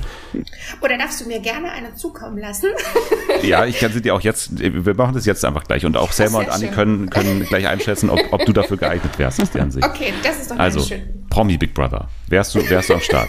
Oder 0.80 0.96
darfst 0.96 1.20
du 1.20 1.28
mir 1.28 1.40
gerne 1.40 1.70
eine 1.70 1.94
zukommen 1.96 2.38
lassen? 2.38 2.68
ja, 3.42 3.66
ich 3.66 3.78
kann 3.78 3.92
sie 3.92 4.00
dir 4.00 4.14
auch 4.14 4.22
jetzt, 4.22 4.58
wir 4.58 4.94
machen 4.94 5.14
das 5.14 5.26
jetzt 5.26 5.44
einfach 5.44 5.64
gleich 5.64 5.84
und 5.84 5.98
auch 5.98 6.12
Selma 6.12 6.38
und 6.38 6.48
Anni 6.48 6.68
können, 6.68 7.10
können 7.10 7.44
gleich 7.44 7.68
einschätzen, 7.68 8.08
ob, 8.08 8.20
ob 8.30 8.46
du 8.46 8.54
dafür 8.54 8.78
geeignet 8.78 9.18
wärst 9.18 9.42
aus 9.42 9.50
deren 9.50 9.70
Sicht. 9.70 9.84
Okay, 9.84 10.14
das 10.22 10.40
ist 10.40 10.50
doch 10.50 10.58
also, 10.58 10.80
schön. 10.80 11.25
Promi 11.36 11.58
Big 11.58 11.74
Brother, 11.74 12.08
wärst 12.28 12.54
du, 12.54 12.66
wärst 12.70 12.88
du 12.88 12.94
am 12.94 13.00
Start? 13.00 13.28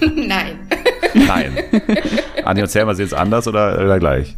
Nein. 0.00 0.58
Nein. 1.14 1.56
Anni 2.42 2.62
und 2.62 2.68
Selma 2.68 2.96
sehen 2.96 3.06
es 3.06 3.12
anders 3.12 3.46
oder, 3.46 3.78
oder 3.78 4.00
gleich? 4.00 4.36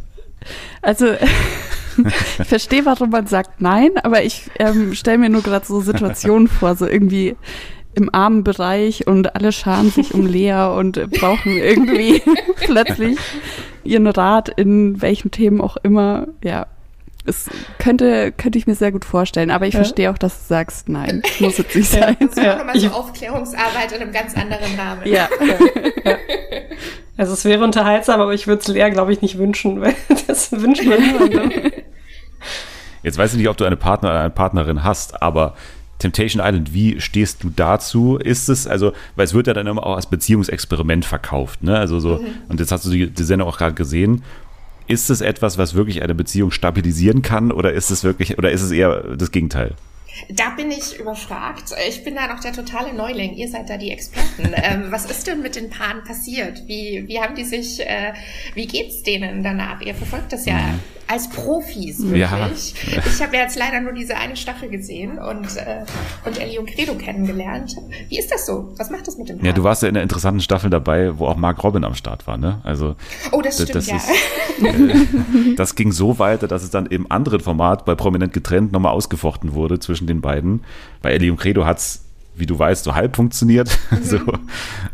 Also, 0.83 1.13
ich 2.39 2.47
verstehe, 2.47 2.85
warum 2.85 3.09
man 3.09 3.25
sagt 3.25 3.59
nein, 3.59 3.89
aber 4.03 4.23
ich 4.23 4.51
ähm, 4.59 4.93
stelle 4.93 5.17
mir 5.17 5.29
nur 5.29 5.41
gerade 5.41 5.65
so 5.65 5.81
Situationen 5.81 6.47
vor, 6.47 6.75
so 6.75 6.85
irgendwie 6.85 7.35
im 7.95 8.13
armen 8.13 8.43
Bereich 8.43 9.07
und 9.07 9.35
alle 9.35 9.51
scharen 9.53 9.89
sich 9.89 10.13
um 10.13 10.27
Lea 10.27 10.67
und 10.77 11.09
brauchen 11.09 11.57
irgendwie 11.57 12.21
plötzlich 12.57 13.17
ihren 13.83 14.05
Rat 14.05 14.49
in 14.49 15.01
welchen 15.01 15.31
Themen 15.31 15.59
auch 15.59 15.77
immer. 15.77 16.27
Ja, 16.43 16.67
es 17.25 17.49
könnte, 17.77 18.31
könnte 18.31 18.57
ich 18.57 18.67
mir 18.67 18.75
sehr 18.75 18.91
gut 18.91 19.05
vorstellen, 19.05 19.51
aber 19.51 19.67
ich 19.67 19.73
ja. 19.73 19.81
verstehe 19.81 20.11
auch, 20.11 20.17
dass 20.17 20.39
du 20.39 20.47
sagst, 20.47 20.89
nein, 20.89 21.21
muss 21.39 21.57
jetzt 21.57 21.75
nicht 21.75 21.89
sein. 21.91 22.17
Das 22.19 22.31
ist 22.31 22.37
ja. 22.37 22.57
nochmal 22.57 22.79
so 22.79 22.87
Aufklärungsarbeit 22.89 23.91
in 23.91 24.01
einem 24.01 24.11
ganz 24.11 24.35
anderen 24.35 24.75
Rahmen. 24.79 25.05
Ja. 25.05 25.29
ja. 26.03 26.17
Also 27.17 27.33
es 27.33 27.45
wäre 27.45 27.63
unterhaltsam, 27.63 28.19
aber 28.21 28.33
ich 28.33 28.47
würde 28.47 28.61
es 28.61 28.67
Lea, 28.67 28.89
glaube 28.89 29.13
ich, 29.13 29.21
nicht 29.21 29.37
wünschen, 29.37 29.81
weil 29.81 29.95
das 30.27 30.51
wünscht 30.51 30.83
man 30.83 31.01
niemandem. 31.01 31.71
Jetzt 33.03 33.17
weiß 33.17 33.33
ich 33.33 33.37
nicht, 33.37 33.49
ob 33.49 33.57
du 33.57 33.65
eine 33.65 33.77
Partner 33.77 34.09
oder 34.09 34.19
eine 34.21 34.29
Partnerin 34.29 34.83
hast, 34.83 35.21
aber 35.21 35.55
Temptation 35.99 36.43
Island, 36.43 36.73
wie 36.73 36.99
stehst 36.99 37.43
du 37.43 37.51
dazu? 37.55 38.17
Ist 38.17 38.49
es, 38.49 38.65
also, 38.65 38.93
weil 39.15 39.25
es 39.25 39.33
wird 39.33 39.47
ja 39.47 39.53
dann 39.53 39.67
immer 39.67 39.85
auch 39.85 39.95
als 39.95 40.07
Beziehungsexperiment 40.07 41.05
verkauft, 41.05 41.63
ne? 41.63 41.77
Also 41.77 41.99
so, 41.99 42.17
mhm. 42.17 42.27
und 42.49 42.59
jetzt 42.59 42.71
hast 42.71 42.85
du 42.85 42.89
die, 42.89 43.09
die 43.09 43.23
Sendung 43.23 43.47
auch 43.47 43.57
gerade 43.57 43.75
gesehen. 43.75 44.23
Ist 44.91 45.09
es 45.09 45.21
etwas, 45.21 45.57
was 45.57 45.73
wirklich 45.73 46.03
eine 46.03 46.13
Beziehung 46.13 46.51
stabilisieren 46.51 47.21
kann 47.21 47.51
oder 47.51 47.71
ist 47.71 47.91
es 47.91 48.03
wirklich, 48.03 48.37
oder 48.37 48.51
ist 48.51 48.61
es 48.61 48.71
eher 48.71 49.15
das 49.15 49.31
Gegenteil? 49.31 49.75
Da 50.29 50.49
bin 50.51 50.69
ich 50.69 50.99
überfragt. 50.99 51.73
Ich 51.87 52.03
bin 52.03 52.15
da 52.15 52.27
noch 52.27 52.41
der 52.41 52.51
totale 52.51 52.93
Neuling. 52.93 53.33
Ihr 53.35 53.47
seid 53.47 53.69
da 53.69 53.77
die 53.77 53.91
Experten. 53.91 54.53
ähm, 54.55 54.87
was 54.89 55.05
ist 55.05 55.25
denn 55.27 55.41
mit 55.41 55.55
den 55.55 55.69
Paaren 55.69 56.03
passiert? 56.03 56.63
Wie, 56.67 57.05
wie 57.07 57.21
haben 57.21 57.35
die 57.35 57.45
sich, 57.45 57.79
äh, 57.79 58.13
wie 58.53 58.67
geht's 58.67 59.03
denen 59.03 59.43
danach? 59.43 59.81
Ihr 59.81 59.95
verfolgt 59.95 60.33
das 60.33 60.45
ja 60.45 60.57
mhm 60.57 60.79
als 61.11 61.29
Profis, 61.29 62.01
wirklich. 62.01 62.21
Ja. 62.21 62.49
Ich 63.05 63.21
habe 63.21 63.35
ja 63.35 63.43
jetzt 63.43 63.57
leider 63.57 63.81
nur 63.81 63.91
diese 63.91 64.15
eine 64.15 64.37
Staffel 64.37 64.69
gesehen 64.69 65.19
und, 65.19 65.57
äh, 65.57 65.83
und 66.25 66.39
Ellie 66.39 66.57
und 66.57 66.67
Credo 66.67 66.95
kennengelernt. 66.95 67.75
Wie 68.07 68.17
ist 68.17 68.31
das 68.31 68.45
so? 68.45 68.73
Was 68.77 68.89
macht 68.89 69.07
das 69.07 69.17
mit 69.17 69.27
dem 69.27 69.37
Paar? 69.37 69.45
Ja, 69.45 69.51
du 69.51 69.63
warst 69.63 69.83
ja 69.83 69.89
in 69.89 69.95
einer 69.95 70.03
interessanten 70.03 70.39
Staffel 70.39 70.69
dabei, 70.69 71.17
wo 71.19 71.25
auch 71.27 71.35
Mark 71.35 71.61
Robin 71.63 71.83
am 71.83 71.95
Start 71.95 72.27
war, 72.27 72.37
ne? 72.37 72.61
Also, 72.63 72.95
oh, 73.33 73.41
das 73.41 73.55
stimmt, 73.55 73.75
das 73.75 73.87
ja. 73.87 73.97
Ist, 73.97 74.09
äh, 74.63 75.55
das 75.55 75.75
ging 75.75 75.91
so 75.91 76.17
weiter, 76.17 76.47
dass 76.47 76.63
es 76.63 76.69
dann 76.69 76.85
im 76.85 77.11
anderen 77.11 77.41
Format 77.41 77.83
bei 77.83 77.93
Prominent 77.93 78.31
getrennt 78.31 78.71
nochmal 78.71 78.93
ausgefochten 78.93 79.53
wurde 79.53 79.79
zwischen 79.79 80.07
den 80.07 80.21
beiden. 80.21 80.63
Bei 81.01 81.11
Ellie 81.11 81.29
und 81.29 81.37
Credo 81.37 81.65
hat's 81.65 82.05
wie 82.33 82.45
du 82.45 82.57
weißt, 82.57 82.85
so 82.85 82.95
halb 82.95 83.17
funktioniert. 83.17 83.77
Mhm. 83.91 84.03
so. 84.03 84.17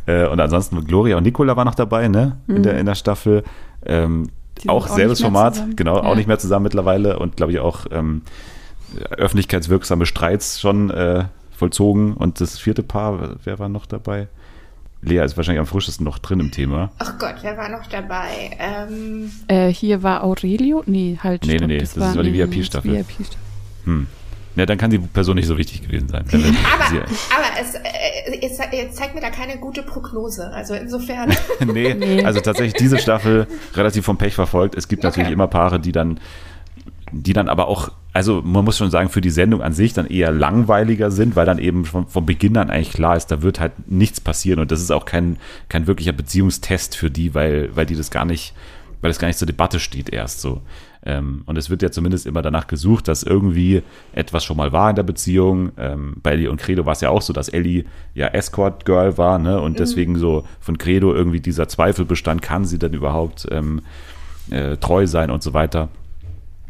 Äh, 0.07 0.27
und 0.27 0.39
ansonsten 0.39 0.83
Gloria 0.83 1.17
und 1.17 1.23
Nicola 1.23 1.55
war 1.55 1.63
noch 1.63 1.75
dabei, 1.75 2.07
ne? 2.07 2.37
In, 2.47 2.55
mhm. 2.55 2.63
der, 2.63 2.79
in 2.79 2.87
der 2.87 2.95
Staffel. 2.95 3.43
Ähm, 3.85 4.29
auch 4.67 4.87
selbes 4.87 5.21
Format, 5.21 5.55
zusammen. 5.55 5.75
genau, 5.75 5.95
ja. 5.97 6.03
auch 6.03 6.15
nicht 6.15 6.27
mehr 6.27 6.39
zusammen 6.39 6.63
mittlerweile 6.63 7.19
und 7.19 7.37
glaube 7.37 7.51
ich 7.51 7.59
auch 7.59 7.85
ähm, 7.91 8.21
öffentlichkeitswirksame 9.09 10.05
Streits 10.05 10.59
schon 10.59 10.89
äh, 10.89 11.25
vollzogen. 11.51 12.13
Und 12.13 12.39
das 12.41 12.59
vierte 12.59 12.83
Paar, 12.83 13.37
wer 13.43 13.59
war 13.59 13.69
noch 13.69 13.85
dabei? 13.85 14.27
Lea 15.01 15.23
ist 15.23 15.37
wahrscheinlich 15.37 15.59
am 15.59 15.67
frischesten 15.67 16.05
noch 16.05 16.17
drin 16.19 16.39
im 16.39 16.51
Thema. 16.51 16.91
Ach 16.97 17.17
Gott, 17.19 17.35
wer 17.41 17.55
war 17.57 17.69
noch 17.69 17.85
dabei? 17.87 18.57
Ähm 18.59 19.31
äh, 19.47 19.67
hier 19.67 20.01
war 20.03 20.23
Aurelio? 20.23 20.83
Nee, 20.85 21.19
halt. 21.21 21.45
Nee, 21.45 21.57
nee, 21.57 21.67
nee, 21.67 21.77
das, 21.77 21.93
das 21.93 22.15
war, 22.15 22.23
die 22.23 22.33
VIP-Staffel. 22.33 22.93
VIP 22.93 23.27
hm. 23.85 24.07
Ja, 24.57 24.65
dann 24.65 24.79
kann 24.79 24.89
die 24.89 24.97
Person 24.97 25.35
nicht 25.35 25.45
so 25.45 25.55
wichtig 25.57 25.83
gewesen 25.83 26.09
sein. 26.09 26.25
aber 26.31 26.95
aber 26.95 27.61
es, 27.61 27.75
äh, 27.75 28.39
es, 28.41 28.57
es, 28.59 28.95
zeigt 28.95 29.13
mir 29.13 29.21
da 29.21 29.29
keine 29.29 29.57
gute 29.57 29.83
Prognose. 29.83 30.51
Also 30.51 30.73
insofern. 30.73 31.31
nee, 31.71 31.93
nee, 31.97 32.25
also 32.25 32.39
tatsächlich 32.39 32.73
diese 32.73 32.97
Staffel 32.97 33.45
relativ 33.75 34.03
vom 34.03 34.17
Pech 34.17 34.33
verfolgt. 34.33 34.75
Es 34.75 34.87
gibt 34.87 35.03
natürlich 35.03 35.27
okay. 35.27 35.33
immer 35.33 35.47
Paare, 35.47 35.79
die 35.79 35.91
dann, 35.91 36.19
die 37.11 37.33
dann 37.33 37.49
aber 37.49 37.67
auch, 37.67 37.91
also 38.13 38.41
man 38.43 38.65
muss 38.65 38.79
schon 38.79 38.89
sagen, 38.89 39.09
für 39.09 39.21
die 39.21 39.29
Sendung 39.29 39.61
an 39.61 39.73
sich 39.73 39.93
dann 39.93 40.07
eher 40.07 40.31
langweiliger 40.31 41.11
sind, 41.11 41.35
weil 41.35 41.45
dann 41.45 41.59
eben 41.59 41.85
von, 41.85 42.07
vom 42.07 42.25
Beginn 42.25 42.57
an 42.57 42.71
eigentlich 42.71 42.93
klar 42.93 43.15
ist, 43.15 43.27
da 43.27 43.43
wird 43.43 43.59
halt 43.59 43.73
nichts 43.87 44.19
passieren. 44.19 44.59
Und 44.59 44.71
das 44.71 44.81
ist 44.81 44.89
auch 44.89 45.05
kein, 45.05 45.37
kein 45.69 45.85
wirklicher 45.85 46.13
Beziehungstest 46.13 46.95
für 46.95 47.11
die, 47.11 47.35
weil, 47.35 47.69
weil 47.75 47.85
die 47.85 47.95
das 47.95 48.09
gar 48.09 48.25
nicht, 48.25 48.55
weil 49.01 49.09
das 49.09 49.19
gar 49.19 49.27
nicht 49.27 49.39
zur 49.39 49.45
Debatte 49.45 49.79
steht 49.79 50.09
erst 50.09 50.41
so. 50.41 50.61
Ähm, 51.05 51.43
und 51.45 51.57
es 51.57 51.69
wird 51.69 51.81
ja 51.81 51.91
zumindest 51.91 52.25
immer 52.25 52.41
danach 52.41 52.67
gesucht, 52.67 53.07
dass 53.07 53.23
irgendwie 53.23 53.83
etwas 54.13 54.43
schon 54.43 54.57
mal 54.57 54.71
war 54.71 54.89
in 54.89 54.95
der 54.95 55.03
Beziehung. 55.03 55.71
Ähm, 55.77 56.17
bei 56.21 56.31
Ellie 56.31 56.49
und 56.49 56.59
Credo 56.59 56.85
war 56.85 56.93
es 56.93 57.01
ja 57.01 57.09
auch 57.09 57.21
so, 57.21 57.33
dass 57.33 57.49
Ellie 57.49 57.85
ja 58.13 58.27
Escort 58.27 58.85
Girl 58.85 59.17
war, 59.17 59.39
ne? 59.39 59.61
Und 59.61 59.73
mhm. 59.73 59.77
deswegen 59.77 60.17
so 60.17 60.45
von 60.59 60.77
Credo 60.77 61.13
irgendwie 61.13 61.39
dieser 61.39 61.67
Zweifel 61.67 62.05
bestand, 62.05 62.41
kann 62.41 62.65
sie 62.65 62.79
denn 62.79 62.93
überhaupt 62.93 63.47
ähm, 63.51 63.81
äh, 64.49 64.77
treu 64.77 65.07
sein 65.07 65.31
und 65.31 65.43
so 65.43 65.53
weiter. 65.53 65.89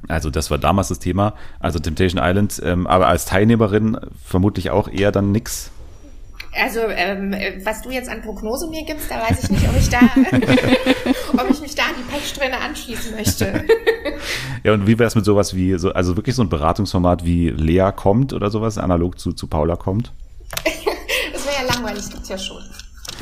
Also 0.08 0.30
das 0.30 0.52
war 0.52 0.58
damals 0.58 0.90
das 0.90 1.00
Thema. 1.00 1.34
Also 1.60 1.80
Temptation 1.80 2.22
Island, 2.24 2.62
ähm, 2.64 2.86
aber 2.88 3.08
als 3.08 3.26
Teilnehmerin 3.26 3.98
vermutlich 4.24 4.70
auch 4.70 4.88
eher 4.88 5.12
dann 5.12 5.32
nix 5.32 5.72
also 6.60 6.80
ähm, 6.90 7.36
was 7.64 7.82
du 7.82 7.92
jetzt 7.92 8.10
an 8.10 8.22
Prognose 8.22 8.68
mir 8.68 8.84
gibst, 8.84 9.12
da 9.12 9.22
weiß 9.22 9.44
ich 9.44 9.50
nicht, 9.52 9.68
ob 9.68 9.76
ich 9.78 9.90
da, 9.90 10.00
ob 11.40 11.50
ich 11.50 11.62
mich 11.62 11.76
da 11.76 11.84
an 11.84 11.96
die 11.98 12.12
Pechsträhne 12.12 12.60
anschließen 12.60 13.16
möchte. 13.16 13.64
ja, 14.64 14.74
und 14.74 14.88
wie 14.88 14.98
wäre 15.00 15.08
es 15.08 15.16
mit 15.16 15.26
sowas 15.26 15.56
wie, 15.56 15.78
so, 15.78 15.92
also 15.94 16.16
wirklich 16.16 16.36
so 16.36 16.42
ein 16.42 16.50
Beratungsformat 16.50 17.26
wie 17.26 17.50
Lea 17.50 17.92
kommt 17.96 18.34
oder 18.34 18.50
sowas, 18.52 18.78
analog 18.78 19.20
zu, 19.20 19.34
zu 19.34 19.48
Paula 19.48 19.76
kommt? 19.76 20.12
das 21.34 21.46
wäre 21.46 21.68
ja 21.68 21.74
langweilig, 21.74 22.04
das 22.04 22.12
gibt's 22.12 22.30
ja 22.30 22.38
schon. 22.38 22.62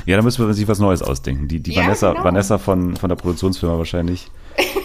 Ja, 0.05 0.17
da 0.17 0.23
müssen 0.23 0.45
wir 0.45 0.53
sich 0.53 0.67
was 0.67 0.79
Neues 0.79 1.01
ausdenken. 1.01 1.47
Die, 1.47 1.59
die 1.59 1.73
ja, 1.73 1.83
Vanessa, 1.83 2.11
genau. 2.11 2.23
Vanessa 2.23 2.57
von, 2.57 2.95
von 2.95 3.09
der 3.09 3.15
Produktionsfirma 3.15 3.77
wahrscheinlich. 3.77 4.29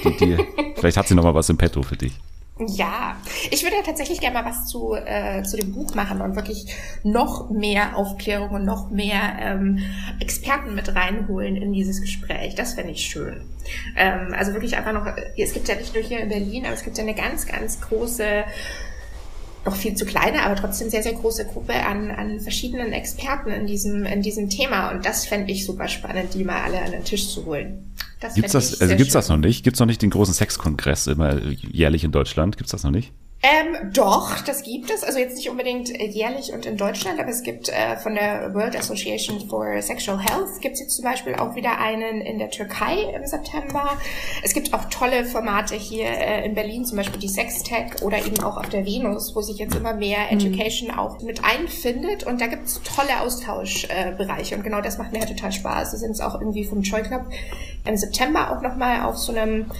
Die, 0.04 0.16
die, 0.16 0.46
vielleicht 0.76 0.96
hat 0.96 1.08
sie 1.08 1.14
noch 1.14 1.24
mal 1.24 1.34
was 1.34 1.48
im 1.48 1.58
Petto 1.58 1.82
für 1.82 1.96
dich. 1.96 2.18
Ja, 2.68 3.16
ich 3.50 3.62
würde 3.62 3.76
ja 3.76 3.82
tatsächlich 3.82 4.20
gerne 4.20 4.34
mal 4.42 4.44
was 4.44 4.66
zu, 4.66 4.94
äh, 4.94 5.42
zu 5.42 5.56
dem 5.56 5.72
Buch 5.72 5.94
machen 5.94 6.20
und 6.20 6.36
wirklich 6.36 6.66
noch 7.02 7.50
mehr 7.50 7.96
Aufklärung 7.96 8.50
und 8.50 8.64
noch 8.64 8.90
mehr 8.90 9.38
ähm, 9.40 9.78
Experten 10.20 10.74
mit 10.74 10.94
reinholen 10.94 11.56
in 11.56 11.72
dieses 11.72 12.00
Gespräch. 12.00 12.54
Das 12.54 12.74
fände 12.74 12.92
ich 12.92 13.06
schön. 13.06 13.42
Ähm, 13.96 14.34
also 14.36 14.52
wirklich 14.52 14.76
einfach 14.76 14.92
noch, 14.92 15.06
es 15.36 15.52
gibt 15.52 15.68
ja 15.68 15.76
nicht 15.76 15.94
nur 15.94 16.02
hier 16.02 16.20
in 16.20 16.28
Berlin, 16.28 16.64
aber 16.64 16.74
es 16.74 16.84
gibt 16.84 16.98
ja 16.98 17.04
eine 17.04 17.14
ganz, 17.14 17.46
ganz 17.46 17.80
große 17.80 18.44
noch 19.64 19.76
viel 19.76 19.94
zu 19.94 20.06
kleine, 20.06 20.42
aber 20.42 20.56
trotzdem 20.56 20.88
sehr, 20.88 21.02
sehr 21.02 21.12
große 21.12 21.46
Gruppe 21.46 21.74
an, 21.74 22.10
an 22.10 22.40
verschiedenen 22.40 22.92
Experten 22.92 23.50
in 23.50 23.66
diesem, 23.66 24.06
in 24.06 24.22
diesem 24.22 24.48
Thema. 24.48 24.90
Und 24.90 25.04
das 25.04 25.26
fände 25.26 25.52
ich 25.52 25.66
super 25.66 25.88
spannend, 25.88 26.34
die 26.34 26.44
mal 26.44 26.62
alle 26.62 26.80
an 26.80 26.92
den 26.92 27.04
Tisch 27.04 27.28
zu 27.28 27.44
holen. 27.44 27.94
Das 28.20 28.34
gibt's 28.34 28.52
das, 28.52 28.80
also 28.80 28.96
gibt's 28.96 29.12
schön. 29.12 29.18
das 29.18 29.28
noch 29.28 29.38
nicht? 29.38 29.64
Gibt's 29.64 29.80
noch 29.80 29.86
nicht 29.86 30.02
den 30.02 30.10
großen 30.10 30.34
Sexkongress 30.34 31.06
immer 31.06 31.40
jährlich 31.42 32.04
in 32.04 32.12
Deutschland? 32.12 32.56
Gibt's 32.56 32.72
das 32.72 32.84
noch 32.84 32.90
nicht? 32.90 33.12
Ähm, 33.42 33.90
doch, 33.94 34.42
das 34.42 34.62
gibt 34.64 34.90
es. 34.90 35.02
Also 35.02 35.18
jetzt 35.18 35.36
nicht 35.36 35.48
unbedingt 35.48 35.88
äh, 35.88 36.06
jährlich 36.06 36.52
und 36.52 36.66
in 36.66 36.76
Deutschland, 36.76 37.18
aber 37.18 37.30
es 37.30 37.42
gibt 37.42 37.70
äh, 37.70 37.96
von 37.96 38.14
der 38.14 38.52
World 38.52 38.76
Association 38.76 39.48
for 39.48 39.80
Sexual 39.80 40.18
Health 40.18 40.60
gibt 40.60 40.74
es 40.74 40.80
jetzt 40.80 40.96
zum 40.96 41.04
Beispiel 41.06 41.34
auch 41.36 41.54
wieder 41.54 41.78
einen 41.78 42.20
in 42.20 42.38
der 42.38 42.50
Türkei 42.50 43.00
im 43.14 43.24
September. 43.26 43.96
Es 44.42 44.52
gibt 44.52 44.74
auch 44.74 44.84
tolle 44.90 45.24
Formate 45.24 45.74
hier 45.74 46.04
äh, 46.04 46.44
in 46.44 46.54
Berlin, 46.54 46.84
zum 46.84 46.98
Beispiel 46.98 47.18
die 47.18 47.28
Sextech 47.28 48.02
oder 48.02 48.18
eben 48.18 48.40
auch 48.40 48.58
auf 48.58 48.68
der 48.68 48.84
Venus, 48.84 49.34
wo 49.34 49.40
sich 49.40 49.56
jetzt 49.56 49.74
immer 49.74 49.94
mehr 49.94 50.18
mhm. 50.30 50.38
Education 50.38 50.90
auch 50.90 51.22
mit 51.22 51.42
einfindet. 51.42 52.24
Und 52.24 52.42
da 52.42 52.46
gibt 52.46 52.66
es 52.66 52.82
tolle 52.82 53.22
Austauschbereiche. 53.22 54.54
Äh, 54.54 54.58
und 54.58 54.64
genau 54.64 54.82
das 54.82 54.98
macht 54.98 55.12
mir 55.12 55.20
halt 55.20 55.30
total 55.30 55.52
Spaß. 55.52 55.92
Wir 55.92 55.98
sind 55.98 56.10
jetzt 56.10 56.22
auch 56.22 56.34
irgendwie 56.34 56.64
vom 56.64 56.82
Joy 56.82 57.02
Club 57.04 57.24
im 57.86 57.96
September 57.96 58.54
auch 58.54 58.60
nochmal 58.60 59.06
auf 59.06 59.16
so 59.16 59.32
einem 59.32 59.70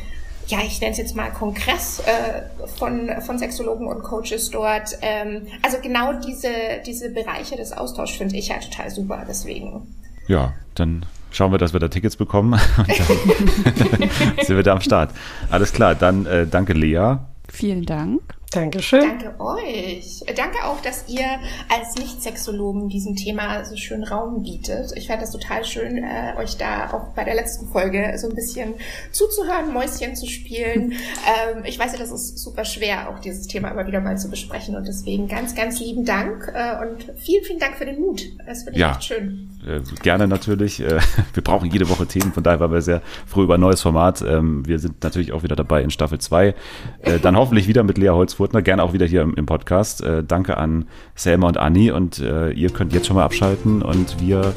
ja, 0.51 0.59
ich 0.67 0.81
nenne 0.81 0.93
es 0.93 0.99
jetzt 0.99 1.17
mal 1.17 1.31
Kongress 1.31 2.01
äh, 2.01 2.43
von, 2.79 3.11
von 3.23 3.39
Sexologen 3.39 3.87
und 3.87 4.03
Coaches 4.03 4.51
dort. 4.51 4.99
Ähm, 5.03 5.47
also 5.63 5.79
genau 5.81 6.13
diese, 6.15 6.49
diese 6.85 7.11
Bereiche 7.11 7.57
des 7.57 7.73
Austauschs 7.73 8.17
finde 8.17 8.37
ich 8.37 8.49
ja 8.49 8.59
total 8.59 8.91
super, 8.91 9.25
deswegen. 9.29 9.95
Ja, 10.27 10.55
dann 10.75 11.07
schauen 11.31 11.53
wir, 11.53 11.59
dass 11.59 11.73
wir 11.73 11.81
da 11.81 11.89
Tickets 11.89 12.17
bekommen 12.17 12.53
und 12.79 13.81
dann 13.81 14.11
sind 14.45 14.57
wir 14.57 14.63
da 14.63 14.73
am 14.73 14.81
Start. 14.81 15.11
Alles 15.51 15.73
klar, 15.73 15.95
dann 15.95 16.27
äh, 16.27 16.47
danke 16.47 16.73
Lea. 16.73 17.17
Vielen 17.49 17.85
Dank. 17.85 18.21
Dankeschön. 18.51 19.01
Danke 19.01 19.35
euch. 19.39 20.25
Danke 20.35 20.65
auch, 20.65 20.81
dass 20.83 21.05
ihr 21.09 21.25
als 21.69 21.95
Nicht-Sexologen 21.97 22.89
diesem 22.89 23.15
Thema 23.15 23.65
so 23.65 23.77
schön 23.77 24.03
Raum 24.03 24.43
bietet. 24.43 24.91
Ich 24.97 25.07
fand 25.07 25.23
das 25.23 25.31
total 25.31 25.65
schön, 25.65 25.99
äh, 25.99 26.35
euch 26.37 26.57
da 26.57 26.93
auch 26.93 27.15
bei 27.15 27.23
der 27.23 27.37
letzten 27.37 27.69
Folge 27.69 28.13
so 28.19 28.29
ein 28.29 28.35
bisschen 28.35 28.75
zuzuhören, 29.13 29.73
Mäuschen 29.73 30.17
zu 30.17 30.27
spielen. 30.27 30.93
ähm, 31.55 31.63
ich 31.65 31.79
weiß 31.79 31.93
ja, 31.93 31.99
das 31.99 32.11
ist 32.11 32.39
super 32.39 32.65
schwer, 32.65 33.09
auch 33.11 33.21
dieses 33.21 33.47
Thema 33.47 33.69
immer 33.69 33.87
wieder 33.87 34.01
mal 34.01 34.19
zu 34.19 34.29
besprechen 34.29 34.75
und 34.75 34.89
deswegen 34.89 35.29
ganz, 35.29 35.55
ganz 35.55 35.79
lieben 35.79 36.05
Dank 36.05 36.53
äh, 36.53 36.85
und 36.85 37.19
vielen, 37.21 37.45
vielen 37.45 37.61
Dank 37.61 37.77
für 37.77 37.87
den 37.87 38.01
Mut. 38.01 38.23
Das 38.47 38.65
finde 38.65 38.73
ich 38.73 38.81
ja, 38.81 38.93
echt 38.93 39.05
schön. 39.05 39.49
Äh, 39.65 39.81
gerne 40.03 40.27
natürlich. 40.27 40.81
Äh, 40.81 40.99
wir 41.35 41.45
brauchen 41.45 41.71
jede 41.71 41.89
Woche 41.89 42.07
Themen, 42.07 42.33
von 42.33 42.43
daher 42.43 42.59
waren 42.59 42.73
wir 42.73 42.83
sehr 42.83 43.01
froh 43.27 43.45
über 43.45 43.55
ein 43.55 43.61
neues 43.61 43.81
Format. 43.81 44.23
Ähm, 44.23 44.67
wir 44.67 44.81
sind 44.81 45.05
natürlich 45.05 45.33
auch 45.33 45.45
wieder 45.45 45.55
dabei 45.55 45.83
in 45.83 45.91
Staffel 45.91 46.19
2. 46.19 46.55
Äh, 47.03 47.19
dann 47.21 47.37
hoffentlich 47.37 47.69
wieder 47.69 47.85
mit 47.85 47.97
Lea 47.97 48.09
Holz 48.09 48.40
Furtner, 48.41 48.63
gerne 48.63 48.83
auch 48.83 48.95
wieder 48.95 49.05
hier 49.05 49.21
im, 49.21 49.35
im 49.35 49.45
Podcast. 49.45 50.03
Äh, 50.03 50.25
danke 50.25 50.57
an 50.57 50.87
Selma 51.15 51.47
und 51.47 51.59
Anni 51.59 51.91
und 51.91 52.21
äh, 52.21 52.53
ihr 52.53 52.71
könnt 52.71 52.95
jetzt 52.95 53.07
schon 53.07 53.17
mal 53.17 53.25
abschalten 53.25 53.83
und 53.83 54.19
wir 54.19 54.55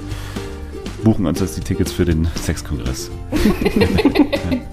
buchen 1.03 1.25
uns 1.25 1.41
jetzt 1.41 1.57
die 1.57 1.61
Tickets 1.61 1.91
für 1.91 2.05
den 2.05 2.25
Sexkongress. 2.35 3.11